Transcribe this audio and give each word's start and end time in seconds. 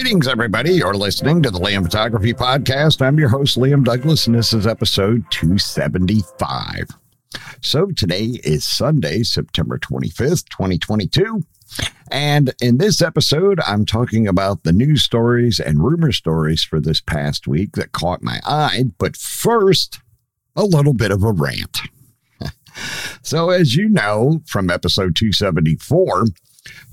Greetings, 0.00 0.28
everybody. 0.28 0.72
You're 0.72 0.94
listening 0.94 1.42
to 1.42 1.50
the 1.50 1.58
Liam 1.58 1.82
Photography 1.82 2.32
Podcast. 2.32 3.02
I'm 3.02 3.18
your 3.18 3.28
host, 3.28 3.58
Liam 3.58 3.84
Douglas, 3.84 4.26
and 4.26 4.34
this 4.34 4.54
is 4.54 4.66
episode 4.66 5.26
275. 5.28 6.86
So 7.60 7.88
today 7.94 8.40
is 8.42 8.64
Sunday, 8.64 9.22
September 9.22 9.78
25th, 9.78 10.48
2022. 10.48 11.42
And 12.10 12.54
in 12.62 12.78
this 12.78 13.02
episode, 13.02 13.60
I'm 13.66 13.84
talking 13.84 14.26
about 14.26 14.62
the 14.62 14.72
news 14.72 15.02
stories 15.02 15.60
and 15.60 15.84
rumor 15.84 16.12
stories 16.12 16.64
for 16.64 16.80
this 16.80 17.02
past 17.02 17.46
week 17.46 17.72
that 17.72 17.92
caught 17.92 18.22
my 18.22 18.40
eye. 18.42 18.84
But 18.96 19.18
first, 19.18 20.00
a 20.56 20.64
little 20.64 20.94
bit 20.94 21.10
of 21.10 21.22
a 21.22 21.32
rant. 21.32 21.80
so, 23.22 23.50
as 23.50 23.76
you 23.76 23.86
know 23.86 24.40
from 24.46 24.70
episode 24.70 25.14
274, 25.14 26.24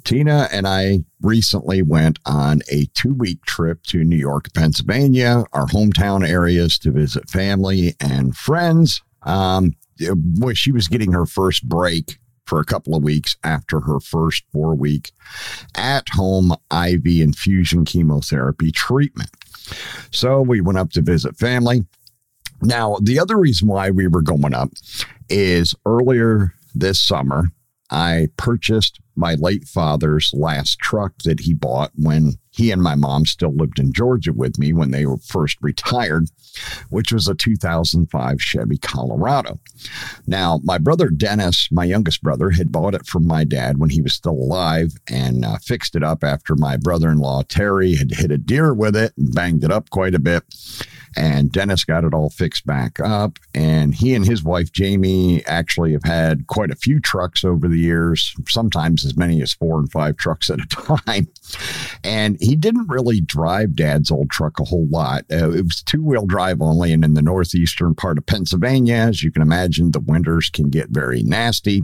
Tina 0.04 0.48
and 0.52 0.68
I 0.68 1.00
recently 1.22 1.82
went 1.82 2.20
on 2.26 2.62
a 2.72 2.86
two 2.94 3.14
week 3.14 3.44
trip 3.46 3.84
to 3.84 4.04
New 4.04 4.18
York, 4.18 4.54
Pennsylvania, 4.54 5.44
our 5.54 5.68
hometown 5.68 6.28
areas 6.28 6.80
to 6.80 6.92
visit 6.92 7.30
family 7.30 7.96
and 8.00 8.36
friends. 8.36 9.02
Um, 9.24 9.74
she 10.54 10.72
was 10.72 10.88
getting 10.88 11.12
her 11.12 11.26
first 11.26 11.68
break 11.68 12.18
for 12.46 12.60
a 12.60 12.66
couple 12.66 12.96
of 12.96 13.04
weeks 13.04 13.36
after 13.44 13.82
her 13.82 14.00
first 14.00 14.44
four 14.54 14.74
week 14.74 15.12
at 15.76 16.08
home 16.10 16.54
IV 16.72 17.06
infusion 17.06 17.84
chemotherapy 17.84 18.72
treatment. 18.72 19.30
So 20.12 20.42
we 20.42 20.62
went 20.62 20.78
up 20.78 20.92
to 20.92 21.02
visit 21.02 21.38
family. 21.38 21.86
Now, 22.62 22.98
the 23.02 23.20
other 23.20 23.38
reason 23.38 23.68
why 23.68 23.92
we 23.92 24.08
were 24.08 24.22
going 24.22 24.54
up 24.54 24.70
is 25.30 25.76
earlier 25.86 26.54
this 26.74 27.02
summer, 27.02 27.46
I 27.90 28.28
purchased 28.38 29.00
my 29.16 29.36
late 29.36 29.68
father's 29.68 30.32
last 30.34 30.80
truck 30.80 31.14
that 31.24 31.42
he 31.42 31.54
bought 31.54 31.92
when 31.96 32.34
he 32.52 32.72
and 32.72 32.82
my 32.82 32.96
mom 32.96 33.26
still 33.26 33.56
lived 33.56 33.80
in 33.80 33.94
Georgia 33.94 34.34
with 34.34 34.58
me 34.58 34.74
when 34.74 34.92
they 34.92 35.06
were 35.06 35.18
first 35.18 35.58
retired, 35.62 36.30
which 36.90 37.12
was 37.12 37.28
a 37.28 37.36
2005 37.36 38.42
Chevy 38.42 38.78
Colorado. 38.78 39.60
Now, 40.26 40.60
my 40.64 40.78
brother 40.78 41.10
Dennis, 41.10 41.70
my 41.72 41.86
youngest 41.86 42.22
brother, 42.22 42.52
had 42.52 42.72
bought 42.72 42.96
it 42.96 43.06
from 43.06 43.28
my 43.28 43.44
dad 43.44 43.78
when 43.78 43.92
he 43.92 44.02
was 44.02 44.14
still 44.14 44.32
alive 44.32 44.94
and 45.08 45.46
uh, 45.46 45.58
fixed 45.58 45.96
it 45.96 46.04
up 46.04 46.24
after 46.24 46.56
my 46.56 46.78
brother 46.78 47.10
in 47.10 47.20
law 47.20 47.44
Terry 47.44 47.96
had 47.96 48.12
hit 48.12 48.32
a 48.32 48.38
deer 48.38 48.74
with 48.74 48.96
it 48.96 49.14
and 49.18 49.34
banged 49.34 49.64
it 49.64 49.72
up 49.72 49.90
quite 49.90 50.16
a 50.16 50.20
bit. 50.20 50.44
And 51.18 51.52
Dennis 51.52 51.84
got 51.84 52.04
it 52.04 52.14
all 52.14 52.30
fixed 52.30 52.66
back 52.68 53.00
up. 53.00 53.40
And 53.56 53.96
he 53.96 54.14
and 54.14 54.24
his 54.24 54.44
wife, 54.44 54.72
Jamie, 54.72 55.44
actually 55.46 55.94
have 55.94 56.04
had 56.04 56.46
quite 56.46 56.70
a 56.70 56.76
few 56.76 57.00
trucks 57.00 57.44
over 57.44 57.68
the 57.68 57.80
years, 57.80 58.36
sometimes 58.48 59.04
as 59.04 59.18
many 59.18 59.42
as 59.42 59.52
four 59.52 59.80
and 59.80 59.92
five 59.92 60.18
trucks 60.18 60.52
at 60.52 60.60
a 60.60 60.68
time. 60.98 61.28
And 62.04 62.38
he 62.40 62.56
didn't 62.56 62.88
really 62.88 63.20
drive 63.20 63.76
dad's 63.76 64.12
old 64.12 64.30
truck 64.30 64.60
a 64.60 64.64
whole 64.64 64.88
lot. 64.90 65.26
Uh, 65.32 65.50
it 65.50 65.64
was 65.64 65.82
two 65.82 66.04
wheel 66.04 66.28
drive 66.28 66.62
only. 66.62 66.94
And 66.94 67.04
in 67.04 67.16
the 67.16 67.24
northeastern 67.24 67.96
part 67.96 68.20
of 68.20 68.28
Pennsylvania, 68.28 68.96
as 68.96 69.24
you 69.24 69.32
can 69.32 69.42
imagine, 69.42 69.92
the 69.92 70.00
winters 70.00 70.52
can 70.52 70.70
get 70.70 70.90
very 70.90 71.24
nasty. 71.24 71.82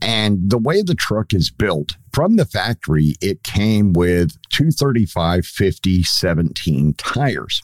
And 0.00 0.48
the 0.48 0.58
way 0.58 0.82
the 0.82 0.94
truck 0.94 1.34
is 1.34 1.50
built, 1.50 1.96
from 2.12 2.36
the 2.36 2.44
factory, 2.44 3.14
it 3.20 3.42
came 3.42 3.92
with 3.92 4.36
235 4.50 5.44
50 5.44 6.02
17 6.02 6.94
tires. 6.94 7.62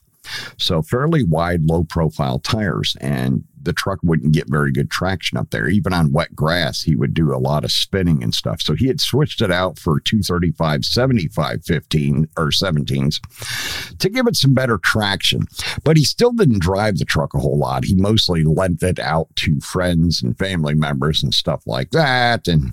So 0.58 0.82
fairly 0.82 1.22
wide, 1.22 1.64
low 1.64 1.84
profile 1.84 2.38
tires. 2.38 2.96
And 3.00 3.44
the 3.66 3.72
truck 3.72 3.98
wouldn't 4.02 4.32
get 4.32 4.48
very 4.48 4.72
good 4.72 4.90
traction 4.90 5.36
up 5.36 5.50
there. 5.50 5.68
Even 5.68 5.92
on 5.92 6.12
wet 6.12 6.34
grass, 6.34 6.82
he 6.82 6.94
would 6.94 7.12
do 7.12 7.34
a 7.34 7.36
lot 7.36 7.64
of 7.64 7.72
spinning 7.72 8.22
and 8.22 8.32
stuff. 8.32 8.62
So 8.62 8.74
he 8.74 8.86
had 8.86 9.00
switched 9.00 9.42
it 9.42 9.50
out 9.50 9.78
for 9.78 10.00
235, 10.00 10.84
75, 10.84 11.64
15 11.64 12.28
or 12.38 12.50
17s 12.50 13.98
to 13.98 14.08
give 14.08 14.26
it 14.26 14.36
some 14.36 14.54
better 14.54 14.78
traction. 14.78 15.46
But 15.84 15.96
he 15.96 16.04
still 16.04 16.32
didn't 16.32 16.62
drive 16.62 16.98
the 16.98 17.04
truck 17.04 17.34
a 17.34 17.38
whole 17.38 17.58
lot. 17.58 17.84
He 17.84 17.96
mostly 17.96 18.44
lent 18.44 18.82
it 18.82 19.00
out 19.00 19.34
to 19.36 19.60
friends 19.60 20.22
and 20.22 20.38
family 20.38 20.74
members 20.74 21.22
and 21.22 21.34
stuff 21.34 21.66
like 21.66 21.90
that. 21.90 22.46
And 22.46 22.72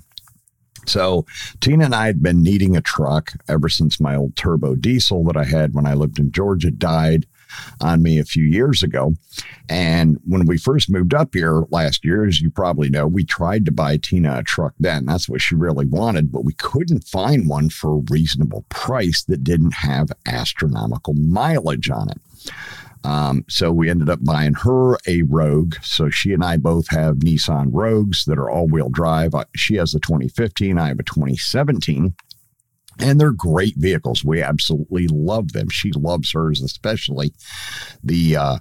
so 0.86 1.26
Tina 1.60 1.86
and 1.86 1.94
I 1.94 2.06
had 2.06 2.22
been 2.22 2.42
needing 2.42 2.76
a 2.76 2.80
truck 2.80 3.32
ever 3.48 3.68
since 3.68 4.00
my 4.00 4.14
old 4.14 4.36
turbo 4.36 4.76
diesel 4.76 5.24
that 5.24 5.36
I 5.36 5.44
had 5.44 5.74
when 5.74 5.86
I 5.86 5.94
lived 5.94 6.20
in 6.20 6.30
Georgia 6.30 6.70
died 6.70 7.26
on 7.80 8.02
me 8.02 8.18
a 8.18 8.24
few 8.24 8.44
years 8.44 8.82
ago. 8.82 9.14
And 9.68 10.20
when 10.26 10.46
we 10.46 10.58
first 10.58 10.90
moved 10.90 11.14
up 11.14 11.34
here 11.34 11.64
last 11.70 12.04
year, 12.04 12.26
as 12.26 12.40
you 12.40 12.50
probably 12.50 12.90
know, 12.90 13.06
we 13.06 13.24
tried 13.24 13.64
to 13.66 13.72
buy 13.72 13.96
Tina 13.96 14.38
a 14.38 14.42
truck 14.42 14.74
then. 14.78 15.06
That's 15.06 15.28
what 15.28 15.40
she 15.40 15.54
really 15.54 15.86
wanted, 15.86 16.30
but 16.30 16.44
we 16.44 16.52
couldn't 16.54 17.04
find 17.04 17.48
one 17.48 17.70
for 17.70 17.94
a 17.94 18.04
reasonable 18.10 18.64
price 18.68 19.24
that 19.24 19.44
didn't 19.44 19.74
have 19.74 20.12
astronomical 20.26 21.14
mileage 21.14 21.90
on 21.90 22.10
it. 22.10 22.20
Um, 23.04 23.44
so 23.48 23.70
we 23.70 23.90
ended 23.90 24.08
up 24.08 24.24
buying 24.24 24.54
her 24.54 24.96
a 25.06 25.22
Rogue. 25.22 25.76
So 25.82 26.08
she 26.08 26.32
and 26.32 26.42
I 26.42 26.56
both 26.56 26.88
have 26.88 27.16
Nissan 27.16 27.68
Rogues 27.70 28.24
that 28.24 28.38
are 28.38 28.50
all 28.50 28.66
wheel 28.66 28.88
drive. 28.88 29.34
She 29.54 29.76
has 29.76 29.94
a 29.94 30.00
2015, 30.00 30.78
I 30.78 30.88
have 30.88 30.98
a 30.98 31.04
2017. 31.04 32.14
And 32.98 33.20
they're 33.20 33.32
great 33.32 33.74
vehicles. 33.76 34.24
We 34.24 34.42
absolutely 34.42 35.08
love 35.08 35.52
them. 35.52 35.68
She 35.68 35.92
loves 35.92 36.32
hers, 36.32 36.62
especially 36.62 37.32
the 38.02 38.36
uh, 38.36 38.58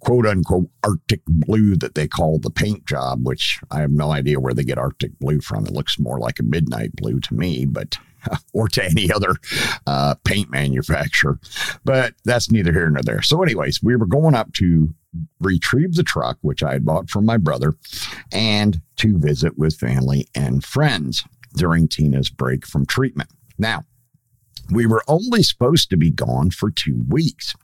quote 0.00 0.26
unquote 0.26 0.68
Arctic 0.82 1.22
blue 1.26 1.76
that 1.76 1.94
they 1.94 2.06
call 2.06 2.38
the 2.38 2.50
paint 2.50 2.86
job, 2.86 3.26
which 3.26 3.60
I 3.70 3.80
have 3.80 3.90
no 3.90 4.12
idea 4.12 4.40
where 4.40 4.54
they 4.54 4.64
get 4.64 4.78
Arctic 4.78 5.18
blue 5.18 5.40
from. 5.40 5.66
It 5.66 5.72
looks 5.72 5.98
more 5.98 6.18
like 6.18 6.38
a 6.38 6.44
midnight 6.44 6.94
blue 6.96 7.20
to 7.20 7.34
me, 7.34 7.64
but 7.64 7.98
or 8.52 8.68
to 8.68 8.84
any 8.84 9.12
other 9.12 9.34
uh, 9.86 10.14
paint 10.24 10.50
manufacturer. 10.50 11.38
But 11.84 12.14
that's 12.24 12.50
neither 12.50 12.72
here 12.72 12.90
nor 12.90 13.02
there. 13.02 13.22
So, 13.22 13.42
anyways, 13.42 13.82
we 13.82 13.96
were 13.96 14.06
going 14.06 14.34
up 14.34 14.52
to 14.54 14.94
retrieve 15.40 15.94
the 15.94 16.02
truck, 16.02 16.38
which 16.42 16.62
I 16.62 16.72
had 16.72 16.84
bought 16.84 17.08
from 17.08 17.24
my 17.24 17.36
brother, 17.36 17.74
and 18.32 18.80
to 18.96 19.18
visit 19.18 19.58
with 19.58 19.76
family 19.76 20.28
and 20.34 20.64
friends 20.64 21.24
during 21.56 21.88
Tina's 21.88 22.30
break 22.30 22.66
from 22.66 22.84
treatment. 22.86 23.30
Now, 23.58 23.84
we 24.70 24.86
were 24.86 25.02
only 25.08 25.42
supposed 25.42 25.90
to 25.90 25.96
be 25.96 26.10
gone 26.10 26.50
for 26.50 26.70
two 26.70 27.04
weeks. 27.08 27.54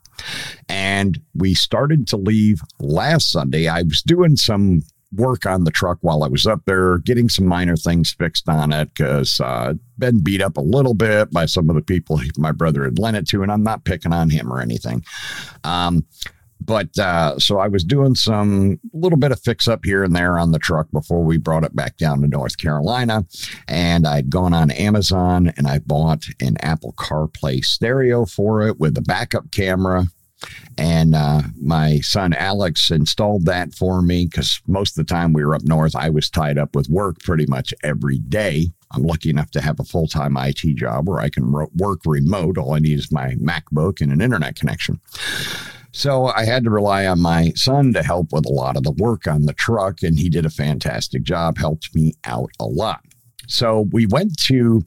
And 0.68 1.20
we 1.34 1.54
started 1.54 2.06
to 2.08 2.16
leave 2.16 2.60
last 2.78 3.32
Sunday. 3.32 3.68
I 3.68 3.82
was 3.82 4.02
doing 4.02 4.36
some 4.36 4.82
work 5.12 5.44
on 5.44 5.64
the 5.64 5.70
truck 5.70 5.98
while 6.02 6.22
I 6.22 6.28
was 6.28 6.46
up 6.46 6.60
there, 6.66 6.98
getting 6.98 7.28
some 7.28 7.46
minor 7.46 7.76
things 7.76 8.12
fixed 8.12 8.48
on 8.48 8.72
it 8.72 8.94
because 8.94 9.40
uh, 9.40 9.74
been 9.98 10.22
beat 10.22 10.42
up 10.42 10.56
a 10.56 10.62
little 10.62 10.94
bit 10.94 11.30
by 11.30 11.46
some 11.46 11.68
of 11.68 11.76
the 11.76 11.82
people 11.82 12.20
my 12.36 12.52
brother 12.52 12.84
had 12.84 12.98
lent 12.98 13.16
it 13.16 13.26
to, 13.28 13.42
and 13.42 13.50
I'm 13.50 13.62
not 13.62 13.84
picking 13.84 14.12
on 14.12 14.30
him 14.30 14.52
or 14.52 14.60
anything. 14.60 15.04
Um, 15.64 16.06
but 16.60 16.98
uh, 16.98 17.38
so 17.38 17.58
I 17.58 17.68
was 17.68 17.84
doing 17.84 18.14
some 18.14 18.78
little 18.92 19.18
bit 19.18 19.32
of 19.32 19.40
fix 19.40 19.66
up 19.66 19.84
here 19.84 20.04
and 20.04 20.14
there 20.14 20.38
on 20.38 20.52
the 20.52 20.58
truck 20.58 20.90
before 20.92 21.22
we 21.22 21.38
brought 21.38 21.64
it 21.64 21.74
back 21.74 21.96
down 21.96 22.20
to 22.20 22.28
North 22.28 22.58
Carolina. 22.58 23.24
And 23.66 24.06
I'd 24.06 24.30
gone 24.30 24.52
on 24.52 24.70
Amazon 24.70 25.52
and 25.56 25.66
I 25.66 25.78
bought 25.78 26.24
an 26.40 26.56
Apple 26.60 26.92
CarPlay 26.92 27.64
stereo 27.64 28.26
for 28.26 28.66
it 28.66 28.78
with 28.78 28.96
a 28.98 29.02
backup 29.02 29.50
camera. 29.50 30.06
And 30.78 31.14
uh, 31.14 31.42
my 31.60 32.00
son 32.00 32.32
Alex 32.32 32.90
installed 32.90 33.44
that 33.46 33.74
for 33.74 34.00
me 34.00 34.26
because 34.26 34.60
most 34.66 34.98
of 34.98 35.06
the 35.06 35.12
time 35.12 35.32
we 35.32 35.44
were 35.44 35.54
up 35.54 35.64
north, 35.64 35.94
I 35.94 36.08
was 36.08 36.30
tied 36.30 36.56
up 36.56 36.74
with 36.74 36.88
work 36.88 37.20
pretty 37.20 37.46
much 37.46 37.74
every 37.82 38.18
day. 38.18 38.68
I'm 38.92 39.02
lucky 39.02 39.30
enough 39.30 39.50
to 39.52 39.60
have 39.60 39.78
a 39.78 39.84
full 39.84 40.08
time 40.08 40.36
IT 40.36 40.62
job 40.76 41.08
where 41.08 41.20
I 41.20 41.28
can 41.28 41.52
work 41.52 42.00
remote. 42.06 42.58
All 42.58 42.74
I 42.74 42.78
need 42.78 42.98
is 42.98 43.12
my 43.12 43.34
MacBook 43.34 44.00
and 44.00 44.10
an 44.12 44.20
internet 44.20 44.56
connection. 44.56 45.00
So 45.92 46.26
I 46.26 46.44
had 46.44 46.64
to 46.64 46.70
rely 46.70 47.06
on 47.06 47.20
my 47.20 47.52
son 47.56 47.92
to 47.94 48.02
help 48.02 48.32
with 48.32 48.46
a 48.46 48.52
lot 48.52 48.76
of 48.76 48.84
the 48.84 48.92
work 48.92 49.26
on 49.26 49.46
the 49.46 49.52
truck, 49.52 50.02
and 50.02 50.18
he 50.18 50.28
did 50.28 50.46
a 50.46 50.50
fantastic 50.50 51.22
job, 51.22 51.58
helped 51.58 51.94
me 51.94 52.14
out 52.24 52.50
a 52.60 52.66
lot. 52.66 53.00
So 53.48 53.88
we 53.92 54.06
went 54.06 54.38
to 54.44 54.82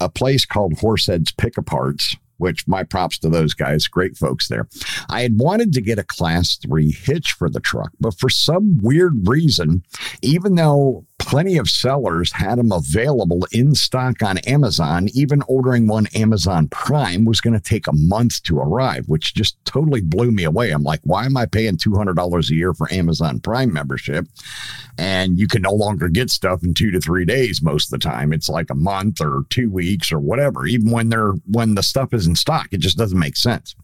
a 0.00 0.08
place 0.08 0.46
called 0.46 0.74
Horseheads 0.74 1.36
Pick 1.36 1.54
Aparts, 1.54 2.16
which 2.36 2.66
my 2.68 2.84
props 2.84 3.18
to 3.18 3.28
those 3.28 3.54
guys, 3.54 3.86
great 3.86 4.16
folks 4.16 4.48
there. 4.48 4.68
I 5.08 5.22
had 5.22 5.38
wanted 5.38 5.72
to 5.72 5.80
get 5.80 5.98
a 5.98 6.04
class 6.04 6.56
three 6.56 6.92
hitch 6.92 7.32
for 7.32 7.50
the 7.50 7.60
truck, 7.60 7.90
but 7.98 8.18
for 8.18 8.28
some 8.28 8.78
weird 8.82 9.28
reason, 9.28 9.82
even 10.22 10.54
though 10.54 11.04
plenty 11.18 11.56
of 11.56 11.68
sellers 11.68 12.32
had 12.32 12.58
them 12.58 12.72
available 12.72 13.46
in 13.52 13.74
stock 13.74 14.22
on 14.22 14.38
Amazon. 14.38 15.08
Even 15.14 15.42
ordering 15.48 15.86
one 15.86 16.06
Amazon 16.14 16.68
Prime 16.68 17.24
was 17.24 17.40
going 17.40 17.54
to 17.54 17.60
take 17.60 17.86
a 17.86 17.92
month 17.92 18.42
to 18.44 18.58
arrive, 18.58 19.08
which 19.08 19.34
just 19.34 19.56
totally 19.64 20.00
blew 20.00 20.30
me 20.30 20.44
away. 20.44 20.70
I'm 20.70 20.82
like, 20.82 21.00
why 21.04 21.24
am 21.24 21.36
I 21.36 21.46
paying 21.46 21.76
$200 21.76 22.50
a 22.50 22.54
year 22.54 22.74
for 22.74 22.92
Amazon 22.92 23.40
Prime 23.40 23.72
membership? 23.72 24.26
And 24.98 25.38
you 25.38 25.48
can 25.48 25.62
no 25.62 25.72
longer 25.72 26.08
get 26.08 26.30
stuff 26.30 26.62
in 26.62 26.74
two 26.74 26.90
to 26.90 27.00
three 27.00 27.24
days 27.24 27.62
most 27.62 27.86
of 27.86 27.98
the 27.98 28.04
time. 28.04 28.32
It's 28.32 28.48
like 28.48 28.70
a 28.70 28.76
month 28.76 29.20
or 29.20 29.44
two 29.50 29.70
weeks 29.70 30.12
or 30.12 30.18
whatever. 30.18 30.66
Even 30.66 30.90
when 30.90 31.08
they're 31.08 31.32
when 31.50 31.74
the 31.74 31.82
stuff 31.82 32.12
is 32.12 32.26
in 32.26 32.36
stock, 32.36 32.68
it 32.72 32.78
just 32.78 32.98
doesn't 32.98 33.18
make 33.18 33.36
sense. 33.36 33.74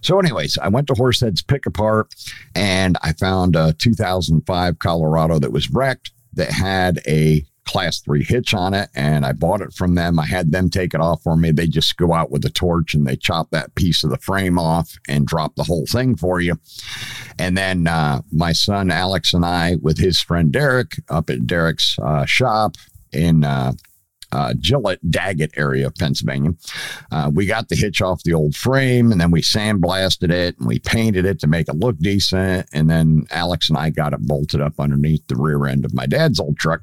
So, 0.00 0.18
anyways, 0.18 0.58
I 0.58 0.68
went 0.68 0.86
to 0.88 0.94
Horseheads 0.94 1.46
Pick 1.46 1.66
Apart 1.66 2.14
and 2.54 2.96
I 3.02 3.12
found 3.12 3.56
a 3.56 3.72
2005 3.74 4.78
Colorado 4.78 5.38
that 5.38 5.52
was 5.52 5.70
wrecked 5.70 6.10
that 6.38 6.50
had 6.50 7.00
a 7.06 7.44
class 7.68 8.00
three 8.00 8.24
hitch 8.24 8.54
on 8.54 8.72
it 8.72 8.88
and 8.94 9.26
I 9.26 9.32
bought 9.32 9.60
it 9.60 9.74
from 9.74 9.94
them. 9.94 10.18
I 10.18 10.24
had 10.24 10.52
them 10.52 10.70
take 10.70 10.94
it 10.94 11.00
off 11.00 11.22
for 11.22 11.36
me. 11.36 11.50
They 11.50 11.66
just 11.66 11.98
go 11.98 12.14
out 12.14 12.30
with 12.30 12.44
a 12.46 12.50
torch 12.50 12.94
and 12.94 13.06
they 13.06 13.16
chop 13.16 13.50
that 13.50 13.74
piece 13.74 14.02
of 14.02 14.10
the 14.10 14.16
frame 14.16 14.58
off 14.58 14.96
and 15.06 15.26
drop 15.26 15.54
the 15.54 15.64
whole 15.64 15.84
thing 15.84 16.16
for 16.16 16.40
you. 16.40 16.58
And 17.38 17.58
then 17.58 17.86
uh, 17.86 18.22
my 18.32 18.52
son 18.52 18.90
Alex 18.90 19.34
and 19.34 19.44
I, 19.44 19.76
with 19.82 19.98
his 19.98 20.18
friend 20.18 20.50
Derek, 20.50 20.94
up 21.10 21.28
at 21.28 21.46
Derek's 21.46 21.98
uh, 22.02 22.24
shop 22.24 22.76
in 23.12 23.44
uh, 23.44 23.72
uh, 24.32 24.54
Gillett 24.54 24.98
Daggett 25.08 25.52
area 25.56 25.86
of 25.86 25.94
Pennsylvania. 25.94 26.52
Uh, 27.10 27.30
we 27.32 27.46
got 27.46 27.68
the 27.68 27.76
hitch 27.76 28.02
off 28.02 28.22
the 28.22 28.34
old 28.34 28.54
frame 28.54 29.10
and 29.12 29.20
then 29.20 29.30
we 29.30 29.40
sandblasted 29.40 30.30
it 30.30 30.58
and 30.58 30.66
we 30.66 30.78
painted 30.78 31.24
it 31.24 31.40
to 31.40 31.46
make 31.46 31.68
it 31.68 31.76
look 31.76 31.98
decent. 31.98 32.68
And 32.72 32.90
then 32.90 33.26
Alex 33.30 33.68
and 33.68 33.78
I 33.78 33.90
got 33.90 34.12
it 34.12 34.20
bolted 34.20 34.60
up 34.60 34.78
underneath 34.78 35.26
the 35.26 35.36
rear 35.36 35.66
end 35.66 35.84
of 35.84 35.94
my 35.94 36.06
dad's 36.06 36.40
old 36.40 36.58
truck. 36.58 36.82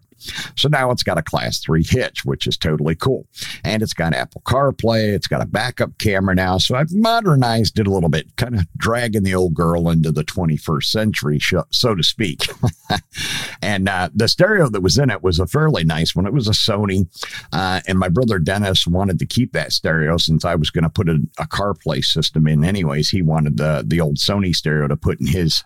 So 0.55 0.69
now 0.69 0.91
it's 0.91 1.03
got 1.03 1.17
a 1.17 1.23
class 1.23 1.59
three 1.59 1.83
hitch, 1.83 2.25
which 2.25 2.47
is 2.47 2.57
totally 2.57 2.95
cool. 2.95 3.27
And 3.63 3.81
it's 3.81 3.93
got 3.93 4.13
Apple 4.13 4.41
CarPlay. 4.45 5.13
It's 5.13 5.27
got 5.27 5.41
a 5.41 5.45
backup 5.45 5.97
camera 5.97 6.35
now. 6.35 6.57
So 6.57 6.75
I've 6.75 6.93
modernized 6.93 7.79
it 7.79 7.87
a 7.87 7.91
little 7.91 8.09
bit, 8.09 8.35
kind 8.35 8.55
of 8.55 8.67
dragging 8.77 9.23
the 9.23 9.35
old 9.35 9.53
girl 9.53 9.89
into 9.89 10.11
the 10.11 10.23
21st 10.23 10.83
century, 10.83 11.39
so 11.71 11.95
to 11.95 12.03
speak. 12.03 12.47
and 13.61 13.87
uh, 13.89 14.09
the 14.13 14.27
stereo 14.27 14.69
that 14.69 14.81
was 14.81 14.97
in 14.97 15.09
it 15.09 15.23
was 15.23 15.39
a 15.39 15.47
fairly 15.47 15.83
nice 15.83 16.15
one. 16.15 16.25
It 16.25 16.33
was 16.33 16.47
a 16.47 16.51
Sony. 16.51 17.07
Uh, 17.51 17.81
and 17.87 17.99
my 17.99 18.09
brother 18.09 18.39
Dennis 18.39 18.87
wanted 18.87 19.19
to 19.19 19.25
keep 19.25 19.53
that 19.53 19.71
stereo 19.71 20.17
since 20.17 20.45
I 20.45 20.55
was 20.55 20.69
going 20.69 20.83
to 20.83 20.89
put 20.89 21.09
a, 21.09 21.19
a 21.39 21.47
CarPlay 21.47 22.03
system 22.03 22.47
in 22.47 22.63
anyways. 22.63 23.09
He 23.09 23.21
wanted 23.21 23.57
the, 23.57 23.83
the 23.85 24.01
old 24.01 24.17
Sony 24.17 24.55
stereo 24.55 24.87
to 24.87 24.97
put 24.97 25.19
in 25.19 25.27
his 25.27 25.63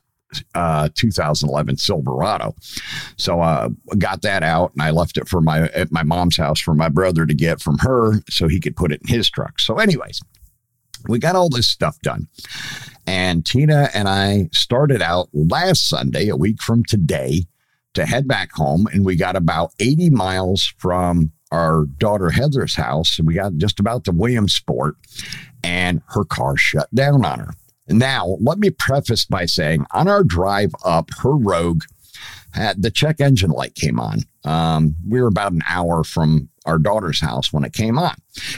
uh, 0.55 0.89
2011 0.95 1.77
Silverado. 1.77 2.55
So 3.17 3.41
uh, 3.41 3.69
got 3.97 4.21
that 4.21 4.43
out 4.43 4.71
and 4.73 4.81
I 4.81 4.91
left 4.91 5.17
it 5.17 5.27
for 5.27 5.41
my 5.41 5.69
at 5.69 5.91
my 5.91 6.03
mom's 6.03 6.37
house 6.37 6.59
for 6.59 6.73
my 6.73 6.89
brother 6.89 7.25
to 7.25 7.33
get 7.33 7.61
from 7.61 7.77
her 7.79 8.21
so 8.29 8.47
he 8.47 8.59
could 8.59 8.75
put 8.75 8.91
it 8.91 9.01
in 9.01 9.07
his 9.07 9.29
truck. 9.29 9.59
So, 9.59 9.77
anyways, 9.77 10.21
we 11.07 11.19
got 11.19 11.35
all 11.35 11.49
this 11.49 11.67
stuff 11.67 11.97
done. 12.01 12.27
And 13.07 13.45
Tina 13.45 13.89
and 13.93 14.07
I 14.07 14.49
started 14.51 15.01
out 15.01 15.29
last 15.33 15.87
Sunday, 15.87 16.27
a 16.29 16.35
week 16.35 16.61
from 16.61 16.83
today, 16.83 17.45
to 17.95 18.05
head 18.05 18.27
back 18.27 18.51
home. 18.51 18.87
And 18.93 19.05
we 19.05 19.15
got 19.15 19.35
about 19.35 19.71
80 19.79 20.11
miles 20.11 20.73
from 20.77 21.31
our 21.51 21.85
daughter 21.97 22.29
Heather's 22.29 22.75
house. 22.75 23.19
We 23.19 23.33
got 23.33 23.57
just 23.57 23.79
about 23.79 24.03
to 24.05 24.11
Williamsport, 24.11 24.95
and 25.63 26.01
her 26.09 26.23
car 26.23 26.55
shut 26.57 26.93
down 26.93 27.25
on 27.25 27.39
her. 27.39 27.53
Now, 27.89 28.37
let 28.39 28.59
me 28.59 28.69
preface 28.69 29.25
by 29.25 29.45
saying 29.45 29.85
on 29.91 30.07
our 30.07 30.23
drive 30.23 30.73
up, 30.85 31.09
her 31.21 31.35
Rogue 31.35 31.83
had 32.51 32.81
the 32.81 32.91
check 32.91 33.19
engine 33.19 33.51
light 33.51 33.75
came 33.75 33.99
on. 33.99 34.19
Um, 34.43 34.95
we 35.07 35.21
were 35.21 35.27
about 35.27 35.51
an 35.51 35.63
hour 35.67 36.03
from 36.03 36.49
our 36.69 36.77
daughter's 36.77 37.19
house 37.19 37.51
when 37.51 37.63
it 37.63 37.73
came 37.73 37.97
on. 37.97 38.15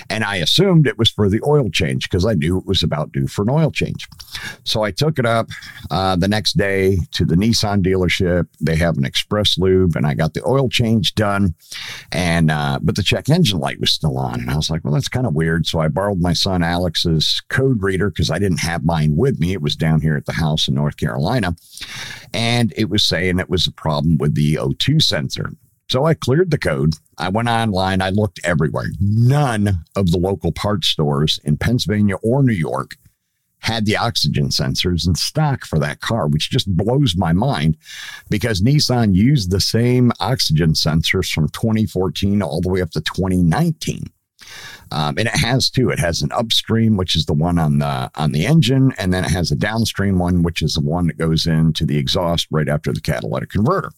And 0.09 0.23
I 0.23 0.35
assumed 0.35 0.85
it 0.85 0.97
was 0.97 1.09
for 1.09 1.29
the 1.29 1.41
oil 1.47 1.69
change 1.69 2.09
because 2.09 2.25
I 2.25 2.33
knew 2.33 2.57
it 2.57 2.65
was 2.65 2.83
about 2.83 3.11
due 3.13 3.27
for 3.27 3.43
an 3.43 3.49
oil 3.49 3.71
change. 3.71 4.07
So 4.63 4.83
I 4.83 4.91
took 4.91 5.17
it 5.17 5.25
up 5.25 5.49
uh, 5.89 6.17
the 6.17 6.27
next 6.27 6.57
day 6.57 6.97
to 7.11 7.25
the 7.25 7.35
Nissan 7.35 7.83
dealership. 7.83 8.47
They 8.59 8.75
have 8.75 8.97
an 8.97 9.05
express 9.05 9.57
lube 9.57 9.95
and 9.95 10.05
I 10.05 10.13
got 10.13 10.33
the 10.33 10.45
oil 10.45 10.69
change 10.69 11.15
done. 11.15 11.55
And, 12.11 12.51
uh, 12.51 12.79
but 12.81 12.95
the 12.95 13.03
check 13.03 13.29
engine 13.29 13.59
light 13.59 13.79
was 13.79 13.91
still 13.91 14.17
on. 14.17 14.41
And 14.41 14.51
I 14.51 14.57
was 14.57 14.69
like, 14.69 14.83
well, 14.83 14.93
that's 14.93 15.07
kind 15.07 15.25
of 15.25 15.33
weird. 15.33 15.65
So 15.65 15.79
I 15.79 15.87
borrowed 15.87 16.19
my 16.19 16.33
son 16.33 16.63
Alex's 16.63 17.41
code 17.47 17.81
reader 17.81 18.09
because 18.09 18.29
I 18.29 18.39
didn't 18.39 18.59
have 18.59 18.83
mine 18.83 19.15
with 19.15 19.39
me. 19.39 19.53
It 19.53 19.61
was 19.61 19.75
down 19.75 20.01
here 20.01 20.17
at 20.17 20.25
the 20.25 20.33
house 20.33 20.67
in 20.67 20.75
North 20.75 20.97
Carolina. 20.97 21.55
And 22.33 22.73
it 22.75 22.89
was 22.89 23.05
saying 23.05 23.39
it 23.39 23.49
was 23.49 23.67
a 23.67 23.71
problem 23.71 24.17
with 24.17 24.35
the 24.35 24.55
O2 24.55 25.01
sensor. 25.01 25.51
So 25.91 26.05
I 26.05 26.13
cleared 26.13 26.51
the 26.51 26.57
code. 26.57 26.93
I 27.21 27.29
went 27.29 27.47
online. 27.47 28.01
I 28.01 28.09
looked 28.09 28.39
everywhere. 28.44 28.88
None 29.00 29.85
of 29.95 30.12
the 30.12 30.18
local 30.18 30.51
parts 30.51 30.88
stores 30.88 31.39
in 31.44 31.57
Pennsylvania 31.57 32.15
or 32.23 32.41
New 32.41 32.53
York 32.53 32.95
had 33.59 33.85
the 33.85 33.95
oxygen 33.95 34.47
sensors 34.47 35.07
in 35.07 35.13
stock 35.13 35.65
for 35.65 35.77
that 35.77 36.01
car, 36.01 36.27
which 36.27 36.50
just 36.50 36.75
blows 36.75 37.15
my 37.15 37.31
mind 37.31 37.77
because 38.29 38.62
Nissan 38.62 39.13
used 39.13 39.51
the 39.51 39.62
same 39.62 40.12
oxygen 40.19 40.73
sensors 40.73 41.31
from 41.31 41.47
2014 41.50 42.41
all 42.41 42.59
the 42.59 42.69
way 42.69 42.81
up 42.81 42.89
to 42.91 43.01
2019. 43.01 44.06
Um, 44.91 45.19
and 45.19 45.27
it 45.27 45.35
has 45.35 45.69
two. 45.69 45.91
It 45.91 46.00
has 46.00 46.23
an 46.23 46.31
upstream, 46.31 46.97
which 46.97 47.15
is 47.15 47.27
the 47.27 47.33
one 47.33 47.59
on 47.59 47.77
the 47.77 48.09
on 48.15 48.31
the 48.31 48.47
engine, 48.47 48.91
and 48.97 49.13
then 49.13 49.23
it 49.23 49.29
has 49.29 49.51
a 49.51 49.56
downstream 49.56 50.18
one, 50.18 50.41
which 50.41 50.63
is 50.63 50.73
the 50.73 50.81
one 50.81 51.06
that 51.07 51.19
goes 51.19 51.45
into 51.45 51.85
the 51.85 51.97
exhaust 51.97 52.47
right 52.50 52.68
after 52.68 52.91
the 52.91 53.00
catalytic 53.00 53.51
converter. 53.51 53.91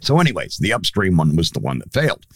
So, 0.00 0.18
anyways, 0.18 0.58
the 0.58 0.72
upstream 0.72 1.16
one 1.16 1.36
was 1.36 1.50
the 1.50 1.60
one 1.60 1.78
that 1.78 1.92
failed. 1.92 2.26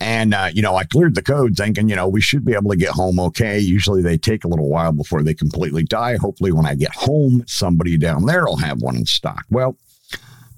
And, 0.00 0.34
uh, 0.34 0.50
you 0.52 0.62
know, 0.62 0.74
I 0.74 0.84
cleared 0.84 1.14
the 1.14 1.22
code 1.22 1.56
thinking, 1.56 1.88
you 1.88 1.94
know, 1.94 2.08
we 2.08 2.20
should 2.20 2.44
be 2.44 2.54
able 2.54 2.70
to 2.72 2.76
get 2.76 2.90
home 2.90 3.20
okay. 3.20 3.60
Usually 3.60 4.02
they 4.02 4.16
take 4.16 4.44
a 4.44 4.48
little 4.48 4.68
while 4.68 4.90
before 4.90 5.22
they 5.22 5.34
completely 5.34 5.84
die. 5.84 6.16
Hopefully, 6.16 6.50
when 6.50 6.66
I 6.66 6.74
get 6.74 6.94
home, 6.94 7.44
somebody 7.46 7.96
down 7.96 8.26
there 8.26 8.44
will 8.44 8.56
have 8.56 8.82
one 8.82 8.96
in 8.96 9.06
stock. 9.06 9.44
Well, 9.48 9.76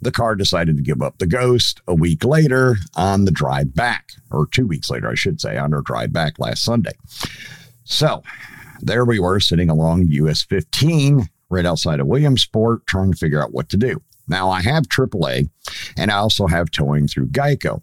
the 0.00 0.12
car 0.12 0.34
decided 0.34 0.76
to 0.76 0.82
give 0.82 1.02
up 1.02 1.18
the 1.18 1.26
ghost 1.26 1.80
a 1.86 1.94
week 1.94 2.24
later 2.24 2.76
on 2.94 3.24
the 3.24 3.30
drive 3.30 3.74
back, 3.74 4.12
or 4.30 4.46
two 4.46 4.66
weeks 4.66 4.90
later, 4.90 5.10
I 5.10 5.14
should 5.14 5.40
say, 5.40 5.56
on 5.56 5.74
our 5.74 5.82
drive 5.82 6.12
back 6.12 6.38
last 6.38 6.62
Sunday. 6.62 6.92
So 7.84 8.22
there 8.80 9.04
we 9.04 9.18
were 9.18 9.40
sitting 9.40 9.70
along 9.70 10.06
US 10.08 10.42
15 10.42 11.28
right 11.50 11.66
outside 11.66 12.00
of 12.00 12.06
Williamsport 12.06 12.86
trying 12.86 13.12
to 13.12 13.18
figure 13.18 13.42
out 13.42 13.52
what 13.52 13.68
to 13.70 13.76
do. 13.76 14.02
Now, 14.28 14.50
I 14.50 14.62
have 14.62 14.84
AAA 14.84 15.48
and 15.96 16.10
I 16.10 16.16
also 16.16 16.46
have 16.46 16.70
towing 16.70 17.08
through 17.08 17.28
Geico. 17.28 17.82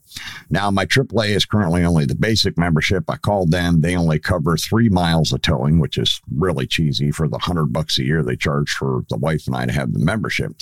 Now, 0.49 0.71
my 0.71 0.85
AAA 0.85 1.29
is 1.29 1.45
currently 1.45 1.83
only 1.83 2.05
the 2.05 2.15
basic 2.15 2.57
membership. 2.57 3.05
I 3.09 3.17
called 3.17 3.51
them. 3.51 3.81
They 3.81 3.95
only 3.95 4.19
cover 4.19 4.57
three 4.57 4.89
miles 4.89 5.31
of 5.31 5.41
towing, 5.41 5.79
which 5.79 5.97
is 5.97 6.21
really 6.35 6.67
cheesy 6.67 7.11
for 7.11 7.27
the 7.27 7.37
hundred 7.37 7.67
bucks 7.67 7.97
a 7.97 8.03
year 8.03 8.23
they 8.23 8.35
charge 8.35 8.71
for 8.71 9.03
the 9.09 9.17
wife 9.17 9.47
and 9.47 9.55
I 9.55 9.65
to 9.65 9.71
have 9.71 9.93
the 9.93 9.99
membership. 9.99 10.53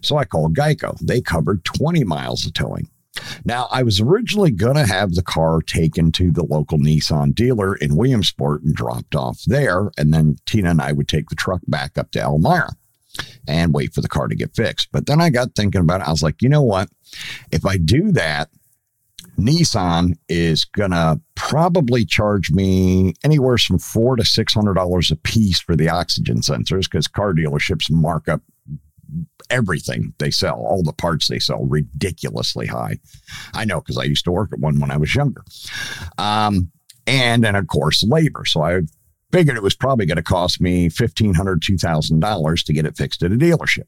So 0.00 0.16
I 0.16 0.24
called 0.24 0.56
Geico. 0.56 0.98
They 1.00 1.20
covered 1.20 1.64
20 1.64 2.04
miles 2.04 2.46
of 2.46 2.52
towing. 2.52 2.88
Now, 3.44 3.68
I 3.70 3.82
was 3.82 4.00
originally 4.00 4.50
going 4.50 4.76
to 4.76 4.86
have 4.86 5.14
the 5.14 5.22
car 5.22 5.60
taken 5.60 6.12
to 6.12 6.30
the 6.30 6.44
local 6.44 6.78
Nissan 6.78 7.34
dealer 7.34 7.74
in 7.74 7.96
Williamsport 7.96 8.62
and 8.62 8.74
dropped 8.74 9.14
off 9.14 9.42
there. 9.46 9.90
And 9.98 10.14
then 10.14 10.36
Tina 10.46 10.70
and 10.70 10.80
I 10.80 10.92
would 10.92 11.08
take 11.08 11.28
the 11.28 11.36
truck 11.36 11.60
back 11.66 11.98
up 11.98 12.12
to 12.12 12.20
Elmira 12.20 12.70
and 13.46 13.74
wait 13.74 13.94
for 13.94 14.00
the 14.00 14.08
car 14.08 14.28
to 14.28 14.34
get 14.34 14.54
fixed. 14.54 14.88
But 14.92 15.06
then 15.06 15.20
I 15.20 15.30
got 15.30 15.54
thinking 15.54 15.80
about 15.80 16.00
it. 16.00 16.08
I 16.08 16.10
was 16.10 16.22
like, 16.22 16.42
you 16.42 16.48
know 16.48 16.62
what? 16.62 16.88
If 17.50 17.66
I 17.66 17.76
do 17.76 18.12
that, 18.12 18.50
Nissan 19.38 20.16
is 20.28 20.64
gonna 20.64 21.20
probably 21.34 22.04
charge 22.04 22.50
me 22.50 23.14
anywhere 23.24 23.58
from 23.58 23.78
four 23.78 24.16
to 24.16 24.24
six 24.24 24.54
hundred 24.54 24.74
dollars 24.74 25.10
a 25.10 25.16
piece 25.16 25.60
for 25.60 25.76
the 25.76 25.88
oxygen 25.88 26.40
sensors 26.40 26.84
because 26.84 27.08
car 27.08 27.32
dealerships 27.32 27.90
mark 27.90 28.28
up 28.28 28.42
everything 29.48 30.14
they 30.18 30.30
sell, 30.30 30.56
all 30.56 30.82
the 30.82 30.92
parts 30.92 31.28
they 31.28 31.38
sell, 31.38 31.64
ridiculously 31.64 32.66
high. 32.66 32.98
I 33.54 33.64
know 33.64 33.80
because 33.80 33.98
I 33.98 34.04
used 34.04 34.24
to 34.24 34.32
work 34.32 34.52
at 34.52 34.60
one 34.60 34.78
when 34.78 34.90
I 34.90 34.96
was 34.96 35.14
younger. 35.14 35.42
Um, 36.18 36.70
and 37.06 37.42
then 37.42 37.56
of 37.56 37.66
course 37.66 38.04
labor. 38.04 38.44
So 38.44 38.62
I 38.62 38.82
figured 39.32 39.56
it 39.56 39.62
was 39.62 39.76
probably 39.76 40.06
going 40.06 40.16
to 40.16 40.22
cost 40.22 40.60
me 40.60 40.88
$1,500, 40.88 41.34
$2,000 41.34 42.64
to 42.64 42.72
get 42.72 42.86
it 42.86 42.96
fixed 42.96 43.22
at 43.22 43.32
a 43.32 43.36
dealership. 43.36 43.86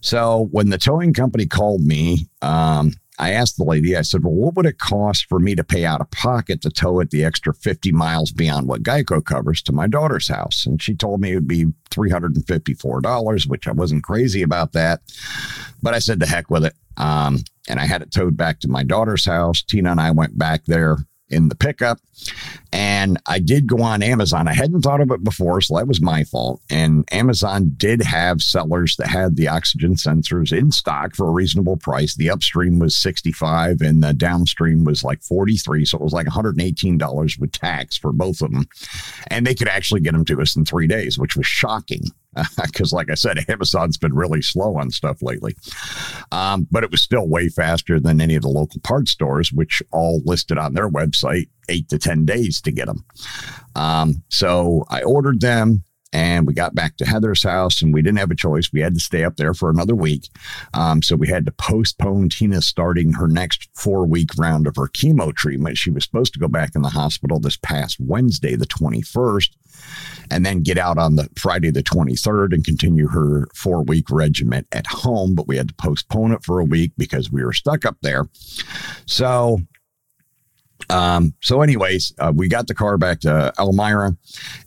So 0.00 0.48
when 0.50 0.70
the 0.70 0.78
towing 0.78 1.12
company 1.12 1.46
called 1.46 1.82
me, 1.82 2.28
um, 2.42 2.92
I 3.18 3.30
asked 3.30 3.56
the 3.56 3.64
lady, 3.64 3.96
I 3.96 4.02
said, 4.02 4.24
Well, 4.24 4.34
what 4.34 4.54
would 4.56 4.66
it 4.66 4.78
cost 4.78 5.26
for 5.28 5.38
me 5.38 5.54
to 5.54 5.62
pay 5.62 5.84
out 5.84 6.00
of 6.00 6.10
pocket 6.10 6.62
to 6.62 6.70
tow 6.70 6.98
it 6.98 7.10
the 7.10 7.24
extra 7.24 7.54
50 7.54 7.92
miles 7.92 8.32
beyond 8.32 8.66
what 8.66 8.82
Geico 8.82 9.24
covers 9.24 9.62
to 9.62 9.72
my 9.72 9.86
daughter's 9.86 10.28
house? 10.28 10.66
And 10.66 10.82
she 10.82 10.94
told 10.94 11.20
me 11.20 11.32
it 11.32 11.34
would 11.36 11.48
be 11.48 11.66
$354, 11.90 13.46
which 13.46 13.68
I 13.68 13.72
wasn't 13.72 14.02
crazy 14.02 14.42
about 14.42 14.72
that. 14.72 15.00
But 15.82 15.94
I 15.94 16.00
said, 16.00 16.18
The 16.18 16.26
heck 16.26 16.50
with 16.50 16.64
it. 16.64 16.74
Um, 16.96 17.38
and 17.68 17.78
I 17.78 17.86
had 17.86 18.02
it 18.02 18.10
towed 18.10 18.36
back 18.36 18.60
to 18.60 18.68
my 18.68 18.82
daughter's 18.82 19.24
house. 19.24 19.62
Tina 19.62 19.92
and 19.92 20.00
I 20.00 20.10
went 20.10 20.36
back 20.36 20.64
there 20.64 20.98
in 21.28 21.48
the 21.48 21.54
pickup. 21.54 21.98
And 22.72 23.18
I 23.26 23.38
did 23.38 23.66
go 23.66 23.82
on 23.82 24.02
Amazon. 24.02 24.48
I 24.48 24.54
hadn't 24.54 24.82
thought 24.82 25.00
of 25.00 25.10
it 25.10 25.24
before, 25.24 25.60
so 25.60 25.76
that 25.76 25.88
was 25.88 26.00
my 26.00 26.24
fault. 26.24 26.60
And 26.70 27.08
Amazon 27.12 27.72
did 27.76 28.02
have 28.02 28.42
sellers 28.42 28.96
that 28.96 29.08
had 29.08 29.36
the 29.36 29.48
oxygen 29.48 29.94
sensors 29.94 30.56
in 30.56 30.72
stock 30.72 31.14
for 31.14 31.28
a 31.28 31.32
reasonable 31.32 31.76
price. 31.76 32.14
The 32.14 32.30
upstream 32.30 32.78
was 32.78 32.96
65 32.96 33.80
and 33.80 34.02
the 34.02 34.12
downstream 34.12 34.84
was 34.84 35.04
like 35.04 35.22
43. 35.22 35.84
So 35.84 35.98
it 35.98 36.04
was 36.04 36.12
like 36.12 36.26
$118 36.26 37.40
with 37.40 37.52
tax 37.52 37.96
for 37.96 38.12
both 38.12 38.40
of 38.40 38.50
them. 38.50 38.66
And 39.28 39.46
they 39.46 39.54
could 39.54 39.68
actually 39.68 40.00
get 40.00 40.12
them 40.12 40.24
to 40.26 40.40
us 40.40 40.56
in 40.56 40.64
three 40.64 40.86
days, 40.86 41.18
which 41.18 41.36
was 41.36 41.46
shocking 41.46 42.04
because, 42.62 42.92
like 42.92 43.10
I 43.10 43.14
said, 43.14 43.38
Amazon's 43.48 43.96
been 43.96 44.14
really 44.14 44.42
slow 44.42 44.76
on 44.76 44.90
stuff 44.90 45.22
lately. 45.22 45.56
Um, 46.32 46.66
but 46.70 46.84
it 46.84 46.90
was 46.90 47.02
still 47.02 47.28
way 47.28 47.48
faster 47.48 48.00
than 48.00 48.20
any 48.20 48.34
of 48.34 48.42
the 48.42 48.48
local 48.48 48.80
parts 48.80 49.12
stores, 49.12 49.52
which 49.52 49.82
all 49.92 50.22
listed 50.24 50.58
on 50.58 50.74
their 50.74 50.88
website 50.88 51.48
eight 51.68 51.88
to 51.88 51.98
10 51.98 52.24
days 52.24 52.60
to 52.62 52.72
get 52.72 52.86
them. 52.86 53.04
Um, 53.74 54.22
so 54.28 54.84
I 54.88 55.02
ordered 55.02 55.40
them 55.40 55.84
and 56.14 56.46
we 56.46 56.54
got 56.54 56.76
back 56.76 56.96
to 56.96 57.04
Heather's 57.04 57.42
house 57.42 57.82
and 57.82 57.92
we 57.92 58.00
didn't 58.00 58.18
have 58.18 58.30
a 58.30 58.36
choice. 58.36 58.72
We 58.72 58.80
had 58.80 58.94
to 58.94 59.00
stay 59.00 59.24
up 59.24 59.36
there 59.36 59.52
for 59.52 59.68
another 59.68 59.96
week. 59.96 60.28
Um, 60.72 61.02
so 61.02 61.16
we 61.16 61.26
had 61.26 61.44
to 61.46 61.52
postpone 61.52 62.28
Tina 62.28 62.62
starting 62.62 63.14
her 63.14 63.26
next 63.26 63.68
four 63.74 64.06
week 64.06 64.30
round 64.38 64.68
of 64.68 64.76
her 64.76 64.86
chemo 64.86 65.34
treatment. 65.34 65.76
She 65.76 65.90
was 65.90 66.04
supposed 66.04 66.32
to 66.34 66.38
go 66.38 66.46
back 66.46 66.76
in 66.76 66.82
the 66.82 66.88
hospital 66.88 67.40
this 67.40 67.56
past 67.56 67.98
Wednesday, 67.98 68.54
the 68.54 68.66
21st, 68.66 69.50
and 70.30 70.46
then 70.46 70.62
get 70.62 70.78
out 70.78 70.98
on 70.98 71.16
the 71.16 71.28
Friday, 71.36 71.72
the 71.72 71.82
23rd, 71.82 72.54
and 72.54 72.64
continue 72.64 73.08
her 73.08 73.48
four 73.52 73.82
week 73.82 74.08
regimen 74.08 74.66
at 74.70 74.86
home. 74.86 75.34
But 75.34 75.48
we 75.48 75.56
had 75.56 75.68
to 75.68 75.74
postpone 75.74 76.30
it 76.30 76.44
for 76.44 76.60
a 76.60 76.64
week 76.64 76.92
because 76.96 77.32
we 77.32 77.44
were 77.44 77.52
stuck 77.52 77.84
up 77.84 77.96
there. 78.02 78.28
So 79.06 79.58
um, 80.94 81.34
so, 81.40 81.60
anyways, 81.60 82.12
uh, 82.20 82.32
we 82.34 82.46
got 82.46 82.68
the 82.68 82.74
car 82.74 82.96
back 82.96 83.18
to 83.20 83.52
Elmira 83.58 84.16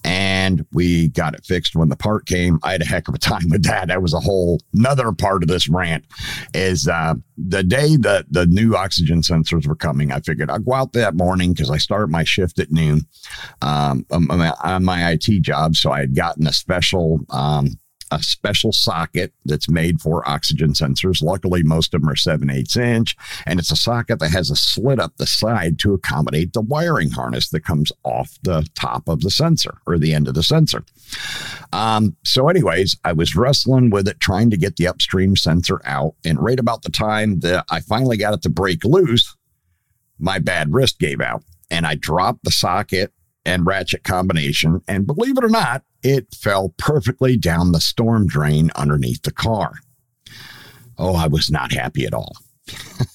and 0.03 0.65
we 0.73 1.07
got 1.07 1.33
it 1.33 1.45
fixed 1.45 1.73
when 1.73 1.87
the 1.87 1.95
part 1.95 2.25
came. 2.25 2.59
I 2.63 2.73
had 2.73 2.81
a 2.81 2.85
heck 2.85 3.07
of 3.07 3.15
a 3.15 3.17
time 3.17 3.47
with 3.49 3.63
that. 3.63 3.87
That 3.87 4.01
was 4.01 4.13
a 4.13 4.19
whole 4.19 4.59
another 4.73 5.13
part 5.13 5.41
of 5.41 5.47
this 5.47 5.69
rant. 5.69 6.03
Is 6.53 6.85
uh, 6.85 7.13
the 7.37 7.63
day 7.63 7.95
that 8.01 8.25
the 8.29 8.45
new 8.45 8.75
oxygen 8.75 9.21
sensors 9.21 9.65
were 9.65 9.75
coming, 9.75 10.11
I 10.11 10.19
figured 10.19 10.51
I'd 10.51 10.65
go 10.65 10.73
out 10.73 10.91
that 10.93 11.15
morning 11.15 11.53
because 11.53 11.71
I 11.71 11.77
start 11.77 12.09
my 12.09 12.25
shift 12.25 12.59
at 12.59 12.71
noon 12.71 13.07
um, 13.61 14.05
on 14.11 14.83
my 14.83 15.11
IT 15.11 15.43
job. 15.43 15.77
So 15.77 15.93
I 15.93 16.01
had 16.01 16.13
gotten 16.13 16.45
a 16.45 16.53
special 16.53 17.21
um, 17.29 17.77
a 18.11 18.21
special 18.21 18.71
socket 18.71 19.33
that's 19.45 19.69
made 19.69 20.01
for 20.01 20.27
oxygen 20.27 20.73
sensors. 20.73 21.21
Luckily, 21.21 21.63
most 21.63 21.93
of 21.93 22.01
them 22.01 22.09
are 22.09 22.15
7 22.15 22.49
8 22.49 22.77
inch, 22.77 23.15
and 23.45 23.59
it's 23.59 23.71
a 23.71 23.75
socket 23.75 24.19
that 24.19 24.31
has 24.31 24.49
a 24.49 24.55
slit 24.55 24.99
up 24.99 25.17
the 25.17 25.25
side 25.25 25.79
to 25.79 25.93
accommodate 25.93 26.53
the 26.53 26.61
wiring 26.61 27.11
harness 27.11 27.49
that 27.49 27.63
comes 27.63 27.91
off 28.03 28.37
the 28.43 28.67
top 28.75 29.07
of 29.07 29.21
the 29.21 29.31
sensor 29.31 29.77
or 29.85 29.97
the 29.97 30.13
end 30.13 30.27
of 30.27 30.33
the 30.33 30.43
sensor. 30.43 30.83
Um, 31.73 32.15
so, 32.23 32.49
anyways, 32.49 32.97
I 33.03 33.13
was 33.13 33.35
wrestling 33.35 33.89
with 33.89 34.07
it, 34.07 34.19
trying 34.19 34.49
to 34.51 34.57
get 34.57 34.77
the 34.77 34.87
upstream 34.87 35.35
sensor 35.35 35.81
out. 35.85 36.15
And 36.25 36.41
right 36.41 36.59
about 36.59 36.83
the 36.83 36.91
time 36.91 37.39
that 37.39 37.65
I 37.69 37.79
finally 37.81 38.17
got 38.17 38.33
it 38.33 38.41
to 38.43 38.49
break 38.49 38.83
loose, 38.83 39.35
my 40.19 40.39
bad 40.39 40.73
wrist 40.73 40.99
gave 40.99 41.21
out 41.21 41.43
and 41.69 41.85
I 41.85 41.95
dropped 41.95 42.43
the 42.43 42.51
socket 42.51 43.13
and 43.45 43.65
ratchet 43.65 44.03
combination. 44.03 44.81
And 44.87 45.07
believe 45.07 45.37
it 45.37 45.43
or 45.43 45.49
not, 45.49 45.83
it 46.03 46.33
fell 46.33 46.73
perfectly 46.77 47.37
down 47.37 47.71
the 47.71 47.81
storm 47.81 48.27
drain 48.27 48.71
underneath 48.75 49.21
the 49.23 49.31
car. 49.31 49.73
Oh, 50.97 51.15
I 51.15 51.27
was 51.27 51.51
not 51.51 51.71
happy 51.71 52.05
at 52.05 52.13
all. 52.13 52.33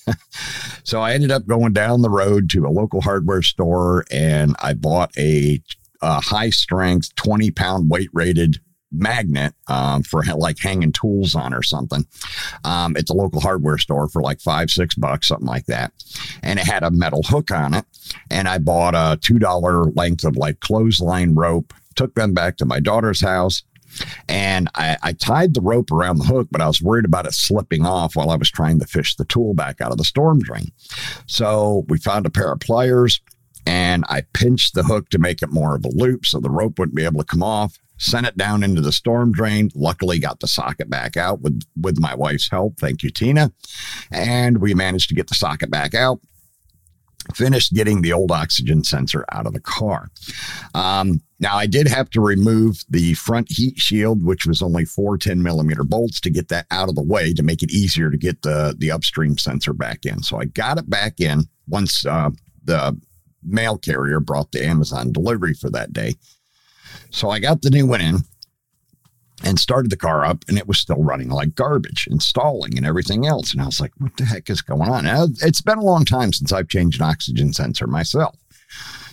so 0.85 1.01
I 1.01 1.13
ended 1.13 1.31
up 1.31 1.47
going 1.47 1.73
down 1.73 2.03
the 2.03 2.11
road 2.11 2.49
to 2.51 2.67
a 2.67 2.71
local 2.71 3.01
hardware 3.01 3.43
store 3.43 4.05
and 4.11 4.57
I 4.63 4.75
bought 4.75 5.11
a, 5.19 5.61
a 6.01 6.21
high 6.21 6.51
strength 6.51 7.15
20 7.17 7.51
pound 7.51 7.91
weight 7.91 8.11
rated 8.13 8.61
magnet 8.93 9.55
um, 9.69 10.03
for 10.03 10.23
like 10.37 10.59
hanging 10.59 10.93
tools 10.93 11.35
on 11.35 11.55
or 11.55 11.63
something. 11.63 12.07
Um, 12.65 12.97
it's 12.97 13.11
a 13.11 13.15
local 13.15 13.41
hardware 13.41 13.79
store 13.79 14.09
for 14.09 14.23
like 14.23 14.41
five, 14.41 14.71
six 14.71 14.95
bucks, 14.95 15.29
something 15.29 15.47
like 15.47 15.67
that. 15.67 15.93
And 16.43 16.59
it 16.59 16.67
had 16.67 16.83
a 16.83 16.91
metal 16.91 17.23
hook 17.23 17.51
on 17.51 17.75
it. 17.75 17.85
And 18.31 18.49
I 18.49 18.59
bought 18.59 18.95
a 18.95 19.19
$2 19.21 19.97
length 19.97 20.25
of 20.25 20.37
like 20.37 20.61
clothesline 20.61 21.35
rope, 21.35 21.73
took 21.95 22.15
them 22.15 22.35
back 22.35 22.57
to 22.59 22.65
my 22.65 22.81
daughter's 22.81 23.21
house. 23.21 23.63
And 24.27 24.71
I, 24.75 24.97
I 25.03 25.13
tied 25.13 25.53
the 25.53 25.61
rope 25.61 25.93
around 25.93 26.19
the 26.19 26.25
hook, 26.25 26.49
but 26.51 26.63
I 26.63 26.67
was 26.67 26.81
worried 26.81 27.05
about 27.05 27.27
it 27.27 27.35
slipping 27.35 27.85
off 27.85 28.17
while 28.17 28.31
I 28.31 28.37
was 28.37 28.51
trying 28.51 28.79
to 28.81 28.87
fish 28.87 29.17
the 29.17 29.27
tool 29.27 29.53
back 29.53 29.83
out 29.83 29.93
of 29.93 29.99
the 29.99 30.05
storm 30.05 30.39
drain. 30.41 30.73
So 31.27 31.85
we 31.89 31.99
found 31.99 32.25
a 32.25 32.31
pair 32.31 32.51
of 32.51 32.61
pliers 32.61 33.21
and 33.67 34.07
I 34.09 34.23
pinched 34.33 34.75
the 34.75 34.83
hook 34.83 35.11
to 35.11 35.19
make 35.19 35.43
it 35.43 35.53
more 35.53 35.77
of 35.77 35.85
a 35.85 35.91
loop 35.91 36.25
so 36.25 36.41
the 36.41 36.49
rope 36.51 36.79
wouldn't 36.79 36.97
be 36.97 37.05
able 37.05 37.21
to 37.21 37.27
come 37.27 37.43
off 37.43 37.79
sent 38.03 38.27
it 38.27 38.37
down 38.37 38.63
into 38.63 38.81
the 38.81 38.93
storm 38.93 39.33
drain. 39.33 39.71
Luckily, 39.75 40.19
got 40.19 40.41
the 40.41 40.49
socket 40.49 40.91
back 40.91 41.17
out 41.17 41.41
with, 41.41 41.63
with 41.81 41.99
my 42.01 42.15
wife's 42.15 42.51
help. 42.51 42.79
Thank 42.79 43.03
you, 43.03 43.11
Tina. 43.11 43.53
And 44.11 44.59
we 44.59 44.75
managed 44.75 45.09
to 45.11 45.15
get 45.15 45.29
the 45.29 45.35
socket 45.35 45.71
back 45.71 45.95
out. 45.95 46.21
Finished 47.35 47.73
getting 47.73 48.03
the 48.03 48.13
old 48.13 48.33
oxygen 48.33 48.83
sensor 48.83 49.25
out 49.31 49.47
of 49.47 49.53
the 49.53 49.61
car. 49.61 50.09
Um, 50.75 51.23
now, 51.43 51.57
I 51.57 51.67
did 51.67 51.89
have 51.89 52.09
to 52.11 52.21
remove 52.21 52.85
the 52.89 53.15
front 53.15 53.51
heat 53.51 53.77
shield, 53.81 54.25
which 54.25 54.47
was 54.47 54.63
only 54.63 54.85
four 54.85 55.19
10 55.19 55.43
millimeter 55.43 55.83
bolts, 55.83 56.21
to 56.21 56.31
get 56.31 56.47
that 56.49 56.67
out 56.71 56.89
of 56.89 56.95
the 56.95 57.03
way 57.03 57.35
to 57.35 57.43
make 57.43 57.65
it 57.65 57.73
easier 57.73 58.13
to 58.13 58.17
get 58.17 58.43
the, 58.43 58.77
the 58.79 58.93
upstream 58.93 59.37
sensor 59.37 59.73
back 59.73 60.07
in. 60.07 60.23
So 60.23 60.39
I 60.39 60.45
got 60.45 60.79
it 60.79 60.89
back 60.89 61.19
in 61.19 61.49
once 61.67 62.07
uh, 62.07 62.31
the 62.65 62.97
mail 63.43 63.77
carrier 63.77 64.21
brought 64.21 64.53
the 64.53 64.65
Amazon 64.65 65.11
delivery 65.11 65.53
for 65.53 65.69
that 65.71 65.93
day. 65.93 66.15
So 67.11 67.31
I 67.31 67.41
got 67.41 67.63
the 67.63 67.71
new 67.71 67.89
one 67.89 68.01
in 68.01 68.19
and 69.43 69.59
started 69.59 69.91
the 69.91 69.97
car 69.97 70.25
up, 70.25 70.45
and 70.47 70.57
it 70.57 70.69
was 70.69 70.79
still 70.79 71.03
running 71.03 71.29
like 71.29 71.57
garbage, 71.57 72.07
installing 72.09 72.77
and 72.77 72.87
everything 72.87 73.27
else. 73.27 73.53
And 73.53 73.61
I 73.61 73.67
was 73.67 73.81
like, 73.81 73.91
what 73.99 74.17
the 74.17 74.27
heck 74.27 74.49
is 74.49 74.63
going 74.63 74.89
on? 74.89 75.07
Now, 75.07 75.27
it's 75.41 75.61
been 75.61 75.79
a 75.79 75.85
long 75.85 76.05
time 76.05 76.33
since 76.33 76.53
I've 76.53 76.69
changed 76.69 77.01
an 77.01 77.09
oxygen 77.09 77.53
sensor 77.53 77.89
myself. 77.89 78.37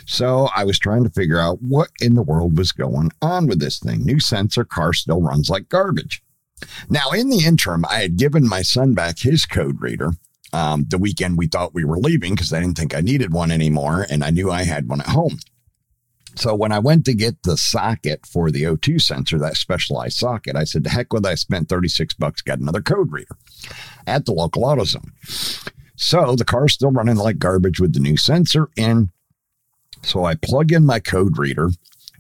So 0.10 0.50
I 0.56 0.64
was 0.64 0.80
trying 0.80 1.04
to 1.04 1.12
figure 1.12 1.38
out 1.38 1.62
what 1.62 1.92
in 2.02 2.16
the 2.16 2.24
world 2.24 2.58
was 2.58 2.72
going 2.72 3.12
on 3.22 3.46
with 3.46 3.60
this 3.60 3.78
thing. 3.78 4.04
New 4.04 4.20
sensor, 4.20 4.66
car 4.66 4.92
still 4.92 5.22
runs 5.22 5.52
like 5.52 5.70
garbage. 5.70 6.24
Now, 6.90 7.12
in 7.12 7.30
the 7.30 7.46
interim, 7.46 7.86
I 7.86 8.00
had 8.00 8.18
given 8.18 8.50
my 8.50 8.64
son 8.64 8.96
back 8.96 9.20
his 9.20 9.46
code 9.46 9.80
reader 9.80 10.14
um, 10.52 10.86
the 10.90 10.98
weekend 10.98 11.38
we 11.38 11.46
thought 11.46 11.76
we 11.76 11.86
were 11.86 12.00
leaving 12.00 12.34
because 12.34 12.52
I 12.52 12.60
didn't 12.60 12.76
think 12.76 12.96
I 12.96 13.02
needed 13.02 13.32
one 13.32 13.52
anymore, 13.52 14.08
and 14.10 14.24
I 14.24 14.32
knew 14.32 14.50
I 14.50 14.64
had 14.64 14.90
one 14.90 15.00
at 15.00 15.10
home. 15.10 15.38
So 16.34 16.56
when 16.56 16.72
I 16.72 16.80
went 16.80 17.06
to 17.06 17.14
get 17.14 17.44
the 17.44 17.56
socket 17.56 18.26
for 18.26 18.50
the 18.50 18.64
O2 18.64 19.00
sensor, 19.00 19.38
that 19.38 19.58
specialized 19.58 20.18
socket, 20.18 20.56
I 20.56 20.64
said, 20.64 20.86
the 20.86 20.90
heck 20.90 21.14
with 21.14 21.24
it, 21.24 21.30
I 21.30 21.36
spent 21.36 21.70
36 21.70 22.16
bucks, 22.16 22.42
got 22.42 22.58
another 22.58 22.82
code 22.82 23.12
reader 23.12 23.38
at 24.08 24.26
the 24.26 24.32
local 24.32 24.64
AutoZone. 24.64 25.12
So 25.96 26.36
the 26.36 26.46
car's 26.46 26.74
still 26.74 26.92
running 26.92 27.18
like 27.18 27.38
garbage 27.38 27.80
with 27.80 27.94
the 27.94 28.00
new 28.00 28.18
sensor 28.18 28.70
in. 28.76 29.12
So 30.04 30.26
I 30.26 30.36
plug 30.36 30.72
in 30.72 30.86
my 30.86 31.00
code 31.00 31.38
reader 31.38 31.70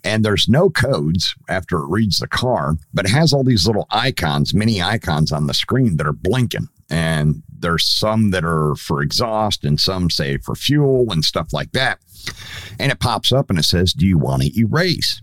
and 0.04 0.24
there's 0.24 0.48
no 0.48 0.70
codes 0.70 1.36
after 1.50 1.78
it 1.78 1.90
reads 1.90 2.20
the 2.20 2.28
car, 2.28 2.76
but 2.94 3.06
it 3.06 3.12
has 3.12 3.34
all 3.34 3.44
these 3.44 3.68
little 3.68 3.88
icons, 3.90 4.54
mini 4.54 4.82
icons 4.82 5.32
on 5.32 5.48
the 5.48 5.54
screen 5.54 5.98
that 5.98 6.08
are 6.08 6.14
blinking. 6.14 6.70
And 6.90 7.44
there's 7.50 7.88
some 7.88 8.32
that 8.32 8.44
are 8.44 8.76
for 8.76 9.02
exhaust 9.02 9.64
and 9.64 9.80
some 9.80 10.10
say 10.10 10.38
for 10.38 10.56
fuel 10.56 11.12
and 11.12 11.24
stuff 11.24 11.54
like 11.54 11.72
that. 11.74 12.00
And 12.80 12.92
it 12.92 13.00
pops 13.00 13.32
up 13.32 13.50
and 13.50 13.60
it 13.60 13.64
says, 13.64 13.94
Do 13.94 14.08
you 14.08 14.18
want 14.18 14.44
to 14.44 14.60
erase? 14.60 15.22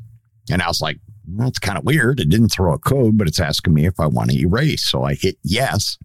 And 0.50 0.62
I 0.62 0.68
was 0.68 0.80
like, 0.80 0.98
it's 1.40 1.58
kind 1.58 1.76
of 1.76 1.84
weird. 1.84 2.20
It 2.20 2.28
didn't 2.28 2.50
throw 2.50 2.72
a 2.72 2.78
code, 2.78 3.18
but 3.18 3.26
it's 3.26 3.40
asking 3.40 3.74
me 3.74 3.86
if 3.86 3.98
I 3.98 4.06
want 4.06 4.30
to 4.30 4.38
erase. 4.38 4.88
So 4.88 5.02
I 5.02 5.14
hit 5.14 5.36
yes, 5.42 5.98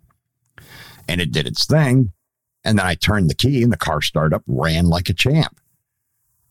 and 1.07 1.21
it 1.21 1.31
did 1.31 1.45
its 1.45 1.65
thing. 1.65 2.11
And 2.63 2.77
then 2.77 2.85
I 2.85 2.95
turned 2.95 3.29
the 3.29 3.35
key, 3.35 3.63
and 3.63 3.71
the 3.71 3.77
car 3.77 4.01
started 4.01 4.35
up, 4.35 4.43
ran 4.47 4.87
like 4.87 5.09
a 5.09 5.13
champ. 5.13 5.59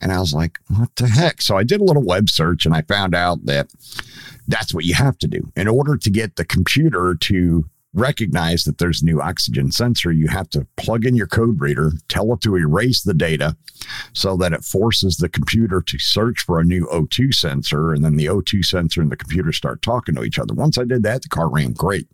And 0.00 0.12
I 0.12 0.20
was 0.20 0.32
like, 0.32 0.58
what 0.68 0.94
the 0.96 1.08
heck? 1.08 1.42
So 1.42 1.56
I 1.56 1.64
did 1.64 1.80
a 1.80 1.84
little 1.84 2.04
web 2.04 2.28
search 2.28 2.64
and 2.64 2.74
I 2.74 2.82
found 2.82 3.14
out 3.14 3.44
that 3.46 3.70
that's 4.48 4.74
what 4.74 4.84
you 4.84 4.94
have 4.94 5.18
to 5.18 5.28
do. 5.28 5.50
In 5.56 5.68
order 5.68 5.96
to 5.96 6.10
get 6.10 6.36
the 6.36 6.44
computer 6.44 7.14
to 7.20 7.64
recognize 7.92 8.62
that 8.64 8.78
there's 8.78 9.02
a 9.02 9.04
new 9.04 9.20
oxygen 9.20 9.72
sensor, 9.72 10.12
you 10.12 10.28
have 10.28 10.48
to 10.50 10.66
plug 10.76 11.04
in 11.04 11.16
your 11.16 11.26
code 11.26 11.60
reader, 11.60 11.92
tell 12.08 12.32
it 12.32 12.40
to 12.40 12.56
erase 12.56 13.02
the 13.02 13.14
data 13.14 13.56
so 14.12 14.36
that 14.36 14.52
it 14.52 14.64
forces 14.64 15.16
the 15.16 15.28
computer 15.28 15.82
to 15.82 15.98
search 15.98 16.40
for 16.40 16.60
a 16.60 16.64
new 16.64 16.86
O2 16.86 17.34
sensor. 17.34 17.92
And 17.92 18.04
then 18.04 18.16
the 18.16 18.26
O2 18.26 18.64
sensor 18.64 19.02
and 19.02 19.10
the 19.10 19.16
computer 19.16 19.52
start 19.52 19.82
talking 19.82 20.14
to 20.14 20.22
each 20.22 20.38
other. 20.38 20.54
Once 20.54 20.78
I 20.78 20.84
did 20.84 21.02
that, 21.02 21.22
the 21.22 21.28
car 21.28 21.48
ran 21.50 21.72
great 21.72 22.06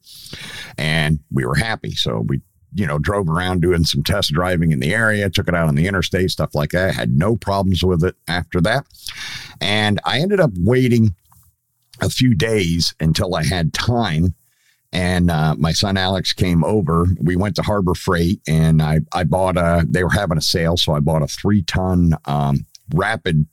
and 0.79 1.21
we 1.31 1.45
were 1.45 1.57
happy. 1.57 1.91
So 1.91 2.25
we 2.27 2.41
you 2.77 2.87
know, 2.87 2.99
drove 2.99 3.29
around 3.29 3.63
doing 3.63 3.85
some 3.85 4.03
test 4.03 4.33
driving 4.33 4.73
in 4.73 4.81
the 4.81 4.95
area, 4.95 5.31
took 5.31 5.49
it 5.49 5.55
out 5.55 5.69
on 5.69 5.75
the 5.75 5.87
interstate, 5.87 6.31
stuff 6.31 6.55
like 6.55 6.71
that. 6.71 6.95
Had 6.95 7.17
no 7.17 7.37
problems 7.37 7.83
with 7.83 8.05
it 8.05 8.17
after 8.29 8.61
that. 8.61 8.87
And 9.61 10.01
I 10.05 10.21
ended 10.21 10.41
up 10.41 10.51
waiting 10.59 11.15
a 12.01 12.11
few 12.11 12.35
days 12.35 12.95
until 13.01 13.35
I 13.35 13.45
had 13.45 13.73
time 13.73 14.35
and 14.93 15.31
uh, 15.31 15.55
my 15.59 15.73
son 15.73 15.97
Alex 15.97 16.33
came 16.33 16.65
over. 16.65 17.07
We 17.21 17.37
went 17.37 17.57
to 17.57 17.63
Harbor 17.63 17.95
Freight, 17.95 18.41
and 18.49 18.81
I 18.81 19.01
I 19.13 19.25
bought 19.25 19.57
a. 19.57 19.85
They 19.87 20.03
were 20.03 20.11
having 20.11 20.39
a 20.39 20.43
sale, 20.43 20.77
so 20.77 20.95
I 20.95 21.01
bought 21.01 21.23
a 21.23 21.27
three 21.27 21.63
ton 21.63 22.15
um, 22.25 22.65
rapid 22.95 23.47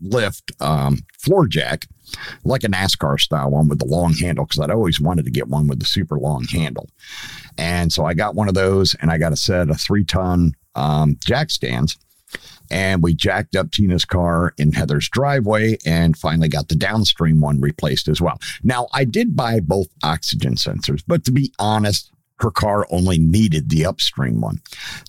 lift 0.00 0.52
um, 0.60 1.00
floor 1.18 1.46
jack, 1.46 1.86
like 2.44 2.64
a 2.64 2.68
NASCAR 2.68 3.20
style 3.20 3.50
one 3.50 3.68
with 3.68 3.78
the 3.78 3.86
long 3.86 4.14
handle, 4.14 4.44
because 4.44 4.60
I'd 4.60 4.70
always 4.70 5.00
wanted 5.00 5.24
to 5.24 5.30
get 5.30 5.48
one 5.48 5.66
with 5.66 5.80
the 5.80 5.86
super 5.86 6.18
long 6.18 6.44
handle. 6.44 6.88
And 7.58 7.92
so 7.92 8.04
I 8.04 8.14
got 8.14 8.34
one 8.34 8.48
of 8.48 8.54
those, 8.54 8.94
and 9.00 9.10
I 9.10 9.18
got 9.18 9.32
a 9.32 9.36
set 9.36 9.70
of 9.70 9.80
three 9.80 10.04
ton 10.04 10.52
um, 10.74 11.18
jack 11.24 11.50
stands 11.50 11.96
and 12.70 13.02
we 13.02 13.14
jacked 13.14 13.56
up 13.56 13.70
Tina's 13.70 14.04
car 14.04 14.54
in 14.58 14.72
Heather's 14.72 15.08
driveway 15.08 15.78
and 15.86 16.16
finally 16.16 16.48
got 16.48 16.68
the 16.68 16.74
downstream 16.74 17.40
one 17.40 17.60
replaced 17.60 18.08
as 18.08 18.20
well. 18.20 18.40
Now, 18.62 18.88
I 18.92 19.04
did 19.04 19.36
buy 19.36 19.60
both 19.60 19.88
oxygen 20.02 20.54
sensors, 20.54 21.02
but 21.06 21.24
to 21.24 21.32
be 21.32 21.52
honest, 21.58 22.10
her 22.38 22.50
car 22.50 22.86
only 22.90 23.18
needed 23.18 23.70
the 23.70 23.86
upstream 23.86 24.40
one. 24.40 24.60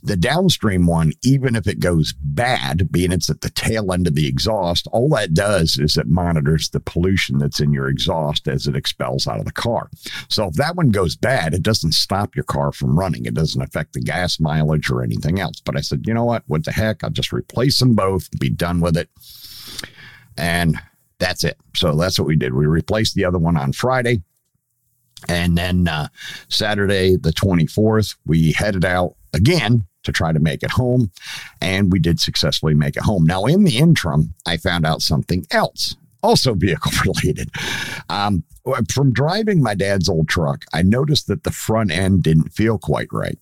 The 0.02 0.16
downstream 0.16 0.88
one, 0.88 1.14
even 1.24 1.56
if 1.56 1.68
it 1.68 1.80
goes 1.80 2.14
bad, 2.14 2.92
being 2.92 3.12
it's 3.12 3.30
at 3.30 3.42
the 3.42 3.50
tail 3.50 3.92
end 3.92 4.08
of 4.08 4.16
the 4.16 4.28
exhaust, 4.28 4.88
all 4.92 5.10
that 5.10 5.34
does 5.34 5.78
is 5.78 5.98
it 5.98 6.08
monitors 6.08 6.70
the 6.70 6.80
pollution 6.80 7.38
that's 7.38 7.60
in 7.60 7.74
your 7.74 7.90
exhaust 7.90 8.48
as 8.48 8.68
it 8.68 8.76
expels 8.76 9.28
out 9.28 9.40
of 9.40 9.46
the 9.46 9.52
car. 9.52 9.90
So 10.30 10.48
if 10.48 10.54
that 10.54 10.76
one 10.76 10.90
goes 10.90 11.16
bad, 11.16 11.54
it 11.54 11.64
doesn't 11.64 11.94
stop 11.94 12.36
your 12.36 12.46
car 12.46 12.72
from 12.72 12.98
running. 12.98 13.26
It 13.26 13.34
doesn't 13.34 13.62
affect 13.62 13.94
the 13.94 14.02
gas 14.02 14.40
mileage 14.40 14.90
or 14.90 15.04
anything 15.04 15.40
else. 15.40 15.60
But 15.60 15.76
I 15.76 15.82
said, 15.82 16.04
you 16.06 16.14
know 16.14 16.26
what? 16.26 16.44
What 16.48 16.64
the 16.64 16.72
heck? 16.72 17.04
I'll 17.04 17.10
just 17.10 17.34
replace 17.34 17.80
them 17.80 17.96
both, 17.96 18.30
be 18.40 18.50
done 18.50 18.80
with 18.80 18.96
it. 18.96 19.10
And 20.38 20.80
that's 21.20 21.44
it. 21.44 21.58
So 21.76 21.96
that's 21.96 22.20
what 22.20 22.28
we 22.28 22.36
did. 22.36 22.54
We 22.54 22.68
replaced 22.68 23.16
the 23.16 23.26
other 23.26 23.40
one 23.40 23.58
on 23.58 23.74
Friday. 23.74 24.22
And 25.28 25.58
then 25.58 25.88
uh, 25.88 26.08
Saturday, 26.50 27.16
the 27.16 27.32
24th, 27.32 28.16
we 28.26 28.52
headed 28.52 28.86
out 28.86 29.16
again 29.34 29.86
to 30.04 30.12
try 30.12 30.32
to 30.32 30.40
make 30.40 30.64
it 30.64 30.72
home. 30.72 31.12
And 31.62 31.92
we 31.92 32.00
did 32.00 32.20
successfully 32.20 32.74
make 32.74 32.96
it 32.96 33.04
home. 33.04 33.26
Now, 33.26 33.46
in 33.46 33.64
the 33.64 33.78
interim, 33.78 34.34
I 34.46 34.58
found 34.58 34.86
out 34.86 35.02
something 35.02 35.46
else 35.52 35.96
also 36.24 36.54
vehicle 36.54 36.92
related. 37.06 37.50
Um, 38.10 38.44
from 38.92 39.14
driving 39.14 39.62
my 39.62 39.74
dad's 39.74 40.10
old 40.10 40.28
truck, 40.28 40.66
I 40.74 40.82
noticed 40.82 41.28
that 41.28 41.44
the 41.44 41.52
front 41.52 41.92
end 41.92 42.24
didn't 42.24 42.50
feel 42.50 42.78
quite 42.78 43.08
right. 43.12 43.38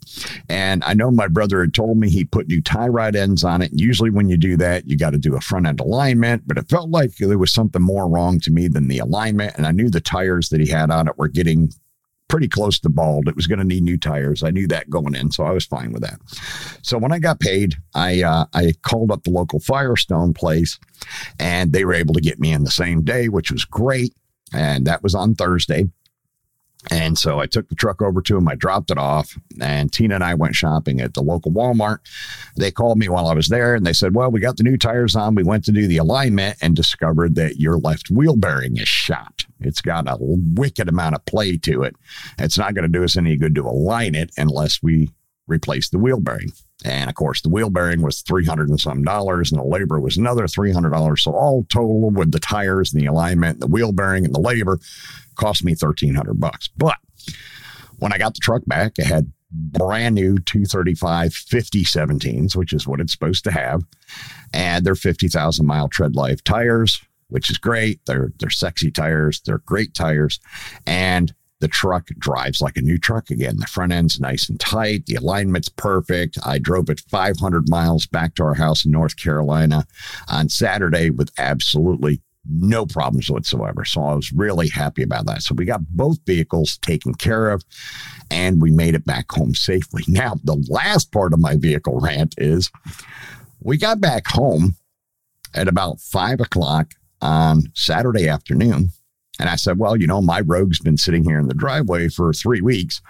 And 0.50 0.84
I 0.84 0.94
know 0.94 1.10
my 1.10 1.28
brother 1.28 1.62
had 1.62 1.74
told 1.74 1.98
me 1.98 2.10
he 2.10 2.26
put 2.26 2.48
new 2.48 2.62
tie 2.62 2.88
rod 2.88 3.16
ends 3.16 3.44
on 3.44 3.62
it. 3.62 3.72
Usually, 3.74 4.10
when 4.10 4.30
you 4.30 4.38
do 4.38 4.56
that, 4.58 4.88
you 4.88 4.98
got 4.98 5.12
to 5.12 5.18
do 5.18 5.36
a 5.36 5.42
front 5.42 5.68
end 5.68 5.80
alignment, 5.80 6.44
but 6.46 6.58
it 6.58 6.70
felt 6.70 6.90
like 6.90 7.16
there 7.18 7.38
was 7.38 7.52
something 7.52 7.82
more 7.82 8.08
wrong 8.08 8.40
to 8.42 8.52
me 8.52 8.68
than 8.68 8.88
the 8.88 9.00
alignment. 9.00 9.56
And 9.58 9.66
I 9.66 9.72
knew 9.72 9.90
the 9.90 10.02
tires 10.02 10.50
that 10.50 10.62
he 10.62 10.68
had 10.68 10.92
on 10.92 11.08
it 11.08 11.18
were 11.18 11.28
getting 11.28 11.72
pretty 12.28 12.48
close 12.48 12.80
to 12.80 12.90
bald. 12.90 13.28
It 13.28 13.36
was 13.36 13.48
going 13.48 13.60
to 13.60 13.66
need 13.66 13.84
new 13.84 13.98
tires. 13.98 14.44
I 14.44 14.50
knew 14.50 14.68
that 14.68 14.90
going 14.90 15.16
in, 15.16 15.32
so 15.32 15.44
I 15.44 15.52
was 15.52 15.66
fine 15.66 15.92
with 15.92 16.02
that. 16.02 16.20
So 16.82 16.98
when 16.98 17.12
I 17.12 17.20
got 17.20 17.40
paid, 17.40 17.76
I 17.94 18.24
uh, 18.24 18.46
I 18.54 18.74
called 18.82 19.12
up 19.12 19.24
the 19.24 19.32
local 19.32 19.60
Firestone 19.60 20.34
place, 20.34 20.80
and 21.40 21.72
they 21.72 21.86
were 21.86 21.94
able 21.94 22.14
to 22.14 22.22
get 22.22 22.40
me 22.40 22.52
in 22.52 22.64
the 22.64 22.72
same 22.72 23.04
day, 23.04 23.30
which 23.30 23.52
was 23.52 23.66
great. 23.66 24.14
And 24.54 24.86
that 24.88 25.04
was 25.04 25.16
on 25.16 25.36
Thursday. 25.36 25.90
And 26.92 27.18
so 27.18 27.40
I 27.40 27.46
took 27.46 27.68
the 27.70 27.76
truck 27.76 28.02
over 28.02 28.22
to 28.22 28.38
him. 28.38 28.48
I 28.48 28.56
dropped 28.56 28.92
it 28.92 28.98
off, 28.98 29.38
and 29.60 29.92
Tina 29.92 30.16
and 30.16 30.24
I 30.24 30.34
went 30.34 30.56
shopping 30.56 31.02
at 31.02 31.14
the 31.14 31.22
local 31.22 31.52
Walmart. 31.52 32.00
They 32.58 32.72
called 32.72 32.98
me 32.98 33.10
while 33.10 33.28
I 33.28 33.34
was 33.34 33.50
there 33.50 33.76
and 33.76 33.86
they 33.86 33.94
said, 33.94 34.16
Well, 34.16 34.32
we 34.32 34.40
got 34.40 34.58
the 34.58 34.64
new 34.64 34.78
tires 34.78 35.16
on. 35.16 35.36
We 35.36 35.44
went 35.44 35.66
to 35.66 35.72
do 35.72 35.88
the 35.88 35.98
alignment 35.98 36.58
and 36.62 36.76
discovered 36.76 37.36
that 37.36 37.60
your 37.60 37.78
left 37.78 38.10
wheel 38.10 38.36
bearing 38.36 38.78
is 38.78 38.88
shot. 38.88 39.46
It's 39.60 39.82
got 39.82 40.08
a 40.08 40.18
wicked 40.20 40.90
amount 40.90 41.16
of 41.16 41.26
play 41.26 41.58
to 41.58 41.84
it. 41.84 41.96
It's 42.38 42.58
not 42.58 42.74
going 42.74 42.84
to 42.84 42.98
do 42.98 43.04
us 43.04 43.18
any 43.18 43.36
good 43.36 43.56
to 43.56 43.62
align 43.62 44.16
it 44.16 44.32
unless 44.38 44.82
we 44.84 45.10
replace 45.48 45.90
the 45.90 46.00
wheel 46.00 46.20
bearing. 46.20 46.52
And 46.84 47.10
of 47.10 47.16
course, 47.16 47.42
the 47.42 47.50
wheel 47.50 47.70
bearing 47.70 48.02
was 48.02 48.22
300 48.22 48.70
and 48.70 48.80
some 48.80 49.04
dollars, 49.04 49.52
and 49.52 49.60
the 49.60 49.66
labor 49.66 50.00
was 50.00 50.18
another 50.18 50.44
$300. 50.44 51.20
So, 51.20 51.32
all 51.32 51.66
total 51.70 52.12
with 52.12 52.32
the 52.32 52.40
tires 52.40 52.94
and 52.94 53.02
the 53.02 53.08
alignment, 53.08 53.60
the 53.60 53.68
wheel 53.68 53.92
bearing, 53.92 54.26
and 54.26 54.36
the 54.36 54.42
labor 54.42 54.80
cost 55.36 55.64
me 55.64 55.72
1300 55.72 56.40
bucks. 56.40 56.70
But 56.76 56.98
when 58.00 58.14
I 58.14 58.18
got 58.18 58.34
the 58.34 58.42
truck 58.42 58.64
back, 58.66 58.94
it 58.98 59.08
had 59.08 59.32
brand 59.52 60.16
new 60.16 60.38
235 60.38 61.34
50 61.34 61.84
17s, 61.84 62.56
which 62.56 62.74
is 62.74 62.88
what 62.88 63.00
it's 63.00 63.14
supposed 63.14 63.44
to 63.46 63.52
have. 63.52 63.84
And 64.54 64.86
they're 64.86 64.96
50,000 64.96 65.66
mile 65.66 65.88
tread 65.88 66.16
life 66.16 66.44
tires, 66.44 67.02
which 67.30 67.50
is 67.50 67.58
great. 67.58 68.02
They're, 68.06 68.32
they're 68.40 68.50
sexy 68.50 68.92
tires. 68.92 69.42
They're 69.46 69.60
great 69.60 69.94
tires. 69.94 70.40
And 70.86 71.34
the 71.66 71.70
truck 71.70 72.10
drives 72.20 72.62
like 72.62 72.78
a 72.78 72.82
new 72.82 73.00
truck 73.00 73.32
again. 73.32 73.58
The 73.58 73.66
front 73.66 73.92
end's 73.92 74.20
nice 74.20 74.48
and 74.50 74.60
tight. 74.60 75.08
The 75.08 75.16
alignment's 75.16 75.68
perfect. 75.68 76.38
I 76.46 76.60
drove 76.60 76.92
it 76.92 77.02
500 77.10 77.68
miles 77.68 78.06
back 78.06 78.36
to 78.36 78.44
our 78.44 78.54
house 78.54 78.86
in 78.86 78.92
North 78.92 79.18
Carolina 79.18 79.88
on 80.28 80.48
Saturday 80.48 81.10
with 81.10 81.32
absolutely 81.40 82.22
no 82.48 82.86
problems 82.86 83.32
whatsoever. 83.32 83.84
So 83.84 84.04
I 84.04 84.14
was 84.14 84.32
really 84.32 84.68
happy 84.68 85.02
about 85.02 85.26
that. 85.26 85.42
So 85.42 85.56
we 85.56 85.66
got 85.66 85.82
both 85.90 86.20
vehicles 86.28 86.78
taken 86.78 87.16
care 87.16 87.50
of 87.50 87.64
and 88.30 88.62
we 88.62 88.70
made 88.70 88.94
it 88.94 89.04
back 89.04 89.32
home 89.32 89.56
safely. 89.56 90.04
Now, 90.08 90.36
the 90.44 90.64
last 90.70 91.12
part 91.12 91.34
of 91.34 91.40
my 91.40 91.56
vehicle 91.56 92.00
rant 92.00 92.36
is 92.38 92.70
we 93.60 93.80
got 93.80 94.00
back 94.00 94.28
home 94.28 94.76
at 95.56 95.68
about 95.68 96.00
five 96.00 96.42
o'clock 96.42 96.92
on 97.24 97.64
Saturday 97.74 98.28
afternoon 98.28 98.92
and 99.40 99.50
I 99.50 99.56
said, 99.56 99.80
well, 99.80 99.96
you 99.96 100.08
know, 100.08 100.22
my 100.22 100.42
Rogue's 100.42 100.80
been 100.80 100.98
sitting 100.98 101.24
here 101.24 101.40
in 101.40 101.48
the 101.48 101.54
driveway 101.54 102.10
for 102.10 102.34
three 102.34 102.62
weeks. 102.62 103.02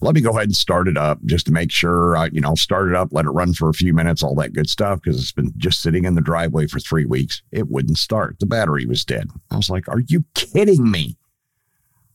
Let 0.00 0.14
me 0.14 0.20
go 0.20 0.30
ahead 0.30 0.44
and 0.44 0.56
start 0.56 0.88
it 0.88 0.96
up 0.96 1.18
just 1.24 1.46
to 1.46 1.52
make 1.52 1.70
sure, 1.70 2.16
I, 2.16 2.26
you 2.32 2.40
know, 2.40 2.54
start 2.54 2.88
it 2.88 2.94
up, 2.94 3.08
let 3.12 3.26
it 3.26 3.30
run 3.30 3.54
for 3.54 3.68
a 3.68 3.74
few 3.74 3.94
minutes, 3.94 4.22
all 4.22 4.34
that 4.36 4.52
good 4.52 4.68
stuff, 4.68 5.00
because 5.02 5.20
it's 5.20 5.32
been 5.32 5.52
just 5.56 5.82
sitting 5.82 6.04
in 6.04 6.14
the 6.14 6.20
driveway 6.20 6.66
for 6.66 6.80
three 6.80 7.06
weeks. 7.06 7.42
It 7.52 7.68
wouldn't 7.68 7.98
start. 7.98 8.38
The 8.40 8.46
battery 8.46 8.86
was 8.86 9.04
dead. 9.04 9.28
I 9.50 9.56
was 9.56 9.70
like, 9.70 9.88
are 9.88 10.00
you 10.08 10.24
kidding 10.34 10.90
me? 10.90 11.16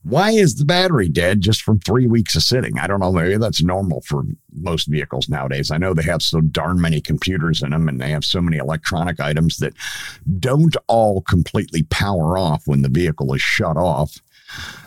Why 0.08 0.30
is 0.30 0.54
the 0.54 0.64
battery 0.64 1.08
dead 1.08 1.40
just 1.40 1.62
from 1.62 1.80
three 1.80 2.06
weeks 2.06 2.36
of 2.36 2.44
sitting? 2.44 2.78
I 2.78 2.86
don't 2.86 3.00
know. 3.00 3.10
Maybe 3.10 3.38
that's 3.38 3.60
normal 3.60 4.02
for 4.02 4.22
most 4.52 4.86
vehicles 4.86 5.28
nowadays. 5.28 5.72
I 5.72 5.78
know 5.78 5.94
they 5.94 6.04
have 6.04 6.22
so 6.22 6.40
darn 6.40 6.80
many 6.80 7.00
computers 7.00 7.60
in 7.60 7.70
them 7.70 7.88
and 7.88 8.00
they 8.00 8.10
have 8.10 8.24
so 8.24 8.40
many 8.40 8.58
electronic 8.58 9.18
items 9.18 9.56
that 9.56 9.74
don't 10.38 10.76
all 10.86 11.22
completely 11.22 11.82
power 11.84 12.38
off 12.38 12.68
when 12.68 12.82
the 12.82 12.88
vehicle 12.88 13.34
is 13.34 13.42
shut 13.42 13.76
off. 13.76 14.20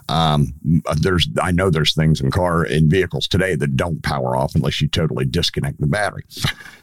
Um, 0.07 0.53
there's, 0.95 1.27
I 1.41 1.51
know 1.51 1.69
there's 1.69 1.93
things 1.93 2.21
in 2.21 2.31
car 2.31 2.63
in 2.63 2.89
vehicles 2.89 3.27
today 3.27 3.55
that 3.55 3.75
don't 3.75 4.01
power 4.01 4.37
off 4.37 4.55
unless 4.55 4.79
you 4.79 4.87
totally 4.87 5.25
disconnect 5.25 5.81
the 5.81 5.87
battery. 5.87 6.23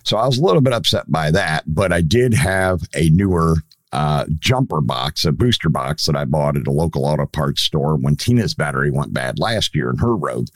So 0.03 0.19
I 0.19 0.27
was 0.27 0.37
a 0.37 0.45
little 0.45 0.61
bit 0.61 0.75
upset 0.75 1.11
by 1.11 1.31
that, 1.31 1.65
but 1.67 1.91
I 1.91 2.03
did 2.03 2.35
have 2.35 2.83
a 2.95 3.09
newer 3.09 3.57
uh, 3.97 4.27
jumper 4.39 4.83
box, 4.83 5.25
a 5.25 5.33
booster 5.33 5.71
box 5.71 6.05
that 6.05 6.15
I 6.15 6.27
bought 6.27 6.59
at 6.59 6.67
a 6.67 6.71
local 6.71 7.07
auto 7.07 7.25
parts 7.25 7.63
store 7.63 7.97
when 7.97 8.15
Tina's 8.15 8.53
battery 8.53 8.91
went 8.91 9.15
bad 9.15 9.39
last 9.39 9.75
year 9.75 9.89
in 9.89 9.97
her 9.97 10.15
Rogue. 10.15 10.49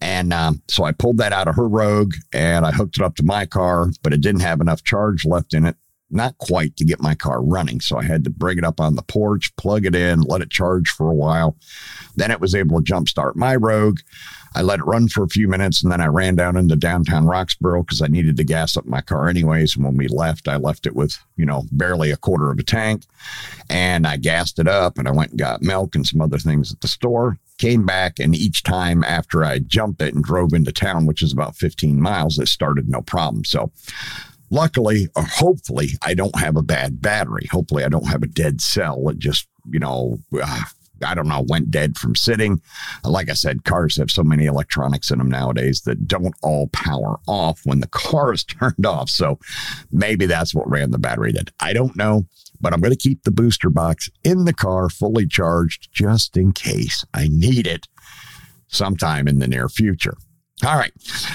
And 0.00 0.32
um, 0.32 0.62
so 0.68 0.84
I 0.84 0.92
pulled 0.92 1.16
that 1.16 1.32
out 1.32 1.48
of 1.48 1.56
her 1.56 1.66
Rogue 1.66 2.14
and 2.32 2.64
I 2.64 2.70
hooked 2.70 2.96
it 2.96 3.02
up 3.02 3.16
to 3.16 3.24
my 3.24 3.44
car, 3.44 3.88
but 4.04 4.12
it 4.12 4.20
didn't 4.20 4.42
have 4.42 4.60
enough 4.60 4.84
charge 4.84 5.24
left 5.24 5.52
in 5.52 5.66
it. 5.66 5.74
Not 6.12 6.38
quite 6.38 6.76
to 6.76 6.84
get 6.84 7.02
my 7.02 7.16
car 7.16 7.42
running. 7.42 7.80
So 7.80 7.98
I 7.98 8.04
had 8.04 8.22
to 8.22 8.30
bring 8.30 8.56
it 8.56 8.64
up 8.64 8.78
on 8.78 8.94
the 8.94 9.02
porch, 9.02 9.54
plug 9.56 9.84
it 9.84 9.96
in, 9.96 10.20
let 10.20 10.40
it 10.40 10.50
charge 10.50 10.90
for 10.90 11.10
a 11.10 11.14
while. 11.14 11.56
Then 12.14 12.30
it 12.30 12.40
was 12.40 12.54
able 12.54 12.80
to 12.80 12.92
jumpstart 12.92 13.34
my 13.34 13.56
Rogue. 13.56 13.98
I 14.54 14.62
let 14.62 14.80
it 14.80 14.86
run 14.86 15.08
for 15.08 15.22
a 15.22 15.28
few 15.28 15.48
minutes 15.48 15.82
and 15.82 15.92
then 15.92 16.00
I 16.00 16.06
ran 16.06 16.34
down 16.34 16.56
into 16.56 16.76
downtown 16.76 17.24
Roxboro 17.24 17.84
because 17.84 18.02
I 18.02 18.08
needed 18.08 18.36
to 18.36 18.44
gas 18.44 18.76
up 18.76 18.84
my 18.84 19.00
car 19.00 19.28
anyways. 19.28 19.76
And 19.76 19.84
when 19.84 19.96
we 19.96 20.08
left, 20.08 20.48
I 20.48 20.56
left 20.56 20.86
it 20.86 20.96
with, 20.96 21.18
you 21.36 21.46
know, 21.46 21.64
barely 21.70 22.10
a 22.10 22.16
quarter 22.16 22.50
of 22.50 22.58
a 22.58 22.62
tank 22.62 23.04
and 23.68 24.06
I 24.06 24.16
gassed 24.16 24.58
it 24.58 24.66
up 24.66 24.98
and 24.98 25.06
I 25.06 25.12
went 25.12 25.30
and 25.30 25.38
got 25.38 25.62
milk 25.62 25.94
and 25.94 26.06
some 26.06 26.20
other 26.20 26.38
things 26.38 26.72
at 26.72 26.80
the 26.80 26.88
store. 26.88 27.38
Came 27.58 27.84
back 27.84 28.18
and 28.18 28.34
each 28.34 28.62
time 28.62 29.04
after 29.04 29.44
I 29.44 29.58
jumped 29.60 30.02
it 30.02 30.14
and 30.14 30.24
drove 30.24 30.52
into 30.52 30.72
town, 30.72 31.06
which 31.06 31.22
is 31.22 31.32
about 31.32 31.56
15 31.56 32.00
miles, 32.00 32.38
it 32.38 32.48
started 32.48 32.88
no 32.88 33.02
problem. 33.02 33.44
So 33.44 33.70
luckily 34.50 35.08
or 35.14 35.22
hopefully 35.22 35.90
I 36.02 36.14
don't 36.14 36.38
have 36.38 36.56
a 36.56 36.62
bad 36.62 37.00
battery. 37.00 37.46
Hopefully 37.50 37.84
I 37.84 37.88
don't 37.88 38.08
have 38.08 38.22
a 38.22 38.28
dead 38.28 38.60
cell. 38.60 39.08
It 39.08 39.18
just, 39.18 39.46
you 39.70 39.78
know, 39.78 40.18
uh, 40.42 40.64
I 41.04 41.14
don't 41.14 41.28
know, 41.28 41.44
went 41.48 41.70
dead 41.70 41.96
from 41.96 42.14
sitting. 42.14 42.60
Like 43.04 43.30
I 43.30 43.34
said, 43.34 43.64
cars 43.64 43.96
have 43.96 44.10
so 44.10 44.22
many 44.22 44.46
electronics 44.46 45.10
in 45.10 45.18
them 45.18 45.30
nowadays 45.30 45.82
that 45.82 46.06
don't 46.06 46.34
all 46.42 46.68
power 46.68 47.18
off 47.26 47.60
when 47.64 47.80
the 47.80 47.88
car 47.88 48.32
is 48.32 48.44
turned 48.44 48.86
off. 48.86 49.08
So 49.10 49.38
maybe 49.90 50.26
that's 50.26 50.54
what 50.54 50.70
ran 50.70 50.90
the 50.90 50.98
battery 50.98 51.32
dead. 51.32 51.50
I 51.60 51.72
don't 51.72 51.96
know, 51.96 52.26
but 52.60 52.72
I'm 52.72 52.80
going 52.80 52.92
to 52.92 52.98
keep 52.98 53.24
the 53.24 53.30
booster 53.30 53.70
box 53.70 54.10
in 54.24 54.44
the 54.44 54.54
car 54.54 54.88
fully 54.88 55.26
charged 55.26 55.92
just 55.92 56.36
in 56.36 56.52
case 56.52 57.04
I 57.14 57.28
need 57.28 57.66
it 57.66 57.86
sometime 58.68 59.26
in 59.26 59.38
the 59.38 59.48
near 59.48 59.68
future. 59.68 60.16
All 60.64 60.76
right. 60.76 60.92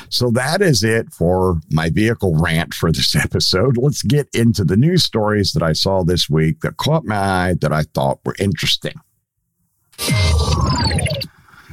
So 0.10 0.30
that 0.32 0.62
is 0.62 0.84
it 0.84 1.12
for 1.12 1.60
my 1.71 1.89
vehicle 1.89 2.38
rant 2.39 2.73
for 2.73 2.91
this 2.91 3.15
episode. 3.23 3.78
Let's 3.78 4.04
get 4.04 4.28
into 4.34 4.63
the 4.63 4.78
news 4.78 5.04
stories 5.04 5.54
that 5.54 5.63
I 5.63 5.73
saw 5.73 6.04
this 6.04 6.30
week 6.30 6.62
that 6.62 6.78
caught 6.78 7.06
my 7.06 7.15
eye 7.15 7.56
that 7.62 7.73
I 7.73 7.84
thought 7.84 8.19
were 8.23 8.36
interesting. 8.39 8.93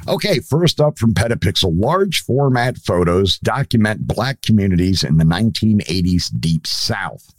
Okay, 0.08 0.40
first 0.40 0.80
up 0.80 0.98
from 0.98 1.14
Petapixel, 1.14 1.72
large 1.80 2.22
format 2.22 2.76
photos 2.76 3.38
document 3.38 4.06
black 4.06 4.42
communities 4.42 5.04
in 5.04 5.16
the 5.16 5.24
1980s 5.24 6.24
Deep 6.40 6.66
South. 6.66 7.32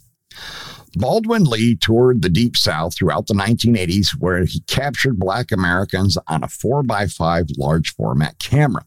Baldwin 0.96 1.44
Lee 1.44 1.76
toured 1.76 2.22
the 2.22 2.28
Deep 2.28 2.56
South 2.56 2.96
throughout 2.96 3.26
the 3.26 3.34
1980s, 3.34 4.10
where 4.18 4.44
he 4.44 4.60
captured 4.60 5.18
black 5.18 5.52
Americans 5.52 6.16
on 6.28 6.42
a 6.42 6.48
4x5 6.48 7.58
large 7.58 7.94
format 7.94 8.38
camera. 8.38 8.84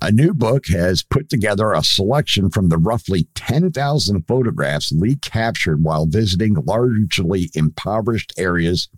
A 0.00 0.12
new 0.12 0.34
book 0.34 0.66
has 0.68 1.02
put 1.02 1.28
together 1.28 1.72
a 1.72 1.82
selection 1.82 2.50
from 2.50 2.68
the 2.68 2.78
roughly 2.78 3.28
10,000 3.34 4.22
photographs 4.26 4.92
Lee 4.92 5.16
captured 5.16 5.82
while 5.82 6.06
visiting 6.06 6.54
largely 6.54 7.50
impoverished 7.54 8.32
areas 8.36 8.88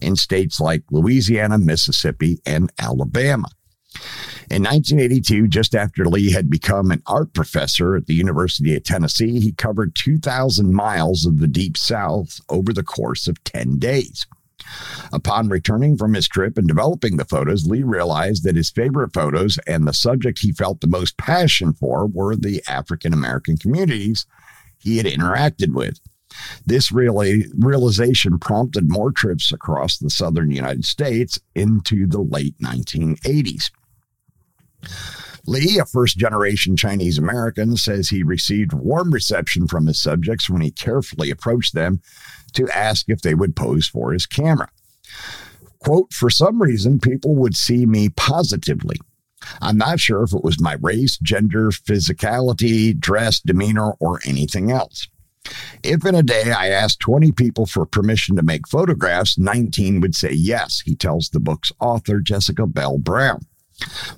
in 0.00 0.16
states 0.16 0.60
like 0.60 0.82
Louisiana, 0.90 1.58
Mississippi, 1.58 2.40
and 2.44 2.72
Alabama. 2.78 3.48
In 4.50 4.64
1982, 4.64 5.46
just 5.46 5.74
after 5.76 6.04
Lee 6.04 6.32
had 6.32 6.50
become 6.50 6.90
an 6.90 7.02
art 7.06 7.32
professor 7.32 7.94
at 7.96 8.06
the 8.06 8.14
University 8.14 8.74
of 8.74 8.82
Tennessee, 8.82 9.38
he 9.38 9.52
covered 9.52 9.94
2,000 9.94 10.74
miles 10.74 11.24
of 11.24 11.38
the 11.38 11.46
Deep 11.46 11.76
South 11.76 12.40
over 12.48 12.72
the 12.72 12.82
course 12.82 13.28
of 13.28 13.42
10 13.44 13.78
days. 13.78 14.26
Upon 15.12 15.48
returning 15.48 15.96
from 15.96 16.14
his 16.14 16.28
trip 16.28 16.56
and 16.56 16.68
developing 16.68 17.16
the 17.16 17.24
photos, 17.24 17.66
Lee 17.66 17.82
realized 17.82 18.44
that 18.44 18.56
his 18.56 18.70
favorite 18.70 19.12
photos 19.12 19.58
and 19.66 19.86
the 19.86 19.94
subject 19.94 20.38
he 20.40 20.52
felt 20.52 20.80
the 20.80 20.86
most 20.86 21.16
passion 21.16 21.72
for 21.72 22.06
were 22.06 22.36
the 22.36 22.62
African 22.68 23.12
American 23.12 23.56
communities 23.56 24.26
he 24.78 24.96
had 24.96 25.06
interacted 25.06 25.74
with. 25.74 26.00
This 26.64 26.92
realization 26.92 28.38
prompted 28.38 28.88
more 28.88 29.10
trips 29.10 29.52
across 29.52 29.98
the 29.98 30.10
southern 30.10 30.50
United 30.50 30.84
States 30.84 31.38
into 31.54 32.06
the 32.06 32.20
late 32.20 32.56
1980s. 32.58 33.70
Lee, 35.50 35.78
a 35.80 35.84
first 35.84 36.16
generation 36.16 36.76
Chinese 36.76 37.18
American, 37.18 37.76
says 37.76 38.08
he 38.08 38.22
received 38.22 38.72
warm 38.72 39.10
reception 39.10 39.66
from 39.66 39.88
his 39.88 40.00
subjects 40.00 40.48
when 40.48 40.62
he 40.62 40.70
carefully 40.70 41.28
approached 41.28 41.74
them 41.74 42.00
to 42.52 42.68
ask 42.70 43.06
if 43.08 43.22
they 43.22 43.34
would 43.34 43.56
pose 43.56 43.88
for 43.88 44.12
his 44.12 44.26
camera. 44.26 44.70
Quote, 45.80 46.12
for 46.12 46.30
some 46.30 46.62
reason, 46.62 47.00
people 47.00 47.34
would 47.34 47.56
see 47.56 47.84
me 47.84 48.10
positively. 48.10 48.94
I'm 49.60 49.76
not 49.76 49.98
sure 49.98 50.22
if 50.22 50.32
it 50.32 50.44
was 50.44 50.60
my 50.60 50.76
race, 50.80 51.18
gender, 51.18 51.70
physicality, 51.70 52.96
dress, 52.96 53.40
demeanor, 53.40 53.94
or 53.98 54.20
anything 54.24 54.70
else. 54.70 55.08
If 55.82 56.06
in 56.06 56.14
a 56.14 56.22
day 56.22 56.52
I 56.52 56.68
asked 56.68 57.00
20 57.00 57.32
people 57.32 57.66
for 57.66 57.86
permission 57.86 58.36
to 58.36 58.42
make 58.44 58.68
photographs, 58.68 59.36
19 59.36 60.00
would 60.00 60.14
say 60.14 60.30
yes, 60.30 60.82
he 60.84 60.94
tells 60.94 61.30
the 61.30 61.40
book's 61.40 61.72
author, 61.80 62.20
Jessica 62.20 62.68
Bell 62.68 62.98
Brown. 62.98 63.40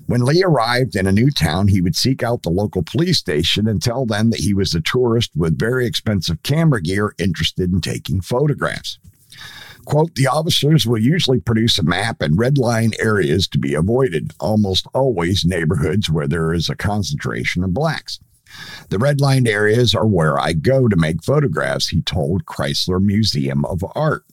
When 0.07 0.25
Lee 0.25 0.43
arrived 0.43 0.95
in 0.95 1.07
a 1.07 1.11
new 1.11 1.31
town, 1.31 1.67
he 1.67 1.81
would 1.81 1.95
seek 1.95 2.23
out 2.23 2.43
the 2.43 2.49
local 2.49 2.83
police 2.83 3.17
station 3.17 3.67
and 3.67 3.81
tell 3.81 4.05
them 4.05 4.29
that 4.31 4.41
he 4.41 4.53
was 4.53 4.73
a 4.73 4.81
tourist 4.81 5.31
with 5.35 5.57
very 5.57 5.85
expensive 5.85 6.43
camera 6.43 6.81
gear 6.81 7.15
interested 7.17 7.71
in 7.71 7.81
taking 7.81 8.21
photographs. 8.21 8.99
Quote, 9.85 10.15
the 10.15 10.27
officers 10.27 10.85
will 10.85 10.99
usually 10.99 11.39
produce 11.39 11.77
a 11.77 11.83
map 11.83 12.21
and 12.21 12.37
redline 12.37 12.93
areas 12.99 13.47
to 13.49 13.57
be 13.57 13.73
avoided, 13.73 14.31
almost 14.39 14.87
always 14.93 15.43
neighborhoods 15.43 16.09
where 16.09 16.27
there 16.27 16.53
is 16.53 16.69
a 16.69 16.75
concentration 16.75 17.63
of 17.63 17.73
blacks. 17.73 18.19
The 18.89 18.97
redlined 18.97 19.47
areas 19.47 19.93
are 19.95 20.05
where 20.05 20.39
I 20.39 20.53
go 20.53 20.87
to 20.87 20.95
make 20.95 21.23
photographs, 21.23 21.89
he 21.89 22.01
told 22.01 22.45
Chrysler 22.45 23.01
Museum 23.01 23.65
of 23.65 23.83
Art. 23.95 24.23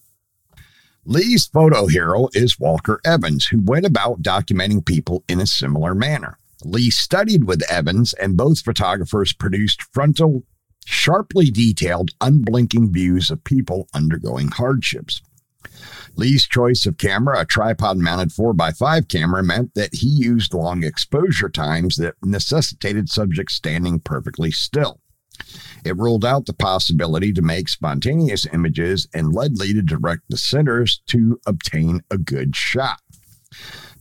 Lee's 1.06 1.46
photo 1.46 1.86
hero 1.86 2.28
is 2.34 2.60
Walker 2.60 3.00
Evans, 3.06 3.46
who 3.46 3.62
went 3.64 3.86
about 3.86 4.20
documenting 4.20 4.84
people 4.84 5.24
in 5.28 5.40
a 5.40 5.46
similar 5.46 5.94
manner. 5.94 6.36
Lee 6.62 6.90
studied 6.90 7.44
with 7.44 7.62
Evans, 7.70 8.12
and 8.14 8.36
both 8.36 8.60
photographers 8.60 9.32
produced 9.32 9.82
frontal, 9.94 10.42
sharply 10.84 11.50
detailed, 11.50 12.10
unblinking 12.20 12.92
views 12.92 13.30
of 13.30 13.42
people 13.44 13.88
undergoing 13.94 14.48
hardships. 14.48 15.22
Lee's 16.16 16.46
choice 16.46 16.84
of 16.84 16.98
camera, 16.98 17.40
a 17.40 17.46
tripod 17.46 17.96
mounted 17.96 18.28
4x5 18.28 19.08
camera, 19.08 19.42
meant 19.42 19.74
that 19.74 19.94
he 19.94 20.06
used 20.06 20.52
long 20.52 20.84
exposure 20.84 21.48
times 21.48 21.96
that 21.96 22.14
necessitated 22.22 23.08
subjects 23.08 23.54
standing 23.54 24.00
perfectly 24.00 24.50
still. 24.50 25.00
It 25.84 25.96
ruled 25.96 26.24
out 26.24 26.46
the 26.46 26.52
possibility 26.52 27.32
to 27.32 27.42
make 27.42 27.68
spontaneous 27.68 28.46
images 28.52 29.06
and 29.14 29.32
led 29.32 29.58
Lee 29.58 29.72
to 29.74 29.82
direct 29.82 30.22
the 30.28 30.36
sitters 30.36 31.02
to 31.06 31.40
obtain 31.46 32.02
a 32.10 32.18
good 32.18 32.54
shot. 32.54 33.00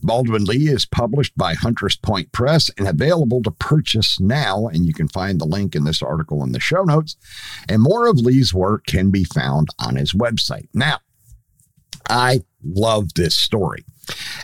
Baldwin 0.02 0.44
Lee 0.44 0.68
is 0.68 0.86
published 0.86 1.36
by 1.36 1.54
Hunters 1.54 1.96
Point 1.96 2.32
Press 2.32 2.70
and 2.78 2.88
available 2.88 3.42
to 3.42 3.50
purchase 3.50 4.18
now. 4.18 4.66
And 4.68 4.86
you 4.86 4.94
can 4.94 5.08
find 5.08 5.40
the 5.40 5.46
link 5.46 5.74
in 5.74 5.84
this 5.84 6.02
article 6.02 6.42
in 6.42 6.52
the 6.52 6.60
show 6.60 6.82
notes. 6.82 7.16
And 7.68 7.82
more 7.82 8.06
of 8.06 8.18
Lee's 8.18 8.54
work 8.54 8.86
can 8.86 9.10
be 9.10 9.24
found 9.24 9.68
on 9.78 9.96
his 9.96 10.12
website. 10.12 10.68
Now, 10.72 11.00
I 12.08 12.44
love 12.64 13.14
this 13.14 13.36
story. 13.36 13.84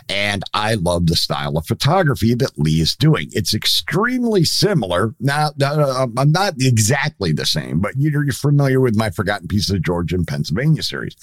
And 0.09 0.43
I 0.53 0.75
love 0.75 1.07
the 1.07 1.15
style 1.15 1.57
of 1.57 1.65
photography 1.65 2.33
that 2.35 2.57
Lee 2.57 2.81
is 2.81 2.95
doing. 2.95 3.27
It's 3.31 3.53
extremely 3.53 4.45
similar. 4.45 5.15
Now, 5.19 5.51
uh, 5.61 6.07
I'm 6.17 6.31
not 6.31 6.55
exactly 6.59 7.31
the 7.33 7.45
same, 7.45 7.79
but 7.79 7.93
you're 7.97 8.31
familiar 8.31 8.79
with 8.79 8.95
my 8.95 9.09
Forgotten 9.09 9.47
Pieces 9.47 9.71
of 9.71 9.83
Georgia 9.83 10.15
and 10.15 10.27
Pennsylvania 10.27 10.83
series. 10.83 11.15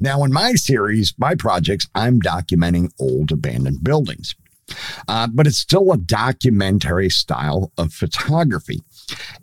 Now, 0.00 0.24
in 0.24 0.32
my 0.32 0.54
series, 0.54 1.14
my 1.18 1.34
projects, 1.34 1.86
I'm 1.94 2.20
documenting 2.20 2.92
old 2.98 3.30
abandoned 3.30 3.84
buildings. 3.84 4.34
Uh, 5.08 5.26
but 5.26 5.46
it's 5.46 5.58
still 5.58 5.92
a 5.92 5.96
documentary 5.96 7.10
style 7.10 7.72
of 7.76 7.92
photography. 7.92 8.80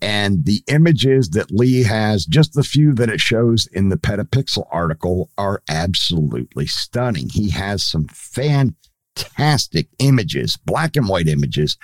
And 0.02 0.46
the 0.46 0.64
images 0.68 1.32
that 1.32 1.52
Lee 1.52 1.84
has, 1.84 2.26
just 2.26 2.54
the 2.54 2.64
few 2.64 2.94
that 2.94 3.10
it 3.10 3.20
shows 3.20 3.68
in 3.68 3.90
the 3.90 3.98
Petapixel 3.98 4.66
article, 4.72 5.30
are 5.38 5.62
absolutely 5.70 6.68
stunning. 6.68 7.28
He 7.30 7.50
has 7.50 7.84
some 7.84 8.08
fantastic 8.08 8.87
images, 10.00 10.58
black 10.58 10.96
and 10.96 11.08
white 11.08 11.28
images 11.28 11.78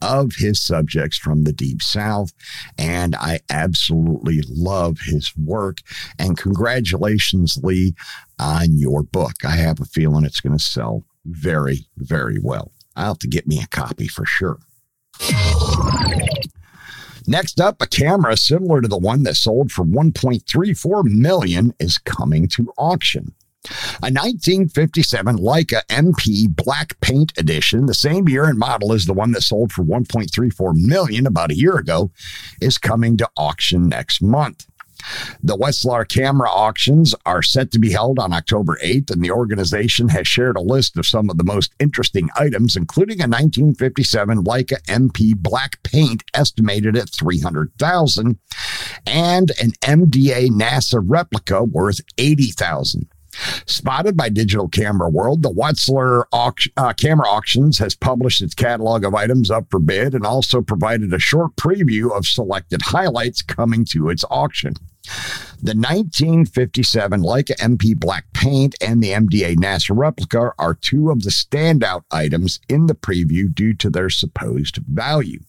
of 0.00 0.32
his 0.36 0.60
subjects 0.60 1.18
from 1.18 1.44
the 1.44 1.52
deep 1.52 1.82
south. 1.82 2.32
And 2.76 3.16
i 3.16 3.40
absolutely 3.50 4.42
love 4.48 4.98
his 5.00 5.36
work. 5.36 5.78
And 6.18 6.38
congratulations 6.38 7.58
lee 7.62 7.94
on 8.38 8.78
your 8.78 9.02
book. 9.02 9.44
I 9.44 9.56
have 9.56 9.80
a 9.80 9.84
feeling 9.84 10.24
it's 10.24 10.40
going 10.40 10.56
to 10.56 10.64
sell 10.64 11.04
very 11.24 11.86
very 11.96 12.38
well. 12.42 12.72
I'll 12.96 13.08
have 13.08 13.18
to 13.20 13.28
get 13.28 13.46
me 13.46 13.60
a 13.60 13.66
copy 13.66 14.08
for 14.08 14.24
sure. 14.24 14.58
Next 17.26 17.60
up, 17.60 17.82
a 17.82 17.86
camera 17.86 18.38
similar 18.38 18.80
to 18.80 18.88
the 18.88 18.96
one 18.96 19.22
that 19.24 19.34
sold 19.34 19.70
for 19.70 19.84
1.34 19.84 21.04
million 21.04 21.74
is 21.78 21.98
coming 21.98 22.48
to 22.48 22.72
auction. 22.78 23.34
A 24.00 24.10
1957 24.14 25.38
Leica 25.38 25.82
MP 25.88 26.46
Black 26.48 26.98
Paint 27.00 27.32
Edition, 27.36 27.86
the 27.86 27.94
same 27.94 28.28
year 28.28 28.44
and 28.44 28.58
model 28.58 28.92
as 28.92 29.06
the 29.06 29.12
one 29.12 29.32
that 29.32 29.42
sold 29.42 29.72
for 29.72 29.82
1.34 29.82 30.74
million 30.76 31.26
about 31.26 31.50
a 31.50 31.56
year 31.56 31.76
ago, 31.76 32.12
is 32.60 32.78
coming 32.78 33.16
to 33.16 33.28
auction 33.36 33.88
next 33.88 34.22
month. 34.22 34.66
The 35.42 35.56
Wetzlar 35.56 36.08
camera 36.08 36.48
auctions 36.48 37.14
are 37.26 37.42
set 37.42 37.72
to 37.72 37.78
be 37.78 37.90
held 37.90 38.18
on 38.18 38.32
October 38.32 38.78
8th, 38.82 39.10
and 39.10 39.22
the 39.22 39.32
organization 39.32 40.08
has 40.10 40.28
shared 40.28 40.56
a 40.56 40.60
list 40.60 40.96
of 40.96 41.06
some 41.06 41.28
of 41.28 41.36
the 41.36 41.44
most 41.44 41.72
interesting 41.80 42.28
items, 42.36 42.76
including 42.76 43.18
a 43.18 43.26
1957 43.26 44.44
Leica 44.44 44.80
MP 44.84 45.36
black 45.36 45.82
paint 45.82 46.22
estimated 46.34 46.96
at 46.96 47.10
300,000 47.10 48.38
and 49.06 49.52
an 49.60 49.72
MDA 49.82 50.50
NASA 50.50 51.02
replica 51.04 51.64
worth 51.64 52.00
80,000. 52.16 53.08
Spotted 53.66 54.16
by 54.16 54.28
Digital 54.28 54.68
Camera 54.68 55.08
World, 55.08 55.42
the 55.42 55.52
Wetzlar 55.52 56.24
auction, 56.32 56.72
uh, 56.76 56.92
Camera 56.92 57.28
Auctions 57.28 57.78
has 57.78 57.94
published 57.94 58.42
its 58.42 58.54
catalog 58.54 59.04
of 59.04 59.14
items 59.14 59.50
up 59.50 59.66
for 59.70 59.78
bid 59.80 60.14
and 60.14 60.24
also 60.24 60.60
provided 60.60 61.12
a 61.12 61.18
short 61.18 61.54
preview 61.56 62.16
of 62.16 62.26
selected 62.26 62.82
highlights 62.82 63.42
coming 63.42 63.84
to 63.86 64.08
its 64.08 64.24
auction. 64.30 64.74
The 65.60 65.74
1957 65.74 67.22
Leica 67.22 67.56
MP 67.56 67.98
black 67.98 68.24
paint 68.32 68.74
and 68.80 69.02
the 69.02 69.10
MDA 69.10 69.56
NASA 69.56 69.96
replica 69.96 70.52
are 70.58 70.74
two 70.74 71.10
of 71.10 71.22
the 71.22 71.30
standout 71.30 72.02
items 72.10 72.60
in 72.68 72.86
the 72.86 72.94
preview 72.94 73.52
due 73.52 73.74
to 73.74 73.90
their 73.90 74.10
supposed 74.10 74.76
value. 74.86 75.40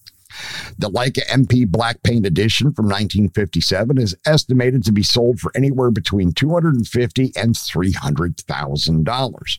The 0.77 0.89
Leica 0.89 1.25
MP 1.27 1.67
Black 1.67 2.01
Paint 2.03 2.25
Edition 2.25 2.73
from 2.73 2.85
1957 2.85 3.97
is 3.97 4.15
estimated 4.25 4.83
to 4.85 4.91
be 4.91 5.03
sold 5.03 5.39
for 5.39 5.51
anywhere 5.55 5.91
between 5.91 6.31
250 6.31 7.33
and 7.35 7.55
$300,000. 7.55 9.57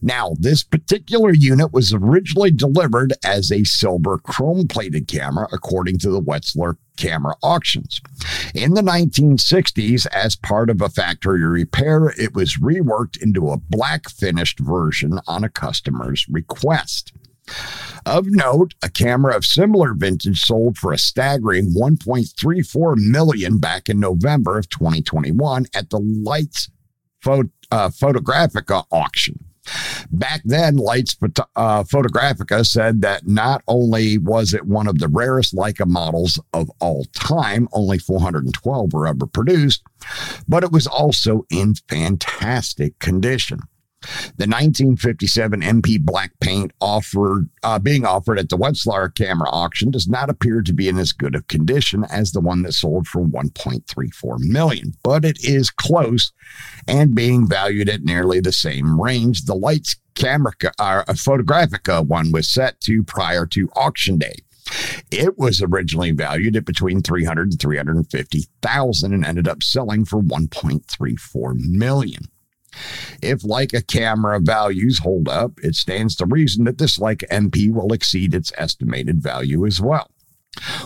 Now, 0.00 0.32
this 0.38 0.62
particular 0.62 1.32
unit 1.32 1.72
was 1.72 1.92
originally 1.92 2.50
delivered 2.50 3.12
as 3.24 3.50
a 3.50 3.64
silver 3.64 4.18
chrome 4.18 4.68
plated 4.68 5.08
camera, 5.08 5.48
according 5.52 5.98
to 5.98 6.10
the 6.10 6.20
Wetzlar 6.20 6.76
camera 6.96 7.34
auctions. 7.42 8.00
In 8.54 8.74
the 8.74 8.82
1960s, 8.82 10.06
as 10.08 10.36
part 10.36 10.70
of 10.70 10.80
a 10.80 10.88
factory 10.88 11.44
repair, 11.44 12.12
it 12.18 12.34
was 12.34 12.58
reworked 12.58 13.22
into 13.22 13.50
a 13.50 13.56
black 13.56 14.08
finished 14.08 14.58
version 14.58 15.18
on 15.26 15.44
a 15.44 15.48
customer's 15.48 16.26
request. 16.28 17.12
Of 18.04 18.26
note, 18.28 18.74
a 18.82 18.90
camera 18.90 19.36
of 19.36 19.44
similar 19.44 19.94
vintage 19.94 20.40
sold 20.40 20.76
for 20.76 20.92
a 20.92 20.98
staggering 20.98 21.72
1.34 21.72 22.96
million 22.96 23.58
back 23.58 23.88
in 23.88 24.00
November 24.00 24.58
of 24.58 24.68
2021 24.70 25.66
at 25.74 25.90
the 25.90 26.00
Leitz 26.00 26.68
Phot- 27.24 27.50
uh, 27.70 27.90
Photographica 27.90 28.84
auction. 28.90 29.44
Back 30.10 30.42
then, 30.44 30.76
Leitz 30.76 31.16
uh, 31.54 31.84
Photographica 31.84 32.66
said 32.66 33.00
that 33.02 33.26
not 33.26 33.62
only 33.68 34.18
was 34.18 34.52
it 34.52 34.66
one 34.66 34.88
of 34.88 34.98
the 34.98 35.08
rarest 35.08 35.54
Leica 35.54 35.86
models 35.86 36.40
of 36.52 36.70
all 36.80 37.06
time, 37.14 37.68
only 37.72 37.98
412 37.98 38.92
were 38.92 39.06
ever 39.06 39.26
produced, 39.26 39.84
but 40.48 40.64
it 40.64 40.72
was 40.72 40.86
also 40.86 41.46
in 41.50 41.74
fantastic 41.88 42.98
condition. 42.98 43.60
The 44.36 44.46
1957 44.46 45.60
MP 45.60 46.00
black 46.00 46.32
paint 46.40 46.72
offered 46.80 47.48
uh, 47.62 47.78
being 47.78 48.04
offered 48.04 48.38
at 48.38 48.48
the 48.48 48.58
Wetzlar 48.58 49.14
camera 49.14 49.48
auction 49.50 49.90
does 49.90 50.08
not 50.08 50.30
appear 50.30 50.62
to 50.62 50.72
be 50.72 50.88
in 50.88 50.98
as 50.98 51.12
good 51.12 51.34
of 51.34 51.48
condition 51.48 52.04
as 52.04 52.32
the 52.32 52.40
one 52.40 52.62
that 52.62 52.72
sold 52.72 53.06
for 53.06 53.24
1.34 53.24 54.38
million, 54.40 54.92
but 55.02 55.24
it 55.24 55.44
is 55.44 55.70
close 55.70 56.32
and 56.88 57.14
being 57.14 57.46
valued 57.46 57.88
at 57.88 58.02
nearly 58.02 58.40
the 58.40 58.52
same 58.52 59.00
range 59.00 59.44
the 59.44 59.54
Leitz 59.54 59.96
camera 60.14 60.52
uh, 60.78 61.04
photographica 61.08 62.06
one 62.06 62.32
was 62.32 62.48
set 62.48 62.80
to 62.80 63.02
prior 63.02 63.46
to 63.46 63.70
auction 63.74 64.18
day. 64.18 64.34
It 65.10 65.38
was 65.38 65.60
originally 65.60 66.12
valued 66.12 66.56
at 66.56 66.64
between 66.64 67.02
300 67.02 67.52
and 67.52 67.60
350,000 67.60 69.12
and 69.12 69.24
ended 69.24 69.48
up 69.48 69.62
selling 69.62 70.04
for 70.04 70.22
1.34 70.22 71.54
million. 71.56 72.22
If 73.20 73.42
Leica 73.42 73.86
camera 73.86 74.40
values 74.40 74.98
hold 74.98 75.28
up, 75.28 75.52
it 75.62 75.74
stands 75.74 76.16
to 76.16 76.26
reason 76.26 76.64
that 76.64 76.78
this 76.78 76.98
Leica 76.98 77.28
MP 77.28 77.72
will 77.72 77.92
exceed 77.92 78.34
its 78.34 78.52
estimated 78.56 79.22
value 79.22 79.66
as 79.66 79.80
well. 79.80 80.10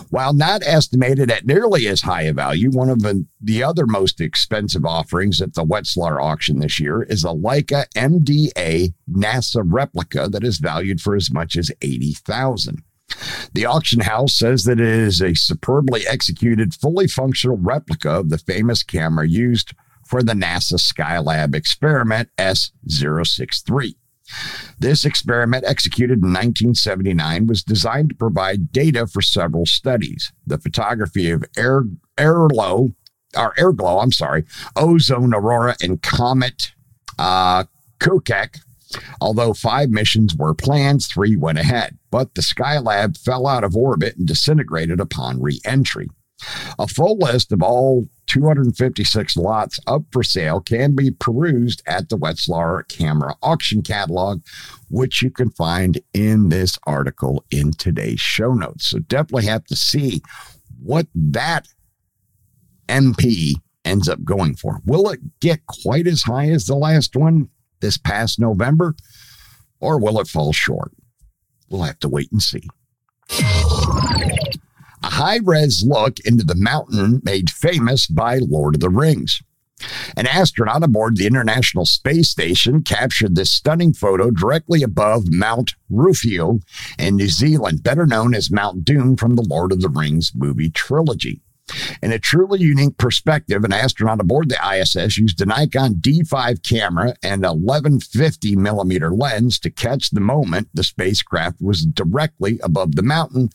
While 0.09 0.33
not 0.33 0.63
estimated 0.65 1.29
at 1.29 1.45
nearly 1.45 1.87
as 1.87 2.01
high 2.01 2.23
a 2.23 2.33
value, 2.33 2.71
one 2.71 2.89
of 2.89 3.01
the 3.41 3.63
other 3.63 3.85
most 3.85 4.21
expensive 4.21 4.85
offerings 4.85 5.41
at 5.41 5.55
the 5.55 5.65
Wetzlar 5.65 6.21
auction 6.23 6.59
this 6.59 6.79
year 6.79 7.03
is 7.03 7.25
a 7.25 7.29
Leica 7.29 7.85
MDA 7.93 8.93
NASA 9.11 9.63
replica 9.65 10.29
that 10.29 10.43
is 10.43 10.59
valued 10.59 11.01
for 11.01 11.15
as 11.15 11.31
much 11.31 11.57
as 11.57 11.69
80,000. 11.81 12.81
The 13.53 13.65
auction 13.65 14.01
house 14.01 14.33
says 14.33 14.63
that 14.65 14.79
it 14.79 14.87
is 14.87 15.21
a 15.21 15.33
superbly 15.33 16.07
executed, 16.07 16.73
fully 16.73 17.07
functional 17.07 17.57
replica 17.57 18.11
of 18.11 18.29
the 18.29 18.37
famous 18.37 18.83
camera 18.83 19.27
used 19.27 19.73
for 20.07 20.23
the 20.23 20.33
NASA 20.33 20.75
Skylab 20.75 21.53
experiment 21.53 22.29
S063. 22.37 23.95
This 24.79 25.05
experiment, 25.05 25.63
executed 25.65 26.19
in 26.19 26.33
1979, 26.33 27.47
was 27.47 27.63
designed 27.63 28.09
to 28.09 28.15
provide 28.15 28.71
data 28.71 29.07
for 29.07 29.21
several 29.21 29.65
studies. 29.65 30.31
The 30.45 30.57
photography 30.57 31.31
of 31.31 31.45
air, 31.55 31.83
airglow, 32.17 32.93
or 33.35 33.53
airglow, 33.55 34.03
I'm 34.03 34.11
sorry, 34.11 34.45
ozone 34.75 35.33
aurora 35.33 35.75
and 35.81 36.01
comet 36.01 36.73
uh. 37.17 37.63
Although 39.19 39.53
five 39.53 39.89
missions 39.89 40.35
were 40.35 40.53
planned, 40.53 41.03
three 41.03 41.35
went 41.35 41.57
ahead, 41.57 41.97
but 42.11 42.35
the 42.35 42.41
Skylab 42.41 43.17
fell 43.17 43.47
out 43.47 43.63
of 43.63 43.75
orbit 43.75 44.15
and 44.15 44.27
disintegrated 44.27 44.99
upon 44.99 45.41
re 45.41 45.59
entry. 45.65 46.07
A 46.79 46.87
full 46.87 47.17
list 47.17 47.51
of 47.51 47.61
all 47.63 48.07
256 48.27 49.37
lots 49.37 49.79
up 49.87 50.03
for 50.11 50.23
sale 50.23 50.59
can 50.59 50.95
be 50.95 51.11
perused 51.11 51.81
at 51.87 52.09
the 52.09 52.17
Wetzlar 52.17 52.87
Camera 52.87 53.35
Auction 53.41 53.81
Catalog, 53.81 54.41
which 54.89 55.21
you 55.21 55.31
can 55.31 55.49
find 55.51 55.99
in 56.13 56.49
this 56.49 56.77
article 56.85 57.43
in 57.49 57.71
today's 57.71 58.19
show 58.19 58.53
notes. 58.53 58.89
So 58.89 58.99
definitely 58.99 59.45
have 59.45 59.65
to 59.65 59.75
see 59.75 60.21
what 60.81 61.07
that 61.15 61.67
MP 62.87 63.55
ends 63.83 64.07
up 64.07 64.23
going 64.23 64.55
for. 64.55 64.81
Will 64.85 65.09
it 65.09 65.39
get 65.39 65.65
quite 65.65 66.07
as 66.07 66.23
high 66.23 66.49
as 66.49 66.65
the 66.65 66.75
last 66.75 67.15
one 67.15 67.49
this 67.79 67.97
past 67.97 68.39
November, 68.39 68.95
or 69.79 69.99
will 69.99 70.19
it 70.19 70.27
fall 70.27 70.51
short? 70.51 70.91
We'll 71.69 71.83
have 71.83 71.99
to 71.99 72.09
wait 72.09 72.31
and 72.31 72.41
see 72.41 72.67
a 75.03 75.09
high 75.09 75.39
res 75.43 75.83
look 75.85 76.19
into 76.21 76.43
the 76.43 76.55
mountain 76.55 77.21
made 77.23 77.49
famous 77.49 78.07
by 78.07 78.39
Lord 78.39 78.75
of 78.75 78.81
the 78.81 78.89
Rings. 78.89 79.41
An 80.15 80.25
astronaut 80.25 80.83
aboard 80.83 81.17
the 81.17 81.27
International 81.27 81.85
Space 81.85 82.29
Station 82.29 82.81
captured 82.81 83.35
this 83.35 83.51
stunning 83.51 83.93
photo 83.93 84.31
directly 84.31 84.81
above 84.81 85.31
Mount 85.31 85.75
Rufio 85.89 86.59
in 86.97 87.15
New 87.15 87.29
Zealand, 87.29 87.83
better 87.83 88.07
known 88.07 88.33
as 88.33 88.49
Mount 88.49 88.83
Doom 88.83 89.15
from 89.17 89.35
the 89.35 89.45
Lord 89.47 89.71
of 89.71 89.81
the 89.81 89.89
Rings 89.89 90.31
movie 90.33 90.71
trilogy. 90.71 91.41
In 92.01 92.11
a 92.11 92.19
truly 92.19 92.59
unique 92.59 92.97
perspective, 92.97 93.63
an 93.63 93.73
astronaut 93.73 94.21
aboard 94.21 94.49
the 94.49 94.79
ISS 94.79 95.17
used 95.17 95.41
a 95.41 95.45
Nikon 95.45 95.95
D5 95.95 96.63
camera 96.63 97.15
and 97.21 97.45
a 97.45 97.53
1150 97.53 98.55
millimeter 98.55 99.11
lens 99.11 99.59
to 99.59 99.69
catch 99.69 100.11
the 100.11 100.21
moment 100.21 100.69
the 100.73 100.83
spacecraft 100.83 101.61
was 101.61 101.85
directly 101.85 102.59
above 102.63 102.95
the 102.95 103.03
mountain, 103.03 103.49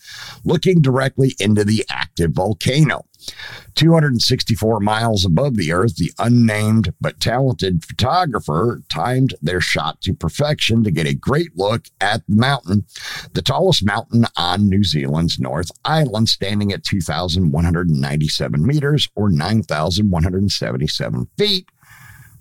looking 0.44 0.80
directly 0.80 1.34
into 1.38 1.64
the 1.64 1.84
active 1.88 2.32
volcano. 2.32 3.06
264 3.74 4.80
miles 4.80 5.24
above 5.24 5.56
the 5.56 5.72
Earth, 5.72 5.96
the 5.96 6.12
unnamed 6.18 6.92
but 7.00 7.20
talented 7.20 7.84
photographer 7.84 8.82
timed 8.88 9.34
their 9.40 9.60
shot 9.60 10.00
to 10.02 10.14
perfection 10.14 10.84
to 10.84 10.90
get 10.90 11.06
a 11.06 11.14
great 11.14 11.56
look 11.56 11.86
at 12.00 12.22
the 12.28 12.36
mountain, 12.36 12.84
the 13.32 13.42
tallest 13.42 13.84
mountain 13.84 14.26
on 14.36 14.68
New 14.68 14.84
Zealand's 14.84 15.38
North 15.38 15.70
Island, 15.84 16.28
standing 16.28 16.72
at 16.72 16.84
2,197 16.84 18.66
meters 18.66 19.08
or 19.14 19.30
9,177 19.30 21.28
feet, 21.36 21.68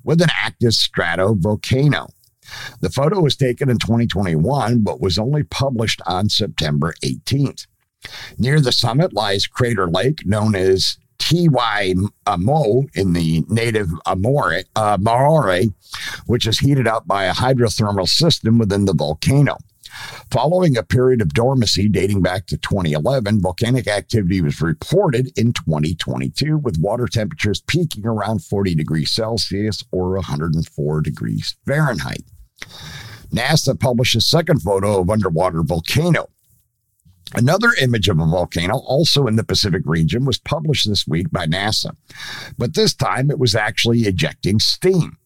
with 0.03 0.21
an 0.21 0.29
active 0.33 0.71
stratovolcano. 0.71 2.09
The 2.81 2.89
photo 2.89 3.21
was 3.21 3.35
taken 3.35 3.69
in 3.69 3.77
2021, 3.77 4.79
but 4.79 4.99
was 4.99 5.17
only 5.17 5.43
published 5.43 6.01
on 6.05 6.29
September 6.29 6.93
18th. 7.03 7.67
Near 8.37 8.59
the 8.59 8.71
summit 8.71 9.13
lies 9.13 9.47
Crater 9.47 9.87
Lake, 9.87 10.25
known 10.25 10.55
as 10.55 10.97
Ty 11.19 11.93
Mo 12.37 12.85
in 12.95 13.13
the 13.13 13.43
native 13.47 13.89
Amore, 14.05 14.63
uh, 14.75 14.97
which 16.25 16.47
is 16.47 16.59
heated 16.59 16.87
up 16.87 17.07
by 17.07 17.25
a 17.25 17.33
hydrothermal 17.33 18.07
system 18.07 18.57
within 18.57 18.85
the 18.85 18.93
volcano. 18.93 19.57
Following 20.31 20.77
a 20.77 20.83
period 20.83 21.21
of 21.21 21.33
dormancy 21.33 21.89
dating 21.89 22.21
back 22.21 22.47
to 22.47 22.57
2011, 22.57 23.41
volcanic 23.41 23.87
activity 23.87 24.41
was 24.41 24.61
reported 24.61 25.31
in 25.37 25.53
2022 25.53 26.57
with 26.57 26.79
water 26.79 27.07
temperatures 27.07 27.61
peaking 27.61 28.05
around 28.05 28.43
40 28.43 28.73
degrees 28.75 29.11
Celsius 29.11 29.83
or 29.91 30.13
104 30.15 31.01
degrees 31.01 31.55
Fahrenheit. 31.65 32.23
NASA 33.33 33.79
published 33.79 34.15
a 34.15 34.21
second 34.21 34.61
photo 34.61 35.01
of 35.01 35.09
underwater 35.09 35.61
volcano. 35.61 36.29
Another 37.33 37.69
image 37.79 38.09
of 38.09 38.19
a 38.19 38.25
volcano, 38.25 38.77
also 38.79 39.25
in 39.25 39.37
the 39.37 39.43
Pacific 39.43 39.83
region, 39.85 40.25
was 40.25 40.37
published 40.37 40.87
this 40.87 41.07
week 41.07 41.31
by 41.31 41.45
NASA, 41.45 41.95
but 42.57 42.75
this 42.75 42.93
time 42.93 43.31
it 43.31 43.39
was 43.39 43.55
actually 43.55 44.01
ejecting 44.01 44.59
steam. 44.59 45.17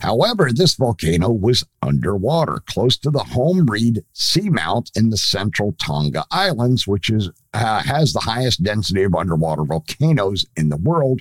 However, 0.00 0.50
this 0.52 0.74
volcano 0.74 1.30
was 1.30 1.64
underwater, 1.80 2.60
close 2.66 2.96
to 2.98 3.10
the 3.10 3.22
Home 3.22 3.66
Reef 3.66 3.98
Seamount 4.14 4.90
in 4.96 5.10
the 5.10 5.16
central 5.16 5.74
Tonga 5.80 6.24
Islands, 6.32 6.88
which 6.88 7.08
is 7.08 7.30
uh, 7.54 7.82
has 7.82 8.12
the 8.12 8.20
highest 8.20 8.64
density 8.64 9.04
of 9.04 9.14
underwater 9.14 9.64
volcanoes 9.64 10.44
in 10.56 10.70
the 10.70 10.76
world. 10.76 11.20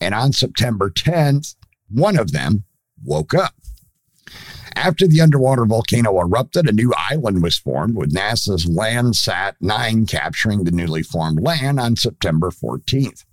And 0.00 0.14
on 0.14 0.34
September 0.34 0.90
10th, 0.90 1.54
one 1.88 2.18
of 2.18 2.32
them 2.32 2.64
woke 3.02 3.32
up. 3.32 3.54
After 4.76 5.06
the 5.06 5.20
underwater 5.20 5.64
volcano 5.64 6.18
erupted, 6.20 6.68
a 6.68 6.72
new 6.72 6.92
island 6.96 7.42
was 7.42 7.58
formed 7.58 7.96
with 7.96 8.12
NASA's 8.12 8.66
Landsat 8.66 9.54
9 9.60 10.06
capturing 10.06 10.64
the 10.64 10.70
newly 10.70 11.02
formed 11.02 11.40
land 11.40 11.78
on 11.78 11.96
September 11.96 12.50
14th. 12.50 13.24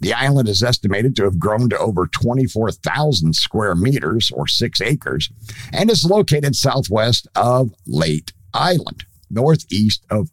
The 0.00 0.12
island 0.12 0.48
is 0.48 0.62
estimated 0.62 1.16
to 1.16 1.24
have 1.24 1.38
grown 1.38 1.68
to 1.70 1.78
over 1.78 2.06
24,000 2.06 3.34
square 3.34 3.74
meters 3.74 4.30
or 4.30 4.46
six 4.46 4.80
acres 4.80 5.30
and 5.72 5.90
is 5.90 6.04
located 6.04 6.54
southwest 6.54 7.26
of 7.34 7.72
Late 7.86 8.32
Island, 8.54 9.04
northeast 9.30 10.04
of 10.10 10.30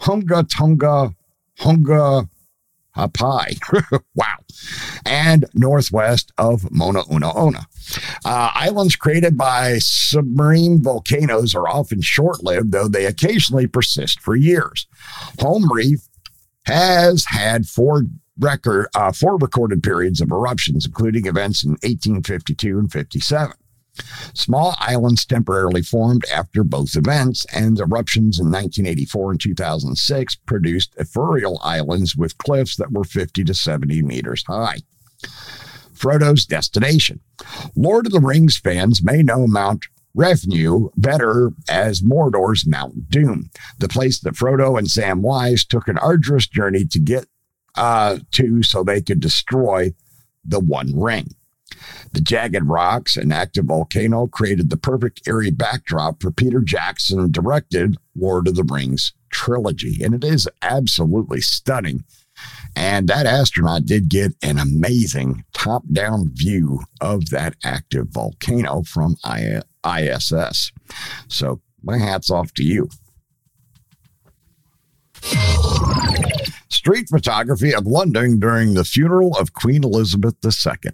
Hunga 0.00 0.48
Tonga 0.48 1.14
Hunga 1.58 2.28
Hapai. 2.96 3.58
wow. 4.14 4.36
And 5.04 5.44
northwest 5.54 6.32
of 6.38 6.70
Mona 6.70 7.02
Una 7.12 7.32
Ona. 7.34 7.66
Uh, 8.24 8.50
islands 8.54 8.96
created 8.96 9.36
by 9.36 9.78
submarine 9.78 10.82
volcanoes 10.82 11.54
are 11.54 11.68
often 11.68 12.00
short 12.00 12.42
lived, 12.42 12.72
though 12.72 12.88
they 12.88 13.06
occasionally 13.06 13.66
persist 13.66 14.20
for 14.20 14.36
years. 14.36 14.86
Home 15.40 15.70
Reef 15.72 16.08
has 16.66 17.24
had 17.26 17.66
four 17.66 18.04
record 18.38 18.88
uh, 18.94 19.12
four 19.12 19.36
recorded 19.36 19.82
periods 19.82 20.20
of 20.20 20.30
eruptions, 20.30 20.86
including 20.86 21.26
events 21.26 21.64
in 21.64 21.72
1852 21.72 22.78
and 22.78 22.92
57. 22.92 23.52
Small 24.34 24.74
islands 24.78 25.26
temporarily 25.26 25.82
formed 25.82 26.24
after 26.32 26.64
both 26.64 26.96
events, 26.96 27.44
and 27.52 27.78
eruptions 27.78 28.38
in 28.38 28.46
1984 28.46 29.32
and 29.32 29.40
2006 29.40 30.34
produced 30.46 30.94
ephemeral 30.96 31.60
islands 31.62 32.16
with 32.16 32.38
cliffs 32.38 32.76
that 32.76 32.92
were 32.92 33.04
50 33.04 33.44
to 33.44 33.54
70 33.54 34.02
meters 34.02 34.44
high. 34.46 34.78
Frodo's 36.00 36.46
destination. 36.46 37.20
Lord 37.76 38.06
of 38.06 38.12
the 38.12 38.20
Rings 38.20 38.56
fans 38.56 39.02
may 39.02 39.22
know 39.22 39.46
Mount 39.46 39.84
Revenue 40.14 40.88
better 40.96 41.52
as 41.68 42.02
Mordor's 42.02 42.66
Mount 42.66 43.08
Doom, 43.10 43.50
the 43.78 43.88
place 43.88 44.18
that 44.20 44.34
Frodo 44.34 44.76
and 44.76 44.88
Samwise 44.88 45.66
took 45.66 45.86
an 45.86 45.98
arduous 45.98 46.48
journey 46.48 46.84
to 46.86 46.98
get 46.98 47.26
uh, 47.76 48.18
to 48.32 48.62
so 48.64 48.82
they 48.82 49.00
could 49.00 49.20
destroy 49.20 49.92
the 50.44 50.58
One 50.58 50.98
Ring. 50.98 51.28
The 52.12 52.20
jagged 52.20 52.66
rocks 52.66 53.16
and 53.16 53.32
active 53.32 53.66
volcano 53.66 54.26
created 54.26 54.70
the 54.70 54.76
perfect 54.76 55.26
eerie 55.28 55.52
backdrop 55.52 56.20
for 56.20 56.32
Peter 56.32 56.60
Jackson 56.60 57.30
directed 57.30 57.96
Lord 58.16 58.48
of 58.48 58.56
the 58.56 58.64
Rings 58.64 59.12
trilogy, 59.30 60.02
and 60.02 60.12
it 60.12 60.24
is 60.24 60.48
absolutely 60.60 61.40
stunning. 61.40 62.04
And 62.76 63.08
that 63.08 63.26
astronaut 63.26 63.84
did 63.84 64.08
get 64.08 64.32
an 64.42 64.58
amazing 64.58 65.44
top 65.52 65.82
down 65.92 66.30
view 66.32 66.80
of 67.00 67.30
that 67.30 67.56
active 67.64 68.08
volcano 68.08 68.82
from 68.82 69.16
ISS. 69.24 70.72
So, 71.28 71.60
my 71.82 71.98
hat's 71.98 72.30
off 72.30 72.52
to 72.54 72.62
you. 72.62 72.88
Street 76.68 77.08
photography 77.08 77.74
of 77.74 77.86
London 77.86 78.38
during 78.38 78.74
the 78.74 78.84
funeral 78.84 79.36
of 79.36 79.52
Queen 79.52 79.84
Elizabeth 79.84 80.36
II. 80.44 80.92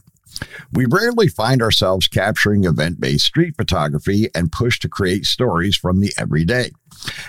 We 0.72 0.86
rarely 0.86 1.28
find 1.28 1.62
ourselves 1.62 2.08
capturing 2.08 2.64
event 2.64 3.00
based 3.00 3.24
street 3.24 3.56
photography 3.56 4.28
and 4.34 4.52
push 4.52 4.78
to 4.80 4.88
create 4.88 5.24
stories 5.24 5.76
from 5.76 6.00
the 6.00 6.12
everyday. 6.18 6.70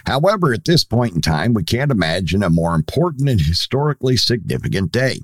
However, 0.06 0.54
at 0.54 0.66
this 0.66 0.84
point 0.84 1.16
in 1.16 1.22
time, 1.22 1.54
we 1.54 1.64
can't 1.64 1.92
imagine 1.92 2.44
a 2.44 2.50
more 2.50 2.76
important 2.76 3.30
and 3.30 3.42
historically 3.42 4.18
significant 4.18 4.92
day. 4.92 5.22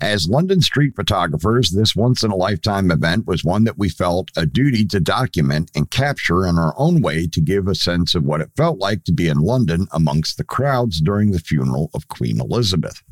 As 0.00 0.28
London 0.28 0.60
street 0.60 0.94
photographers, 0.94 1.70
this 1.70 1.96
once 1.96 2.22
in 2.22 2.30
a 2.30 2.36
lifetime 2.36 2.90
event 2.90 3.26
was 3.26 3.44
one 3.44 3.64
that 3.64 3.78
we 3.78 3.88
felt 3.88 4.30
a 4.36 4.46
duty 4.46 4.84
to 4.86 5.00
document 5.00 5.70
and 5.74 5.90
capture 5.90 6.46
in 6.46 6.58
our 6.58 6.74
own 6.76 7.00
way 7.00 7.26
to 7.28 7.40
give 7.40 7.66
a 7.66 7.74
sense 7.74 8.14
of 8.14 8.24
what 8.24 8.40
it 8.40 8.50
felt 8.56 8.78
like 8.78 9.04
to 9.04 9.12
be 9.12 9.28
in 9.28 9.38
London 9.38 9.86
amongst 9.92 10.36
the 10.36 10.44
crowds 10.44 11.00
during 11.00 11.30
the 11.30 11.40
funeral 11.40 11.90
of 11.94 12.08
Queen 12.08 12.40
Elizabeth. 12.40 13.02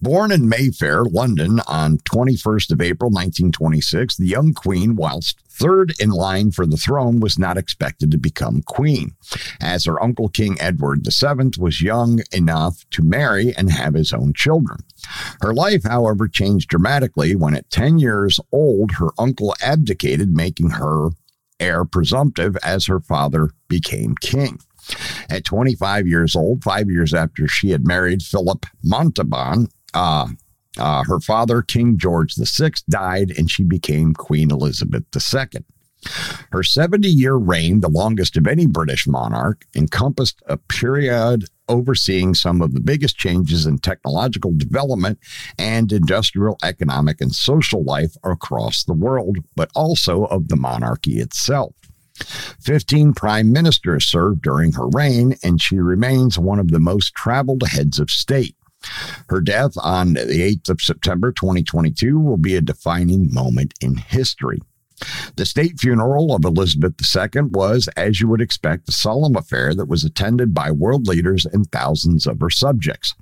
Born 0.00 0.30
in 0.30 0.48
Mayfair, 0.48 1.04
London, 1.04 1.60
on 1.66 1.98
21st 1.98 2.70
of 2.70 2.80
April 2.80 3.10
1926, 3.10 4.16
the 4.16 4.26
young 4.26 4.54
queen, 4.54 4.94
whilst 4.94 5.40
third 5.48 5.92
in 5.98 6.10
line 6.10 6.52
for 6.52 6.66
the 6.66 6.76
throne, 6.76 7.18
was 7.18 7.36
not 7.36 7.58
expected 7.58 8.12
to 8.12 8.18
become 8.18 8.62
queen, 8.62 9.16
as 9.60 9.86
her 9.86 10.00
uncle 10.00 10.28
King 10.28 10.56
Edward 10.60 11.04
VII 11.04 11.50
was 11.58 11.82
young 11.82 12.20
enough 12.32 12.84
to 12.92 13.02
marry 13.02 13.52
and 13.56 13.72
have 13.72 13.94
his 13.94 14.12
own 14.12 14.34
children. 14.34 14.78
Her 15.40 15.52
life, 15.52 15.82
however, 15.82 16.28
changed 16.28 16.68
dramatically 16.68 17.34
when 17.34 17.56
at 17.56 17.70
10 17.70 17.98
years 17.98 18.38
old, 18.52 18.92
her 18.92 19.08
uncle 19.18 19.56
abdicated, 19.60 20.30
making 20.30 20.70
her 20.70 21.10
heir 21.58 21.84
presumptive 21.84 22.56
as 22.62 22.86
her 22.86 23.00
father 23.00 23.50
became 23.66 24.14
king. 24.20 24.60
At 25.28 25.44
25 25.44 26.06
years 26.06 26.36
old, 26.36 26.62
five 26.62 26.88
years 26.88 27.12
after 27.12 27.48
she 27.48 27.70
had 27.70 27.86
married 27.86 28.22
Philip 28.22 28.64
Mountbatten, 28.84 29.68
uh, 29.94 30.28
uh, 30.78 31.04
her 31.04 31.20
father, 31.20 31.62
King 31.62 31.98
George 31.98 32.34
VI, 32.36 32.72
died 32.88 33.32
and 33.36 33.50
she 33.50 33.64
became 33.64 34.14
Queen 34.14 34.50
Elizabeth 34.50 35.04
II. 35.14 35.64
Her 36.52 36.62
70 36.62 37.08
year 37.08 37.34
reign, 37.34 37.80
the 37.80 37.88
longest 37.88 38.36
of 38.36 38.46
any 38.46 38.66
British 38.66 39.06
monarch, 39.06 39.64
encompassed 39.74 40.40
a 40.46 40.56
period 40.56 41.44
overseeing 41.68 42.34
some 42.34 42.62
of 42.62 42.72
the 42.72 42.80
biggest 42.80 43.16
changes 43.16 43.66
in 43.66 43.78
technological 43.78 44.52
development 44.56 45.18
and 45.58 45.92
industrial, 45.92 46.56
economic, 46.62 47.20
and 47.20 47.34
social 47.34 47.84
life 47.84 48.14
across 48.24 48.84
the 48.84 48.94
world, 48.94 49.38
but 49.54 49.70
also 49.74 50.24
of 50.26 50.48
the 50.48 50.56
monarchy 50.56 51.18
itself. 51.18 51.74
15 52.60 53.12
prime 53.12 53.52
ministers 53.52 54.04
served 54.04 54.42
during 54.42 54.72
her 54.72 54.88
reign, 54.88 55.34
and 55.42 55.60
she 55.60 55.78
remains 55.78 56.38
one 56.38 56.58
of 56.58 56.68
the 56.68 56.80
most 56.80 57.14
traveled 57.14 57.62
heads 57.68 57.98
of 57.98 58.10
state. 58.10 58.56
Her 59.28 59.40
death 59.40 59.72
on 59.82 60.14
the 60.14 60.24
8th 60.24 60.70
of 60.70 60.80
September 60.80 61.32
2022 61.32 62.18
will 62.18 62.36
be 62.36 62.56
a 62.56 62.60
defining 62.60 63.32
moment 63.32 63.74
in 63.80 63.96
history. 63.96 64.60
The 65.36 65.46
state 65.46 65.78
funeral 65.78 66.34
of 66.34 66.44
Elizabeth 66.44 66.94
II 67.00 67.42
was, 67.52 67.88
as 67.96 68.20
you 68.20 68.28
would 68.28 68.40
expect, 68.40 68.88
a 68.88 68.92
solemn 68.92 69.36
affair 69.36 69.74
that 69.74 69.86
was 69.86 70.02
attended 70.02 70.52
by 70.52 70.72
world 70.72 71.06
leaders 71.06 71.46
and 71.46 71.70
thousands 71.70 72.26
of 72.26 72.40
her 72.40 72.50
subjects. 72.50 73.14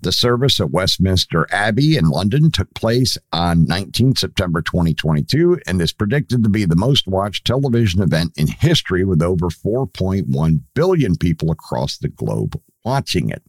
The 0.00 0.12
service 0.12 0.58
at 0.60 0.70
Westminster 0.70 1.46
Abbey 1.50 1.96
in 1.96 2.08
London 2.08 2.50
took 2.50 2.72
place 2.72 3.18
on 3.32 3.66
19 3.66 4.16
September 4.16 4.62
2022 4.62 5.60
and 5.66 5.82
is 5.82 5.92
predicted 5.92 6.42
to 6.44 6.48
be 6.48 6.64
the 6.64 6.76
most 6.76 7.06
watched 7.06 7.46
television 7.46 8.00
event 8.00 8.32
in 8.38 8.46
history 8.46 9.04
with 9.04 9.20
over 9.20 9.48
4.1 9.48 10.60
billion 10.72 11.16
people 11.16 11.50
across 11.50 11.98
the 11.98 12.08
globe 12.08 12.58
watching 12.84 13.28
it. 13.28 13.42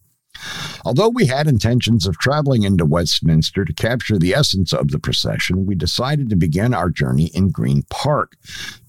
Although 0.86 1.10
we 1.10 1.26
had 1.26 1.48
intentions 1.48 2.08
of 2.08 2.18
traveling 2.18 2.64
into 2.64 2.86
Westminster 2.86 3.66
to 3.66 3.74
capture 3.74 4.18
the 4.18 4.34
essence 4.34 4.74
of 4.74 4.90
the 4.90 5.00
procession, 5.00 5.66
we 5.66 5.76
decided 5.76 6.30
to 6.30 6.36
begin 6.36 6.74
our 6.74 6.90
journey 6.90 7.32
in 7.34 7.50
Green 7.50 7.84
Park 7.90 8.36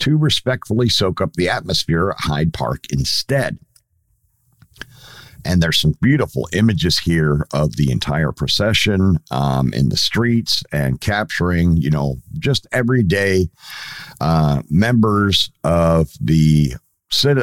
to 0.01 0.17
respectfully 0.17 0.89
soak 0.89 1.21
up 1.21 1.35
the 1.35 1.49
atmosphere 1.49 2.11
at 2.11 2.21
Hyde 2.21 2.53
Park 2.53 2.85
instead. 2.91 3.59
And 5.45 5.63
there's 5.63 5.81
some 5.81 5.95
beautiful 6.03 6.49
images 6.53 6.99
here 6.99 7.47
of 7.53 7.77
the 7.77 7.91
entire 7.91 8.33
procession 8.33 9.19
um, 9.31 9.73
in 9.73 9.89
the 9.89 9.97
streets 9.97 10.63
and 10.73 11.01
capturing, 11.01 11.77
you 11.77 11.91
know, 11.91 12.17
just 12.39 12.67
everyday 12.73 13.49
uh, 14.21 14.63
members 14.69 15.51
of 15.65 16.13
the 16.21 16.75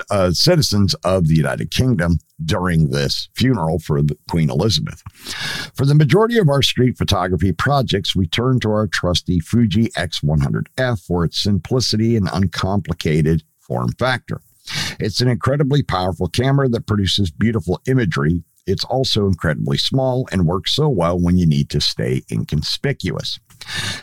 uh, 0.09 0.31
citizens 0.31 0.93
of 1.03 1.27
the 1.27 1.35
United 1.35 1.71
Kingdom 1.71 2.19
during 2.43 2.89
this 2.89 3.29
funeral 3.35 3.79
for 3.79 3.99
Queen 4.29 4.49
Elizabeth. 4.49 5.01
For 5.75 5.85
the 5.85 5.95
majority 5.95 6.37
of 6.37 6.49
our 6.49 6.61
street 6.61 6.97
photography 6.97 7.51
projects, 7.51 8.15
we 8.15 8.27
turn 8.27 8.59
to 8.61 8.71
our 8.71 8.87
trusty 8.87 9.39
Fuji 9.39 9.89
X100F 9.89 11.05
for 11.05 11.25
its 11.25 11.41
simplicity 11.41 12.15
and 12.15 12.29
uncomplicated 12.31 13.43
form 13.59 13.91
factor. 13.93 14.41
It's 14.99 15.21
an 15.21 15.27
incredibly 15.27 15.83
powerful 15.83 16.27
camera 16.27 16.67
that 16.69 16.87
produces 16.87 17.31
beautiful 17.31 17.81
imagery. 17.87 18.43
It's 18.67 18.83
also 18.83 19.25
incredibly 19.25 19.77
small 19.77 20.27
and 20.31 20.45
works 20.45 20.73
so 20.73 20.89
well 20.89 21.17
when 21.17 21.37
you 21.37 21.45
need 21.45 21.69
to 21.71 21.81
stay 21.81 22.23
inconspicuous. 22.31 23.39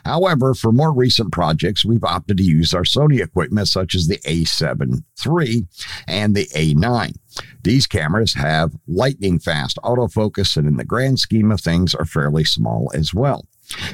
However, 0.05 0.55
for 0.55 0.72
more 0.72 0.92
recent 0.92 1.33
projects, 1.33 1.85
we've 1.85 2.05
opted 2.05 2.38
to 2.38 2.42
use 2.42 2.74
our 2.74 2.83
Sony 2.83 3.22
equipment 3.22 3.68
such 3.68 3.94
as 3.94 4.07
the 4.07 4.18
A7 4.18 5.05
III 5.24 5.66
and 6.09 6.35
the 6.35 6.46
A9. 6.46 7.14
These 7.62 7.87
cameras 7.87 8.35
have 8.35 8.77
lightning 8.87 9.38
fast 9.38 9.79
autofocus 9.85 10.57
and 10.57 10.66
in 10.66 10.77
the 10.77 10.85
grand 10.85 11.18
scheme 11.18 11.50
of 11.50 11.61
things 11.61 11.94
are 11.94 12.05
fairly 12.05 12.44
small 12.44 12.90
as 12.94 13.14
well. 13.14 13.46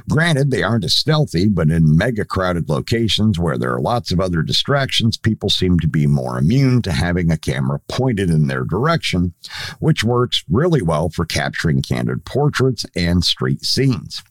Granted, 0.09 0.51
they 0.51 0.63
aren't 0.63 0.85
as 0.85 0.95
stealthy, 0.95 1.49
but 1.49 1.71
in 1.71 1.97
mega 1.97 2.25
crowded 2.25 2.69
locations 2.69 3.39
where 3.39 3.59
there 3.59 3.73
are 3.73 3.81
lots 3.81 4.11
of 4.11 4.21
other 4.21 4.43
distractions, 4.43 5.17
people 5.17 5.51
seem 5.51 5.79
to 5.81 5.89
be 5.89 6.07
more 6.07 6.39
immune 6.39 6.83
to 6.83 6.93
having 6.93 7.31
a 7.31 7.39
camera 7.39 7.81
pointed 7.89 8.31
in 8.31 8.47
their 8.47 8.65
direction, 8.65 9.35
which 9.79 10.05
works 10.05 10.45
really 10.49 10.83
well 10.83 11.09
for 11.09 11.25
capturing 11.25 11.83
candid 11.83 12.25
portraits 12.25 12.85
and 12.97 13.25
street 13.25 13.65
scenes. 13.65 14.23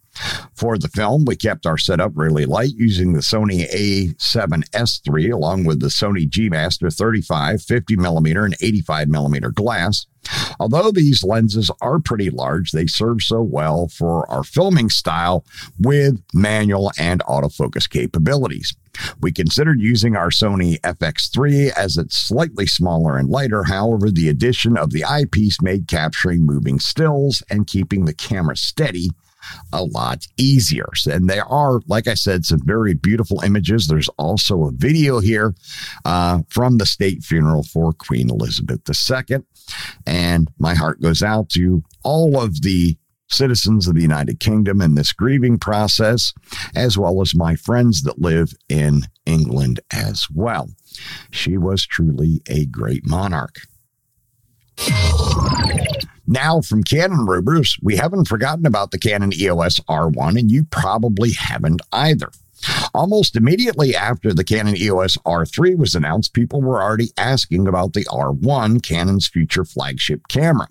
For 0.53 0.77
the 0.77 0.89
film, 0.89 1.25
we 1.25 1.35
kept 1.35 1.65
our 1.65 1.77
setup 1.77 2.11
really 2.15 2.45
light 2.45 2.73
using 2.75 3.13
the 3.13 3.21
Sony 3.21 3.69
A7S 3.71 5.01
III 5.07 5.29
along 5.29 5.63
with 5.63 5.79
the 5.79 5.87
Sony 5.87 6.27
G 6.27 6.49
Master 6.49 6.89
35, 6.89 7.61
50 7.61 7.95
millimeter, 7.95 8.43
and 8.43 8.55
85 8.61 9.07
millimeter 9.07 9.49
glass. 9.49 10.07
Although 10.59 10.91
these 10.91 11.23
lenses 11.23 11.71
are 11.81 11.99
pretty 11.99 12.29
large, 12.29 12.71
they 12.71 12.85
serve 12.85 13.21
so 13.21 13.41
well 13.41 13.87
for 13.87 14.29
our 14.29 14.43
filming 14.43 14.89
style 14.89 15.45
with 15.79 16.21
manual 16.33 16.91
and 16.97 17.21
autofocus 17.21 17.89
capabilities. 17.89 18.75
We 19.21 19.31
considered 19.31 19.79
using 19.79 20.15
our 20.15 20.29
Sony 20.29 20.79
FX3 20.81 21.71
as 21.77 21.97
it's 21.97 22.17
slightly 22.17 22.67
smaller 22.67 23.17
and 23.17 23.29
lighter. 23.29 23.63
However, 23.63 24.11
the 24.11 24.27
addition 24.27 24.77
of 24.77 24.91
the 24.91 25.05
eyepiece 25.05 25.61
made 25.61 25.87
capturing 25.87 26.45
moving 26.45 26.79
stills 26.79 27.41
and 27.49 27.67
keeping 27.67 28.05
the 28.05 28.13
camera 28.13 28.57
steady 28.57 29.09
a 29.73 29.83
lot 29.83 30.25
easier. 30.37 30.89
And 31.09 31.29
there 31.29 31.45
are, 31.45 31.81
like 31.87 32.07
I 32.07 32.13
said, 32.13 32.45
some 32.45 32.61
very 32.65 32.93
beautiful 32.93 33.41
images. 33.41 33.87
There's 33.87 34.09
also 34.17 34.65
a 34.65 34.71
video 34.71 35.19
here 35.19 35.53
uh, 36.05 36.39
from 36.49 36.77
the 36.77 36.85
state 36.85 37.23
funeral 37.23 37.63
for 37.63 37.93
Queen 37.93 38.29
Elizabeth 38.29 38.81
II. 38.89 39.39
And 40.05 40.49
my 40.57 40.73
heart 40.73 41.01
goes 41.01 41.21
out 41.21 41.49
to 41.49 41.83
all 42.03 42.41
of 42.41 42.61
the 42.61 42.97
citizens 43.29 43.87
of 43.87 43.95
the 43.95 44.01
United 44.01 44.39
Kingdom 44.39 44.81
in 44.81 44.95
this 44.95 45.13
grieving 45.13 45.57
process, 45.57 46.33
as 46.75 46.97
well 46.97 47.21
as 47.21 47.35
my 47.35 47.55
friends 47.55 48.01
that 48.03 48.19
live 48.19 48.53
in 48.67 49.03
England 49.25 49.79
as 49.93 50.27
well. 50.33 50.69
She 51.31 51.57
was 51.57 51.85
truly 51.85 52.41
a 52.49 52.65
great 52.65 53.05
monarch. 53.05 53.59
Now, 56.31 56.61
from 56.61 56.83
Canon 56.83 57.25
rumors, 57.25 57.75
we 57.81 57.95
haven't 57.95 58.27
forgotten 58.27 58.67
about 58.67 58.91
the 58.91 58.99
Canon 58.99 59.33
EOS 59.33 59.79
R1, 59.89 60.37
and 60.37 60.51
you 60.51 60.63
probably 60.65 61.31
haven't 61.31 61.81
either. 61.91 62.29
Almost 62.93 63.35
immediately 63.35 63.95
after 63.95 64.31
the 64.31 64.43
Canon 64.43 64.77
EOS 64.77 65.17
R3 65.25 65.75
was 65.75 65.95
announced, 65.95 66.35
people 66.35 66.61
were 66.61 66.83
already 66.83 67.09
asking 67.17 67.67
about 67.67 67.93
the 67.93 68.05
R1, 68.05 68.83
Canon's 68.83 69.27
future 69.27 69.65
flagship 69.65 70.27
camera. 70.27 70.67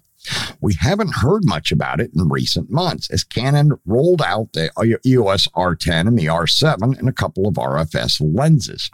We 0.61 0.75
haven't 0.75 1.17
heard 1.17 1.45
much 1.45 1.73
about 1.73 2.01
it 2.01 2.13
in 2.15 2.29
recent 2.29 2.71
months 2.71 3.11
as 3.11 3.25
Canon 3.25 3.73
rolled 3.85 4.23
out 4.23 4.53
the 4.53 4.71
EOS 5.05 5.49
R10 5.57 6.07
and 6.07 6.17
the 6.17 6.27
R7 6.27 6.97
and 6.97 7.09
a 7.09 7.13
couple 7.13 7.49
of 7.49 7.55
RF-S 7.55 8.21
lenses. 8.21 8.93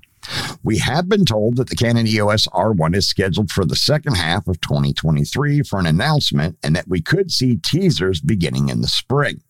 We 0.62 0.78
have 0.78 1.08
been 1.08 1.24
told 1.24 1.56
that 1.56 1.68
the 1.68 1.76
Canon 1.76 2.06
EOS 2.06 2.46
R1 2.48 2.94
is 2.94 3.06
scheduled 3.06 3.50
for 3.50 3.64
the 3.64 3.76
second 3.76 4.16
half 4.16 4.46
of 4.48 4.60
2023 4.60 5.62
for 5.62 5.78
an 5.78 5.86
announcement 5.86 6.58
and 6.62 6.74
that 6.76 6.88
we 6.88 7.00
could 7.00 7.30
see 7.30 7.56
teasers 7.56 8.20
beginning 8.20 8.68
in 8.68 8.80
the 8.80 8.88
spring. 8.88 9.42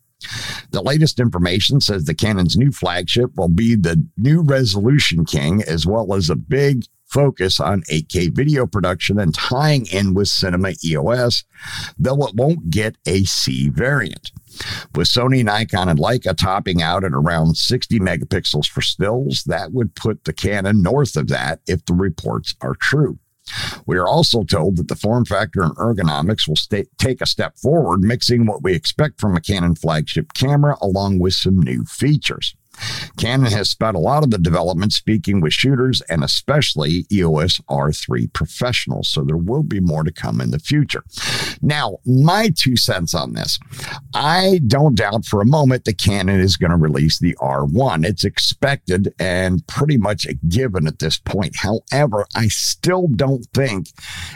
The 0.71 0.83
latest 0.83 1.21
information 1.21 1.81
says 1.81 2.05
the 2.05 2.15
Canon's 2.15 2.57
new 2.57 2.73
flagship 2.73 3.31
will 3.37 3.49
be 3.49 3.75
the 3.75 4.05
new 4.17 4.41
Resolution 4.41 5.25
King, 5.25 5.63
as 5.63 5.87
well 5.87 6.15
as 6.15 6.31
a 6.31 6.37
big 6.37 6.85
focus 7.07 7.61
on 7.61 7.83
8K 7.83 8.35
video 8.35 8.67
production 8.67 9.21
and 9.21 9.35
tying 9.35 9.87
in 9.87 10.15
with 10.15 10.29
Cinema 10.29 10.73
EOS, 10.83 11.45
though 11.99 12.27
it 12.27 12.35
won't 12.35 12.71
get 12.71 12.97
a 13.07 13.23
C 13.25 13.69
variant 13.69 14.33
with 14.95 15.09
Sony, 15.09 15.45
Nikon, 15.45 15.89
and 15.89 15.99
Leica 15.99 16.37
topping 16.37 16.83
out 16.83 17.05
at 17.05 17.13
around 17.13 17.57
60 17.57 17.99
megapixels 17.99 18.67
for 18.67 18.81
stills. 18.81 19.45
That 19.45 19.73
would 19.73 19.95
put 19.95 20.25
the 20.25 20.33
Canon 20.33 20.83
north 20.83 21.17
of 21.17 21.29
that 21.29 21.61
if 21.67 21.85
the 21.87 21.95
reports 21.95 22.55
are 22.61 22.75
true. 22.75 23.19
We 23.87 23.99
are 23.99 24.09
also 24.09 24.43
told 24.43 24.77
that 24.79 24.89
the 24.89 24.97
form 24.97 25.25
factor 25.27 25.63
and 25.63 25.77
ergonomics 25.77 26.49
will 26.49 26.57
stay, 26.57 26.85
take 26.99 27.21
a 27.21 27.27
step 27.27 27.59
forward, 27.59 28.01
mixing 28.01 28.47
what 28.47 28.63
we 28.63 28.75
expect 28.75 29.21
from 29.21 29.37
a 29.37 29.41
Canon 29.41 29.75
flagship 29.75 30.33
camera 30.33 30.77
along 30.81 31.19
with 31.19 31.35
some 31.35 31.59
new 31.61 31.85
features. 31.85 32.55
Canon 33.17 33.53
has 33.53 33.71
spent 33.71 33.97
a 33.97 34.01
lot 34.01 34.23
of 34.23 34.31
the 34.31 34.39
development 34.39 34.93
speaking 34.93 35.41
with 35.41 35.53
shooters 35.53 36.03
and 36.09 36.25
especially 36.25 37.07
EOS 37.13 37.61
R3 37.69 38.33
professionals, 38.33 39.09
so 39.09 39.23
there 39.23 39.37
will 39.37 39.63
be 39.63 39.81
more 39.81 40.05
to 40.05 40.13
come 40.13 40.41
in 40.41 40.51
the 40.51 40.59
future. 40.59 41.05
Now, 41.63 41.99
my 42.05 42.51
two 42.55 42.77
cents 42.77 43.15
on 43.15 43.35
this 43.35 43.59
I 44.15 44.61
don't 44.67 44.97
doubt 44.97 45.25
for 45.25 45.41
a 45.41 45.47
moment 45.47 45.85
that 45.85 45.99
Canon 45.99 46.41
is 46.41 46.57
going 46.57 46.71
to 46.71 46.77
release 46.77 47.19
the 47.19 47.35
R1. 47.41 48.05
It's 48.05 48.25
expected 48.25 49.15
and 49.19 49.67
pretty 49.67 49.97
much 49.97 50.27
a 50.27 50.35
given 50.35 50.87
at 50.87 50.99
this 50.99 51.19
point. 51.19 51.57
However, 51.57 52.27
I 52.35 52.49
still 52.49 53.09
don't 53.09 53.47
think 53.55 53.89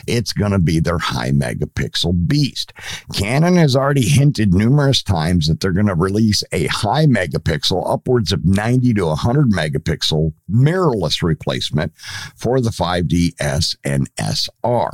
it's 0.06 0.32
going 0.32 0.52
to 0.52 0.58
be 0.58 0.80
their 0.80 0.98
high 0.98 1.30
megapixel 1.30 2.28
beast. 2.28 2.72
Canon 3.14 3.56
has 3.56 3.76
already 3.76 4.08
hinted 4.08 4.54
numerous 4.54 5.02
times 5.02 5.48
that 5.48 5.60
they're 5.60 5.72
going 5.72 5.86
to 5.86 5.94
release 5.94 6.42
a 6.52 6.66
high 6.66 7.06
megapixel, 7.06 7.90
upwards 7.90 8.27
upwards 8.28 8.32
of 8.32 8.44
90 8.44 8.94
to 8.94 9.06
100 9.06 9.50
megapixel 9.50 10.32
mirrorless 10.50 11.22
replacement 11.22 11.92
for 12.36 12.60
the 12.60 12.70
5DS 12.70 13.76
and 13.84 14.08
SR. 14.18 14.90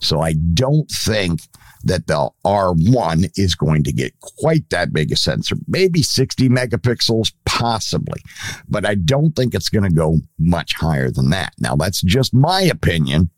So 0.00 0.20
I 0.20 0.34
don't 0.54 0.90
think 0.90 1.40
that 1.84 2.06
the 2.06 2.30
R1 2.44 3.30
is 3.36 3.54
going 3.54 3.84
to 3.84 3.92
get 3.92 4.18
quite 4.20 4.70
that 4.70 4.92
big 4.92 5.12
a 5.12 5.16
sensor, 5.16 5.56
maybe 5.68 6.02
60 6.02 6.48
megapixels, 6.48 7.32
possibly, 7.44 8.20
but 8.68 8.86
I 8.86 8.94
don't 8.94 9.36
think 9.36 9.54
it's 9.54 9.68
going 9.68 9.84
to 9.84 9.94
go 9.94 10.18
much 10.38 10.74
higher 10.76 11.10
than 11.10 11.30
that. 11.30 11.52
Now, 11.58 11.76
that's 11.76 12.00
just 12.00 12.32
my 12.32 12.62
opinion, 12.62 13.30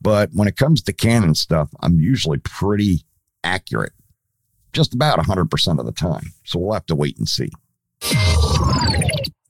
but 0.00 0.30
when 0.32 0.48
it 0.48 0.56
comes 0.56 0.82
to 0.82 0.94
Canon 0.94 1.34
stuff, 1.34 1.68
I'm 1.80 2.00
usually 2.00 2.38
pretty 2.38 3.04
accurate, 3.44 3.92
just 4.72 4.94
about 4.94 5.18
100% 5.18 5.78
of 5.78 5.84
the 5.84 5.92
time. 5.92 6.32
So 6.44 6.58
we'll 6.58 6.72
have 6.72 6.86
to 6.86 6.94
wait 6.94 7.18
and 7.18 7.28
see. 7.28 7.50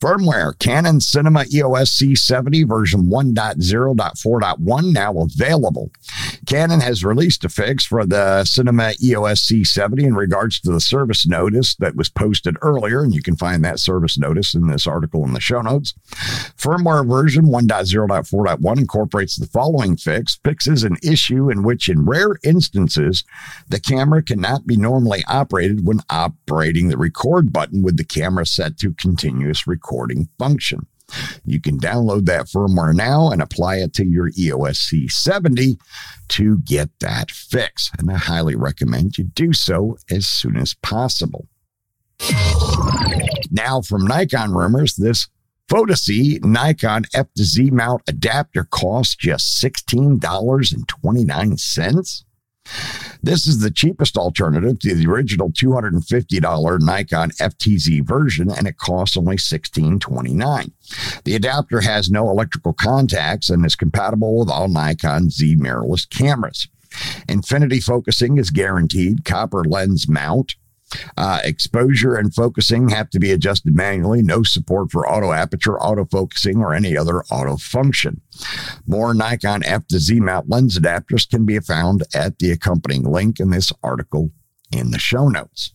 Firmware 0.01 0.59
Canon 0.59 1.03
Cinema 1.03 1.45
EOS 1.53 1.91
C70 1.99 2.67
version 2.67 3.11
1.0.4.1 3.11 4.93
now 4.95 5.19
available. 5.19 5.91
Canon 6.47 6.81
has 6.81 7.05
released 7.05 7.45
a 7.45 7.51
fix 7.51 7.85
for 7.85 8.07
the 8.07 8.45
Cinema 8.45 8.95
EOS 9.03 9.47
C70 9.47 10.05
in 10.05 10.15
regards 10.15 10.59
to 10.61 10.73
the 10.73 10.81
service 10.81 11.27
notice 11.27 11.75
that 11.77 11.97
was 11.97 12.09
posted 12.09 12.57
earlier, 12.63 13.03
and 13.03 13.15
you 13.15 13.21
can 13.21 13.37
find 13.37 13.63
that 13.63 13.79
service 13.79 14.17
notice 14.17 14.55
in 14.55 14.69
this 14.69 14.87
article 14.87 15.23
in 15.25 15.35
the 15.35 15.41
show 15.41 15.61
notes. 15.61 15.93
Firmware 16.57 17.07
version 17.07 17.45
1.0.4.1 17.45 18.79
incorporates 18.79 19.37
the 19.37 19.47
following 19.47 19.99
fix 19.99 20.41
fixes 20.43 20.83
an 20.83 20.97
issue 21.03 21.51
in 21.51 21.63
which, 21.63 21.91
in 21.91 22.07
rare 22.07 22.37
instances, 22.43 23.23
the 23.69 23.79
camera 23.79 24.23
cannot 24.23 24.67
be 24.67 24.79
normally 24.79 25.23
operated 25.29 25.87
when 25.87 26.01
operating 26.09 26.89
the 26.89 26.97
record 26.97 27.53
button 27.53 27.83
with 27.83 27.99
the 27.99 28.05
camera 28.05 28.47
set 28.47 28.79
to 28.79 28.95
continuous 28.95 29.67
record 29.67 29.90
recording 29.91 30.29
function. 30.39 30.87
You 31.45 31.61
can 31.61 31.81
download 31.81 32.27
that 32.27 32.47
firmware 32.47 32.95
now 32.95 33.31
and 33.31 33.43
apply 33.43 33.79
it 33.79 33.93
to 33.95 34.07
your 34.07 34.31
EOS 34.39 34.89
C70 34.89 35.81
to 36.29 36.59
get 36.59 36.91
that 37.01 37.33
fix. 37.33 37.91
And 37.99 38.09
I 38.09 38.15
highly 38.15 38.55
recommend 38.55 39.19
you 39.19 39.25
do 39.25 39.53
so 39.53 39.99
as 40.09 40.29
soon 40.29 40.57
as 40.57 40.75
possible. 40.75 41.49
Now, 43.51 43.81
from 43.81 44.07
Nikon 44.07 44.53
rumors, 44.53 44.95
this 44.95 45.27
Photo-C 45.69 46.39
Nikon 46.45 47.07
F 47.13 47.27
to 47.37 47.43
Z 47.43 47.71
mount 47.71 48.03
adapter 48.07 48.63
costs 48.71 49.17
just 49.17 49.61
$16.29. 49.61 52.25
This 53.23 53.47
is 53.47 53.59
the 53.59 53.71
cheapest 53.71 54.17
alternative 54.17 54.79
to 54.81 54.95
the 54.95 55.07
original 55.07 55.51
$250 55.51 56.81
Nikon 56.81 57.31
FTZ 57.31 58.03
version, 58.07 58.51
and 58.51 58.67
it 58.67 58.79
costs 58.79 59.17
only 59.17 59.35
1629. 59.35 60.73
The 61.25 61.35
adapter 61.35 61.83
has 61.83 62.11
no 62.11 62.31
electrical 62.31 62.73
contacts 62.73 63.51
and 63.51 63.65
is 63.67 63.77
compatible 63.77 64.39
with 64.39 64.49
all 64.49 64.69
Nikon 64.69 65.31
Z 65.31 65.57
mirrorless 65.57 66.09
cameras. 66.09 66.69
Infinity 67.29 67.81
focusing 67.81 68.39
is 68.39 68.51
guaranteed, 68.51 69.25
copper 69.25 69.65
lens 69.65 70.09
mount, 70.09 70.55
uh, 71.17 71.41
exposure 71.45 72.15
and 72.17 72.35
focusing 72.35 72.89
have 72.89 73.11
to 73.11 73.19
be 73.19 73.31
adjusted 73.31 73.75
manually. 73.75 74.23
No 74.23 74.43
support 74.43 74.91
for 74.91 75.09
auto 75.09 75.33
aperture, 75.33 75.79
auto 75.79 76.05
focusing, 76.05 76.59
or 76.59 76.75
any 76.75 76.97
other 76.97 77.23
auto 77.31 77.57
function. 77.57 78.21
More 78.87 79.15
Nikon 79.15 79.63
F 79.65 79.87
to 79.89 79.99
Z 79.99 80.21
mount 80.21 80.49
lens 80.49 80.79
adapters 80.79 81.29
can 81.29 81.47
be 81.47 81.59
found 81.61 82.05
at 82.15 82.39
the 82.39 82.51
accompanying 82.51 83.05
link 83.05 83.41
in 83.41 83.51
this 83.51 83.73
article 83.83 84.31
in 84.73 84.91
the 84.91 84.99
show 84.99 85.29
notes. 85.29 85.73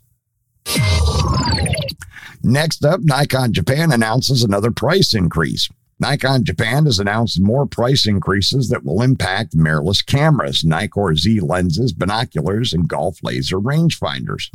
Next 2.44 2.86
up, 2.86 3.02
Nikon 3.04 3.54
Japan 3.54 3.92
announces 3.92 4.44
another 4.44 4.72
price 4.72 5.14
increase. 5.14 5.70
Nikon 6.00 6.44
Japan 6.44 6.86
has 6.86 7.00
announced 7.00 7.40
more 7.40 7.66
price 7.66 8.06
increases 8.06 8.70
that 8.70 8.84
will 8.84 9.02
impact 9.02 9.56
mirrorless 9.56 10.06
cameras, 10.06 10.64
Nikkor 10.64 11.18
Z 11.18 11.40
lenses, 11.40 11.94
binoculars, 11.94 12.74
and 12.74 12.88
golf 12.88 13.20
laser 13.24 13.60
rangefinders. 13.60 14.50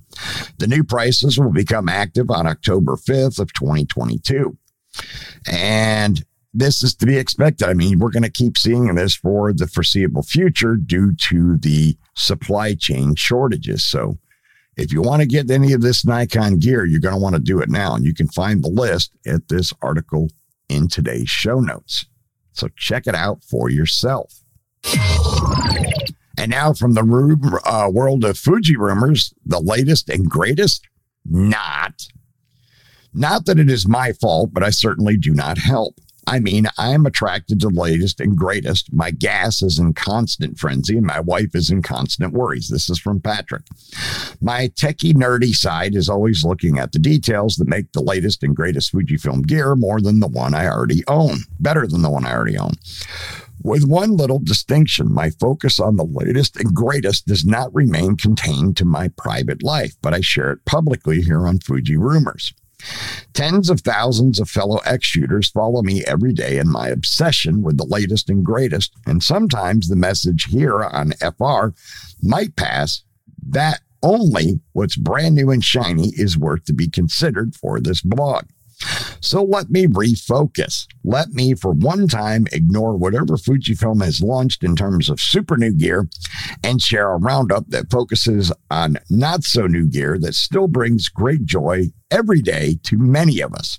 The 0.59 0.67
new 0.67 0.85
prices 0.85 1.39
will 1.39 1.53
become 1.53 1.89
active 1.89 2.31
on 2.31 2.47
October 2.47 2.97
5th 2.97 3.39
of 3.39 3.53
2022. 3.55 4.57
And 5.51 6.23
this 6.53 6.83
is 6.83 6.95
to 6.97 7.07
be 7.07 7.17
expected. 7.17 7.69
I 7.69 7.75
mean, 7.75 7.99
we're 7.99 8.11
going 8.11 8.23
to 8.25 8.31
keep 8.31 8.59
seeing 8.59 8.93
this 8.95 9.15
for 9.15 9.53
the 9.53 9.67
foreseeable 9.67 10.23
future 10.23 10.77
due 10.77 11.15
to 11.15 11.57
the 11.57 11.97
supply 12.15 12.75
chain 12.75 13.15
shortages. 13.15 13.85
So, 13.85 14.19
if 14.77 14.93
you 14.93 15.03
want 15.03 15.21
to 15.21 15.27
get 15.27 15.51
any 15.51 15.73
of 15.73 15.83
this 15.83 16.07
Nikon 16.07 16.59
gear, 16.59 16.85
you're 16.87 17.01
going 17.01 17.15
to 17.15 17.21
want 17.21 17.35
to 17.35 17.41
do 17.41 17.61
it 17.61 17.69
now. 17.69 17.95
And 17.95 18.05
you 18.05 18.15
can 18.15 18.29
find 18.29 18.63
the 18.63 18.71
list 18.71 19.13
at 19.27 19.49
this 19.49 19.73
article 19.83 20.31
in 20.71 20.89
today's 20.89 21.29
show 21.29 21.61
notes. 21.61 22.07
So 22.53 22.69
check 22.77 23.07
it 23.07 23.15
out 23.15 23.43
for 23.43 23.69
yourself. 23.69 24.43
And 26.39 26.51
now 26.51 26.73
from 26.73 26.95
the 26.95 27.61
uh, 27.65 27.91
world 27.91 28.25
of 28.25 28.39
Fuji 28.39 28.77
rumors, 28.77 29.35
the 29.45 29.61
latest 29.61 30.09
and 30.09 30.31
greatest? 30.31 30.89
Not. 31.27 32.07
Not 33.13 33.45
that 33.47 33.59
it 33.59 33.69
is 33.69 33.87
my 33.87 34.13
fault, 34.13 34.51
but 34.53 34.63
I 34.63 34.71
certainly 34.71 35.17
do 35.17 35.35
not 35.35 35.59
help. 35.59 36.01
I 36.31 36.39
mean, 36.39 36.69
I 36.79 36.91
am 36.91 37.07
attracted 37.07 37.59
to 37.59 37.67
the 37.71 37.75
latest 37.75 38.21
and 38.21 38.37
greatest. 38.37 38.93
My 38.93 39.11
gas 39.11 39.63
is 39.63 39.81
in 39.81 39.95
constant 39.95 40.61
frenzy, 40.61 40.97
and 40.97 41.05
my 41.05 41.19
wife 41.19 41.57
is 41.57 41.71
in 41.71 41.83
constant 41.83 42.33
worries. 42.33 42.69
This 42.69 42.89
is 42.89 43.01
from 43.01 43.21
Patrick. 43.21 43.65
My 44.41 44.69
techie, 44.69 45.13
nerdy 45.13 45.53
side 45.53 45.97
is 45.97 46.09
always 46.09 46.45
looking 46.45 46.79
at 46.79 46.93
the 46.93 47.01
details 47.01 47.57
that 47.57 47.67
make 47.67 47.91
the 47.91 48.01
latest 48.01 48.45
and 48.45 48.55
greatest 48.55 48.93
Fujifilm 48.93 49.45
gear 49.45 49.75
more 49.75 50.01
than 50.01 50.21
the 50.21 50.29
one 50.29 50.55
I 50.55 50.69
already 50.69 51.03
own, 51.09 51.39
better 51.59 51.89
than 51.89 52.03
the 52.03 52.11
one 52.11 52.25
I 52.25 52.33
already 52.33 52.57
own. 52.57 52.75
With 53.65 53.89
one 53.89 54.17
little 54.17 54.39
distinction, 54.39 55.13
my 55.13 55.31
focus 55.31 55.81
on 55.81 55.97
the 55.97 56.05
latest 56.05 56.57
and 56.57 56.73
greatest 56.73 57.27
does 57.27 57.45
not 57.45 57.75
remain 57.75 58.17
contained 58.17 58.77
to 58.77 58.85
my 58.85 59.09
private 59.09 59.65
life, 59.65 59.97
but 60.01 60.15
I 60.15 60.21
share 60.21 60.53
it 60.53 60.65
publicly 60.65 61.23
here 61.23 61.45
on 61.45 61.59
Fuji 61.59 61.97
Rumors. 61.97 62.55
Tens 63.33 63.71
of 63.71 63.81
thousands 63.81 64.41
of 64.41 64.49
fellow 64.49 64.79
X 64.79 65.07
shooters 65.07 65.51
follow 65.51 65.83
me 65.83 66.05
every 66.05 66.33
day 66.33 66.59
in 66.59 66.71
my 66.71 66.89
obsession 66.89 67.63
with 67.63 67.77
the 67.77 67.85
latest 67.85 68.29
and 68.29 68.45
greatest, 68.45 68.93
and 69.07 69.23
sometimes 69.23 69.89
the 69.89 69.97
message 69.97 70.47
here 70.51 70.83
on 70.83 71.13
FR 71.21 71.69
might 72.23 72.57
pass 72.57 73.03
that 73.49 73.81
only 74.03 74.61
what's 74.73 74.97
brand 74.97 75.35
new 75.35 75.51
and 75.51 75.65
shiny 75.65 76.09
is 76.15 76.39
worth 76.39 76.65
to 76.65 76.73
be 76.73 76.89
considered 76.89 77.55
for 77.55 77.81
this 77.81 78.01
blog. 78.01 78.47
So 79.21 79.43
let 79.43 79.71
me 79.71 79.87
refocus. 79.87 80.87
Let 81.05 81.31
me, 81.31 81.55
for 81.55 81.73
one 81.73 82.09
time, 82.09 82.47
ignore 82.53 82.97
whatever 82.97 83.37
Fujifilm 83.37 84.03
has 84.05 84.23
launched 84.23 84.65
in 84.65 84.77
terms 84.77 85.09
of 85.09 85.21
super 85.21 85.57
new 85.57 85.73
gear 85.73 86.09
and 86.65 86.81
share 86.81 87.11
a 87.13 87.19
roundup 87.19 87.69
that 87.69 87.91
focuses 87.91 88.53
on 88.71 88.99
not 89.09 89.45
so 89.45 89.67
new 89.67 89.87
gear 89.87 90.19
that 90.19 90.35
still 90.35 90.69
brings 90.69 91.09
great 91.09 91.45
joy 91.45 91.85
every 92.11 92.43
day 92.43 92.79
to 92.85 92.97
many 92.99 93.41
of 93.41 93.55
us. 93.55 93.79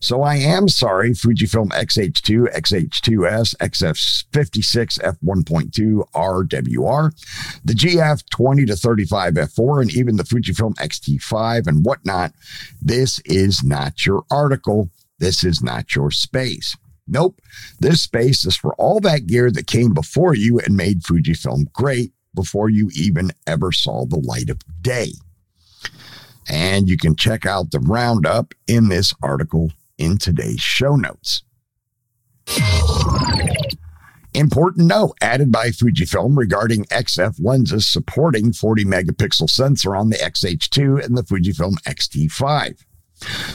So 0.00 0.22
I 0.22 0.36
am 0.36 0.68
sorry, 0.68 1.10
Fujifilm 1.10 1.70
XH2, 1.70 2.54
XH2S, 2.54 3.56
XF56, 3.56 5.00
F1.2, 5.00 6.10
RWR, 6.14 7.60
the 7.64 7.74
GF 7.74 8.22
20 8.30 8.66
to 8.66 8.76
35 8.76 9.34
F4, 9.34 9.82
and 9.82 9.92
even 9.92 10.16
the 10.16 10.24
Fujifilm 10.24 10.80
X-T5 10.80 11.66
and 11.66 11.84
whatnot. 11.84 12.32
This 12.80 13.20
is 13.24 13.62
not 13.62 14.06
your 14.06 14.24
article. 14.30 14.90
This 15.18 15.44
is 15.44 15.62
not 15.62 15.94
your 15.94 16.10
space. 16.10 16.76
Nope. 17.06 17.40
This 17.80 18.02
space 18.02 18.46
is 18.46 18.56
for 18.56 18.74
all 18.74 19.00
that 19.00 19.26
gear 19.26 19.50
that 19.50 19.66
came 19.66 19.92
before 19.92 20.34
you 20.34 20.60
and 20.60 20.76
made 20.76 21.02
Fujifilm 21.02 21.70
great 21.72 22.12
before 22.34 22.70
you 22.70 22.90
even 22.94 23.32
ever 23.46 23.72
saw 23.72 24.06
the 24.06 24.18
light 24.18 24.48
of 24.48 24.60
day. 24.80 25.12
And 26.50 26.88
you 26.88 26.96
can 26.96 27.14
check 27.14 27.46
out 27.46 27.70
the 27.70 27.78
roundup 27.78 28.54
in 28.66 28.88
this 28.88 29.14
article 29.22 29.70
in 29.98 30.18
today's 30.18 30.60
show 30.60 30.96
notes. 30.96 31.44
Important 34.34 34.88
note 34.88 35.16
added 35.20 35.52
by 35.52 35.68
Fujifilm 35.68 36.36
regarding 36.36 36.84
XF 36.86 37.36
lenses 37.40 37.86
supporting 37.86 38.52
40 38.52 38.84
megapixel 38.84 39.48
sensor 39.48 39.94
on 39.94 40.10
the 40.10 40.16
XH2 40.16 41.04
and 41.04 41.16
the 41.16 41.22
Fujifilm 41.22 41.74
X-T5. 41.86 42.84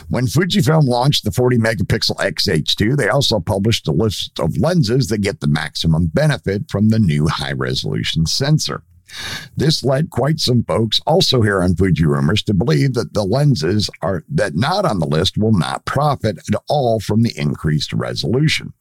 When 0.10 0.28
Fujifilm 0.28 0.86
launched 0.86 1.26
the 1.26 1.32
40 1.32 1.58
megapixel 1.58 2.16
XH2, 2.18 2.96
they 2.96 3.10
also 3.10 3.42
published 3.42 3.88
a 3.90 3.92
list 3.92 4.40
of 4.40 4.58
lenses 4.58 5.08
that 5.08 5.20
get 5.20 5.42
the 5.42 5.48
maximum 5.48 6.08
benefit 6.08 6.70
from 6.70 6.90
the 6.90 7.00
new 7.00 7.28
high 7.28 7.54
resolution 7.54 8.26
sensor. 8.26 8.84
This 9.56 9.84
led 9.84 10.10
quite 10.10 10.40
some 10.40 10.64
folks 10.64 11.00
also 11.06 11.42
here 11.42 11.62
on 11.62 11.76
Fuji 11.76 12.06
Rumors 12.06 12.44
to 12.44 12.54
believe 12.54 12.94
that 12.94 13.14
the 13.14 13.24
lenses 13.24 13.90
are 14.02 14.24
that 14.30 14.56
not 14.56 14.86
on 14.86 15.00
the 15.00 15.08
list 15.08 15.38
will 15.38 15.54
not 15.54 15.86
profit 15.86 16.38
at 16.38 16.62
all 16.68 17.00
from 17.00 17.24
the 17.24 17.34
increased 17.38 17.94
resolution. 17.94 18.74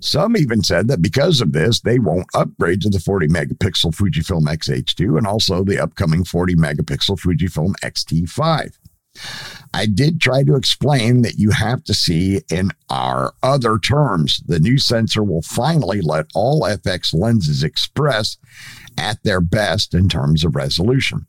Some 0.00 0.36
even 0.36 0.62
said 0.62 0.88
that 0.88 1.02
because 1.02 1.40
of 1.40 1.52
this, 1.52 1.80
they 1.80 1.98
won't 1.98 2.26
upgrade 2.34 2.80
to 2.82 2.88
the 2.88 2.98
40 2.98 3.28
megapixel 3.28 3.94
Fujifilm 3.94 4.50
X-H2 4.50 5.16
and 5.16 5.26
also 5.26 5.62
the 5.62 5.80
upcoming 5.80 6.24
40 6.24 6.56
megapixel 6.56 7.18
Fujifilm 7.20 7.74
X-T5. 7.82 8.76
I 9.72 9.86
did 9.86 10.20
try 10.20 10.42
to 10.42 10.56
explain 10.56 11.22
that 11.22 11.38
you 11.38 11.50
have 11.50 11.84
to 11.84 11.94
see 11.94 12.42
in 12.50 12.70
our 12.90 13.32
other 13.42 13.78
terms. 13.78 14.42
The 14.46 14.58
new 14.58 14.78
sensor 14.78 15.22
will 15.22 15.42
finally 15.42 16.00
let 16.00 16.26
all 16.34 16.62
FX 16.62 17.14
lenses 17.14 17.62
express 17.62 18.36
at 18.98 19.22
their 19.22 19.40
best 19.40 19.94
in 19.94 20.08
terms 20.08 20.44
of 20.44 20.56
resolution. 20.56 21.26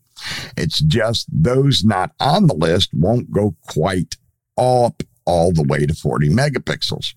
It's 0.56 0.80
just 0.80 1.26
those 1.30 1.84
not 1.84 2.12
on 2.20 2.46
the 2.46 2.54
list 2.54 2.90
won't 2.92 3.30
go 3.30 3.54
quite 3.68 4.16
up 4.56 5.02
all 5.24 5.52
the 5.52 5.64
way 5.64 5.86
to 5.86 5.94
40 5.94 6.30
megapixels. 6.30 7.14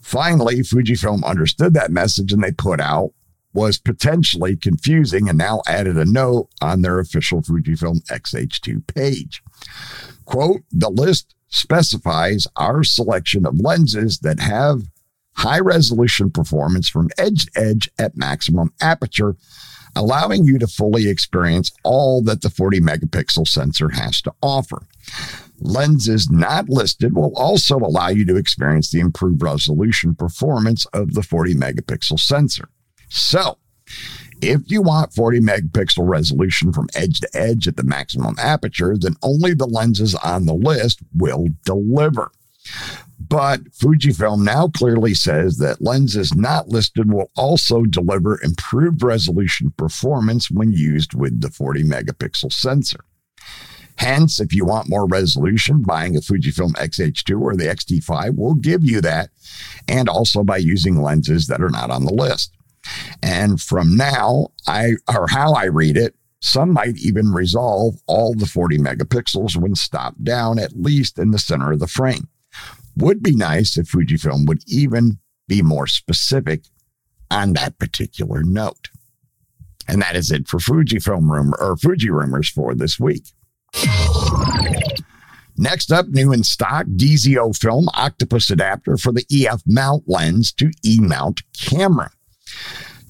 Finally, 0.00 0.60
Fujifilm 0.60 1.24
understood 1.24 1.74
that 1.74 1.90
message 1.90 2.32
and 2.32 2.42
they 2.42 2.52
put 2.52 2.80
out 2.80 3.12
was 3.52 3.78
potentially 3.78 4.56
confusing 4.56 5.28
and 5.28 5.36
now 5.36 5.60
added 5.66 5.96
a 5.96 6.04
note 6.04 6.48
on 6.62 6.82
their 6.82 7.00
official 7.00 7.42
Fujifilm 7.42 8.04
XH2 8.06 8.86
page. 8.94 9.42
Quote, 10.24 10.62
the 10.70 10.90
list 10.90 11.34
specifies 11.48 12.46
our 12.56 12.84
selection 12.84 13.44
of 13.44 13.58
lenses 13.58 14.20
that 14.20 14.38
have 14.38 14.82
high 15.40 15.58
resolution 15.58 16.30
performance 16.30 16.88
from 16.88 17.08
edge 17.18 17.46
to 17.46 17.60
edge 17.60 17.90
at 17.98 18.16
maximum 18.16 18.72
aperture 18.80 19.36
allowing 19.96 20.44
you 20.44 20.58
to 20.58 20.66
fully 20.66 21.08
experience 21.08 21.72
all 21.82 22.22
that 22.22 22.42
the 22.42 22.50
40 22.50 22.80
megapixel 22.80 23.46
sensor 23.46 23.90
has 23.90 24.20
to 24.22 24.32
offer. 24.42 24.86
Lenses 25.60 26.30
not 26.30 26.68
listed 26.68 27.14
will 27.14 27.32
also 27.36 27.76
allow 27.76 28.08
you 28.08 28.24
to 28.26 28.36
experience 28.36 28.90
the 28.90 29.00
improved 29.00 29.42
resolution 29.42 30.14
performance 30.14 30.86
of 30.86 31.14
the 31.14 31.22
40 31.22 31.54
megapixel 31.54 32.18
sensor. 32.18 32.68
So, 33.08 33.58
if 34.40 34.70
you 34.70 34.80
want 34.80 35.12
40 35.12 35.40
megapixel 35.40 36.08
resolution 36.08 36.72
from 36.72 36.88
edge 36.94 37.20
to 37.20 37.28
edge 37.34 37.68
at 37.68 37.76
the 37.76 37.82
maximum 37.82 38.36
aperture, 38.38 38.96
then 38.98 39.16
only 39.22 39.52
the 39.52 39.66
lenses 39.66 40.14
on 40.14 40.46
the 40.46 40.54
list 40.54 41.00
will 41.14 41.48
deliver. 41.64 42.30
But 43.28 43.64
Fujifilm 43.72 44.42
now 44.44 44.68
clearly 44.68 45.12
says 45.12 45.58
that 45.58 45.82
lenses 45.82 46.34
not 46.34 46.68
listed 46.68 47.12
will 47.12 47.30
also 47.36 47.82
deliver 47.82 48.40
improved 48.42 49.02
resolution 49.02 49.72
performance 49.76 50.50
when 50.50 50.72
used 50.72 51.14
with 51.14 51.40
the 51.40 51.50
40 51.50 51.84
megapixel 51.84 52.52
sensor. 52.52 53.04
Hence, 53.96 54.40
if 54.40 54.54
you 54.54 54.64
want 54.64 54.88
more 54.88 55.06
resolution, 55.06 55.82
buying 55.82 56.16
a 56.16 56.20
Fujifilm 56.20 56.72
X-H2 56.78 57.38
or 57.38 57.54
the 57.54 57.68
X-T5 57.68 58.34
will 58.34 58.54
give 58.54 58.82
you 58.82 59.02
that, 59.02 59.28
and 59.86 60.08
also 60.08 60.42
by 60.42 60.56
using 60.56 61.02
lenses 61.02 61.46
that 61.48 61.60
are 61.60 61.68
not 61.68 61.90
on 61.90 62.06
the 62.06 62.14
list. 62.14 62.54
And 63.22 63.60
from 63.60 63.98
now, 63.98 64.48
I 64.66 64.92
or 65.14 65.26
how 65.28 65.52
I 65.52 65.66
read 65.66 65.98
it, 65.98 66.14
some 66.40 66.72
might 66.72 66.96
even 66.96 67.32
resolve 67.34 67.96
all 68.06 68.34
the 68.34 68.46
40 68.46 68.78
megapixels 68.78 69.54
when 69.56 69.74
stopped 69.74 70.24
down 70.24 70.58
at 70.58 70.80
least 70.80 71.18
in 71.18 71.32
the 71.32 71.38
center 71.38 71.72
of 71.72 71.80
the 71.80 71.86
frame. 71.86 72.29
Would 73.00 73.22
be 73.22 73.34
nice 73.34 73.78
if 73.78 73.90
Fujifilm 73.90 74.46
would 74.46 74.62
even 74.66 75.18
be 75.48 75.62
more 75.62 75.86
specific 75.86 76.64
on 77.30 77.54
that 77.54 77.78
particular 77.78 78.42
note. 78.42 78.88
And 79.88 80.02
that 80.02 80.16
is 80.16 80.30
it 80.30 80.46
for 80.46 80.58
Fujifilm 80.58 81.30
rumor 81.30 81.56
or 81.58 81.76
Fuji 81.76 82.10
rumors 82.10 82.48
for 82.48 82.74
this 82.74 83.00
week. 83.00 83.24
Next 85.56 85.90
up, 85.92 86.08
new 86.08 86.32
in 86.32 86.44
stock, 86.44 86.86
DZO 86.86 87.56
Film 87.56 87.88
Octopus 87.94 88.50
adapter 88.50 88.96
for 88.96 89.12
the 89.12 89.24
EF 89.30 89.62
mount 89.66 90.04
lens 90.06 90.52
to 90.52 90.70
E 90.84 90.98
mount 91.00 91.42
camera. 91.58 92.10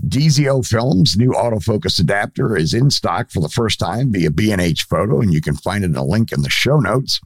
DZO 0.00 0.66
Films' 0.66 1.16
new 1.16 1.30
autofocus 1.30 2.00
adapter 2.00 2.56
is 2.56 2.74
in 2.74 2.90
stock 2.90 3.30
for 3.30 3.40
the 3.40 3.48
first 3.48 3.78
time 3.78 4.12
via 4.12 4.30
B&H 4.30 4.84
Photo, 4.84 5.20
and 5.20 5.32
you 5.32 5.40
can 5.40 5.56
find 5.56 5.84
it 5.84 5.88
in 5.88 5.96
a 5.96 6.04
link 6.04 6.32
in 6.32 6.42
the 6.42 6.50
show 6.50 6.78
notes. 6.78 7.20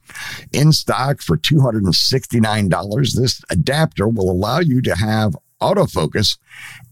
In 0.51 0.71
stock 0.71 1.21
for 1.21 1.37
$269, 1.37 3.15
this 3.15 3.41
adapter 3.49 4.07
will 4.07 4.29
allow 4.29 4.59
you 4.59 4.81
to 4.81 4.95
have 4.95 5.35
autofocus 5.61 6.37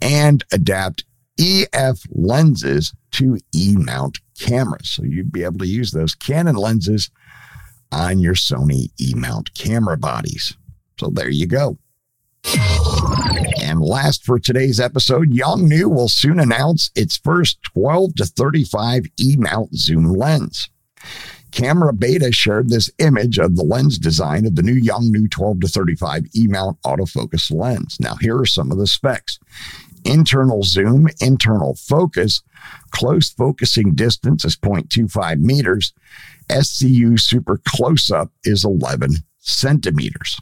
and 0.01 0.43
adapt 0.51 1.05
EF 1.39 2.03
lenses 2.11 2.93
to 3.11 3.37
E 3.53 3.75
mount 3.77 4.19
cameras. 4.39 4.89
So 4.89 5.03
you'd 5.03 5.31
be 5.31 5.43
able 5.43 5.59
to 5.59 5.67
use 5.67 5.91
those 5.91 6.15
Canon 6.15 6.55
lenses 6.55 7.09
on 7.91 8.19
your 8.19 8.35
Sony 8.35 8.89
E 8.99 9.13
mount 9.15 9.53
camera 9.53 9.97
bodies. 9.97 10.57
So 10.99 11.09
there 11.09 11.29
you 11.29 11.47
go. 11.47 11.77
And 13.73 13.81
last 13.81 14.23
for 14.23 14.37
today's 14.37 14.79
episode, 14.79 15.31
Yongnuo 15.31 15.91
will 15.91 16.07
soon 16.07 16.39
announce 16.39 16.91
its 16.93 17.17
first 17.17 17.57
12 17.63 18.13
to 18.17 18.25
35 18.25 19.05
E 19.19 19.35
mount 19.35 19.75
zoom 19.75 20.05
lens. 20.05 20.69
Camera 21.49 21.91
Beta 21.91 22.31
shared 22.31 22.69
this 22.69 22.91
image 22.99 23.39
of 23.39 23.55
the 23.55 23.63
lens 23.63 23.97
design 23.97 24.45
of 24.45 24.53
the 24.53 24.61
new 24.61 24.79
Yongnuo 24.79 25.27
12 25.31 25.61
to 25.61 25.67
35 25.67 26.25
E 26.35 26.45
mount 26.45 26.79
autofocus 26.83 27.51
lens. 27.51 27.97
Now, 27.99 28.13
here 28.21 28.37
are 28.37 28.45
some 28.45 28.71
of 28.71 28.77
the 28.77 28.85
specs 28.85 29.39
internal 30.05 30.61
zoom, 30.61 31.07
internal 31.19 31.73
focus, 31.73 32.43
close 32.91 33.31
focusing 33.31 33.95
distance 33.95 34.45
is 34.45 34.55
0.25 34.55 35.39
meters, 35.39 35.93
SCU 36.47 37.19
super 37.19 37.59
close 37.65 38.11
up 38.11 38.31
is 38.43 38.63
11 38.63 39.15
centimeters. 39.39 40.39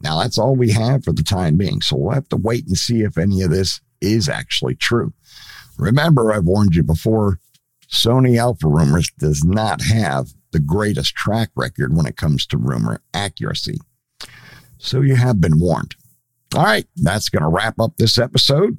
Now, 0.00 0.20
that's 0.20 0.38
all 0.38 0.56
we 0.56 0.70
have 0.72 1.04
for 1.04 1.12
the 1.12 1.22
time 1.22 1.56
being. 1.56 1.80
So 1.80 1.96
we'll 1.96 2.14
have 2.14 2.28
to 2.28 2.36
wait 2.36 2.66
and 2.66 2.76
see 2.76 3.02
if 3.02 3.16
any 3.16 3.42
of 3.42 3.50
this 3.50 3.80
is 4.00 4.28
actually 4.28 4.74
true. 4.74 5.12
Remember, 5.78 6.32
I've 6.32 6.44
warned 6.44 6.74
you 6.74 6.82
before 6.82 7.40
Sony 7.90 8.38
Alpha 8.38 8.68
Rumors 8.68 9.10
does 9.18 9.44
not 9.44 9.82
have 9.82 10.28
the 10.52 10.60
greatest 10.60 11.14
track 11.14 11.50
record 11.56 11.96
when 11.96 12.06
it 12.06 12.16
comes 12.16 12.46
to 12.46 12.58
rumor 12.58 13.00
accuracy. 13.12 13.78
So 14.78 15.00
you 15.00 15.16
have 15.16 15.40
been 15.40 15.58
warned. 15.58 15.94
All 16.54 16.62
right, 16.62 16.86
that's 16.96 17.28
going 17.28 17.42
to 17.42 17.48
wrap 17.48 17.80
up 17.80 17.96
this 17.96 18.18
episode. 18.18 18.78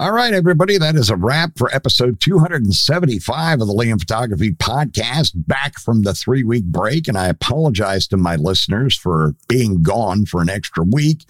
All 0.00 0.12
right, 0.12 0.32
everybody, 0.32 0.78
that 0.78 0.94
is 0.94 1.10
a 1.10 1.16
wrap 1.16 1.58
for 1.58 1.74
episode 1.74 2.20
275 2.20 3.60
of 3.60 3.66
the 3.66 3.74
Liam 3.74 3.98
Photography 3.98 4.52
Podcast, 4.52 5.32
back 5.34 5.76
from 5.80 6.02
the 6.02 6.14
three 6.14 6.44
week 6.44 6.66
break. 6.66 7.08
And 7.08 7.18
I 7.18 7.26
apologize 7.26 8.06
to 8.08 8.16
my 8.16 8.36
listeners 8.36 8.96
for 8.96 9.34
being 9.48 9.82
gone 9.82 10.24
for 10.24 10.40
an 10.40 10.50
extra 10.50 10.84
week. 10.84 11.24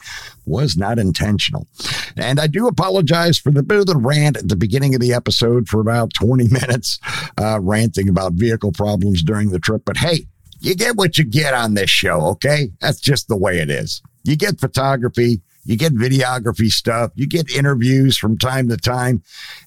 Was 0.45 0.77
not 0.77 0.99
intentional. 0.99 1.67
And 2.15 2.39
I 2.39 2.47
do 2.47 2.67
apologize 2.67 3.39
for 3.39 3.51
the 3.51 3.63
bit 3.63 3.79
of 3.79 3.87
the 3.87 3.97
rant 3.97 4.37
at 4.37 4.51
the 4.51 4.57
beginning 4.57 4.95
of 4.95 5.01
the 5.01 5.15
episode 5.15 5.67
for 5.67 5.81
about 5.81 6.13
20 6.13 6.49
minutes, 6.53 6.99
uh, 7.41 7.61
ranting 7.63 8.11
about 8.11 8.35
vehicle 8.35 8.73
problems 8.73 9.23
during 9.23 9.49
the 9.49 9.59
trip. 9.59 9.81
But 9.87 9.97
hey, 9.97 10.27
you 10.61 10.75
get 10.75 10.97
what 10.97 11.17
you 11.17 11.25
get 11.25 11.55
on 11.55 11.73
this 11.73 11.89
show, 11.89 12.21
okay? 12.33 12.71
That's 12.83 13.01
just 13.01 13.29
the 13.29 13.37
way 13.37 13.61
it 13.61 13.71
is. 13.71 14.03
You 14.25 14.37
get 14.37 14.61
photography 14.61 15.41
you 15.69 15.77
get 15.77 15.95
videography 15.95 16.71
stuff, 16.71 17.13
you 17.15 17.27
get 17.27 17.51
interviews 17.55 18.17
from 18.17 18.39
time 18.39 18.69
to 18.71 18.77
time, 18.79 19.23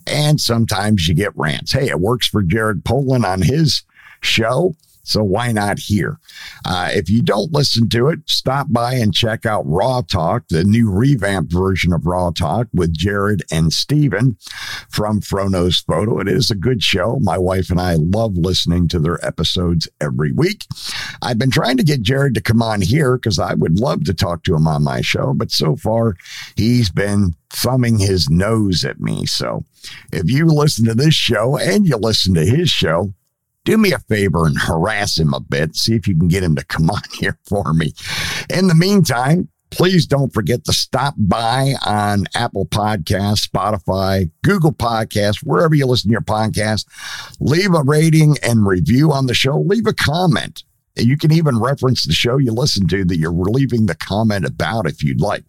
and 0.08 0.42
sometimes 0.42 1.08
you 1.08 1.14
get 1.14 1.38
rants. 1.38 1.74
Hey, 1.74 1.90
it 1.90 2.00
works 2.00 2.28
for 2.28 2.42
Jared 2.42 2.84
Polin 2.84 3.24
on 3.24 3.44
his 3.44 3.84
show. 4.20 4.76
So 5.04 5.24
why 5.24 5.52
not 5.52 5.80
here? 5.80 6.20
Uh, 6.66 6.90
if 6.92 7.10
you 7.10 7.22
don't 7.22 7.52
listen 7.52 7.90
to 7.90 8.10
it, 8.10 8.20
stop 8.28 8.68
by 8.70 8.96
and 8.96 9.14
check 9.14 9.46
out 9.46 9.66
Raw 9.66 10.02
Talk, 10.02 10.48
the 10.50 10.64
new 10.64 10.90
revamped 10.92 11.52
version 11.52 11.94
of 11.94 12.06
Raw 12.06 12.32
Talk 12.32 12.68
with 12.74 12.94
Jared 12.94 13.44
and 13.52 13.74
Steven 13.74 14.38
from 14.90 15.22
Fro 15.22 15.48
Knows 15.48 15.80
Photo. 15.80 16.20
It 16.20 16.28
is 16.28 16.52
a 16.52 16.56
good 16.56 16.84
show. 16.84 17.18
My 17.22 17.38
wife 17.38 17.70
and 17.70 17.80
I 17.80 17.96
love 17.96 18.38
listening 18.38 18.88
to 18.90 19.00
their 19.00 19.24
episodes 19.26 19.88
every 20.00 20.32
week. 20.32 20.66
I've 21.22 21.38
been 21.38 21.52
trying 21.52 21.78
to 21.78 21.84
get 21.84 22.02
Jared 22.02 22.36
to 22.36 22.42
come 22.42 22.62
on 22.62 22.82
here 22.82 23.18
because 23.18 23.40
I 23.40 23.54
would 23.54 23.80
love 23.80 24.04
to 24.06 24.14
talk 24.14 24.44
to 24.44 24.56
him 24.56 24.68
on 24.68 24.84
my 24.84 25.02
show, 25.02 25.34
but 25.34 25.52
so 25.52 25.76
far 25.76 26.16
he's 26.56 26.90
been 26.90 27.36
thumbing 27.50 28.00
his 28.00 28.30
nose 28.30 28.86
at 28.86 29.00
me. 29.00 29.26
So 29.26 29.64
if 30.12 30.30
you 30.30 30.46
listen 30.46 30.86
to 30.86 30.96
this 30.96 31.14
show 31.14 31.58
and 31.58 31.88
you 31.88 31.98
listen 31.98 32.34
to 32.36 32.46
his 32.46 32.70
show, 32.70 33.14
do 33.66 33.78
me 33.78 33.94
a 33.94 34.00
favor 34.00 34.46
and 34.46 34.58
harass 34.60 35.18
him 35.18 35.34
a 35.34 35.40
bit. 35.40 35.76
See 35.76 35.96
if 35.96 36.08
you 36.08 36.18
can 36.18 36.28
get 36.28 36.44
him 36.44 36.56
to 36.56 36.66
come 36.66 36.90
on 36.90 37.02
here 37.20 37.38
for 37.46 37.74
me. 37.74 37.94
In 38.50 38.68
the 38.68 38.76
meantime, 38.76 39.50
please 39.70 40.06
don't 40.06 40.34
forget 40.34 40.66
to 40.66 40.74
stop 40.74 41.16
by 41.18 41.74
on 41.86 42.26
Apple 42.36 42.66
Podcasts, 42.66 43.48
Spotify, 43.48 44.30
Google 44.44 44.74
Podcasts, 44.74 45.44
wherever 45.44 45.74
you 45.74 45.86
listen 45.86 46.10
to 46.10 46.14
your 46.14 46.22
podcast. 46.22 46.86
Leave 47.40 47.74
a 47.74 47.84
rating 47.84 48.36
and 48.44 48.68
review 48.68 49.12
on 49.12 49.28
the 49.28 49.34
show. 49.34 49.60
Leave 49.60 49.88
a 49.88 49.94
comment. 49.94 50.64
You 50.96 51.18
can 51.18 51.32
even 51.32 51.60
reference 51.60 52.06
the 52.06 52.14
show 52.14 52.38
you 52.38 52.52
listen 52.52 52.88
to 52.90 53.06
that 53.06 53.18
you're 53.18 53.32
leaving 53.32 53.86
the 53.86 53.96
comment 53.96 54.46
about 54.46 54.88
if 54.88 55.04
you'd 55.04 55.22
like. 55.22 55.44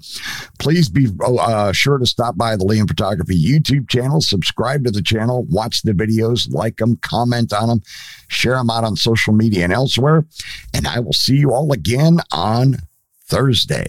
Please 0.59 0.89
be 0.89 1.09
uh, 1.25 1.73
sure 1.73 1.99
to 1.99 2.07
stop 2.07 2.37
by 2.37 2.57
the 2.57 2.65
Liam 2.65 2.87
Photography 2.87 3.43
YouTube 3.43 3.89
channel, 3.89 4.21
subscribe 4.21 4.85
to 4.85 4.91
the 4.91 5.03
channel, 5.03 5.45
watch 5.51 5.83
the 5.83 5.93
videos, 5.93 6.53
like 6.53 6.77
them, 6.77 6.97
comment 6.97 7.53
on 7.53 7.69
them, 7.69 7.83
share 8.29 8.55
them 8.55 8.71
out 8.71 8.85
on 8.85 8.97
social 8.97 9.33
media 9.33 9.65
and 9.65 9.73
elsewhere. 9.73 10.25
And 10.73 10.87
I 10.87 11.01
will 11.01 11.13
see 11.13 11.37
you 11.37 11.53
all 11.53 11.73
again 11.73 12.19
on 12.31 12.77
Thursday. 13.25 13.89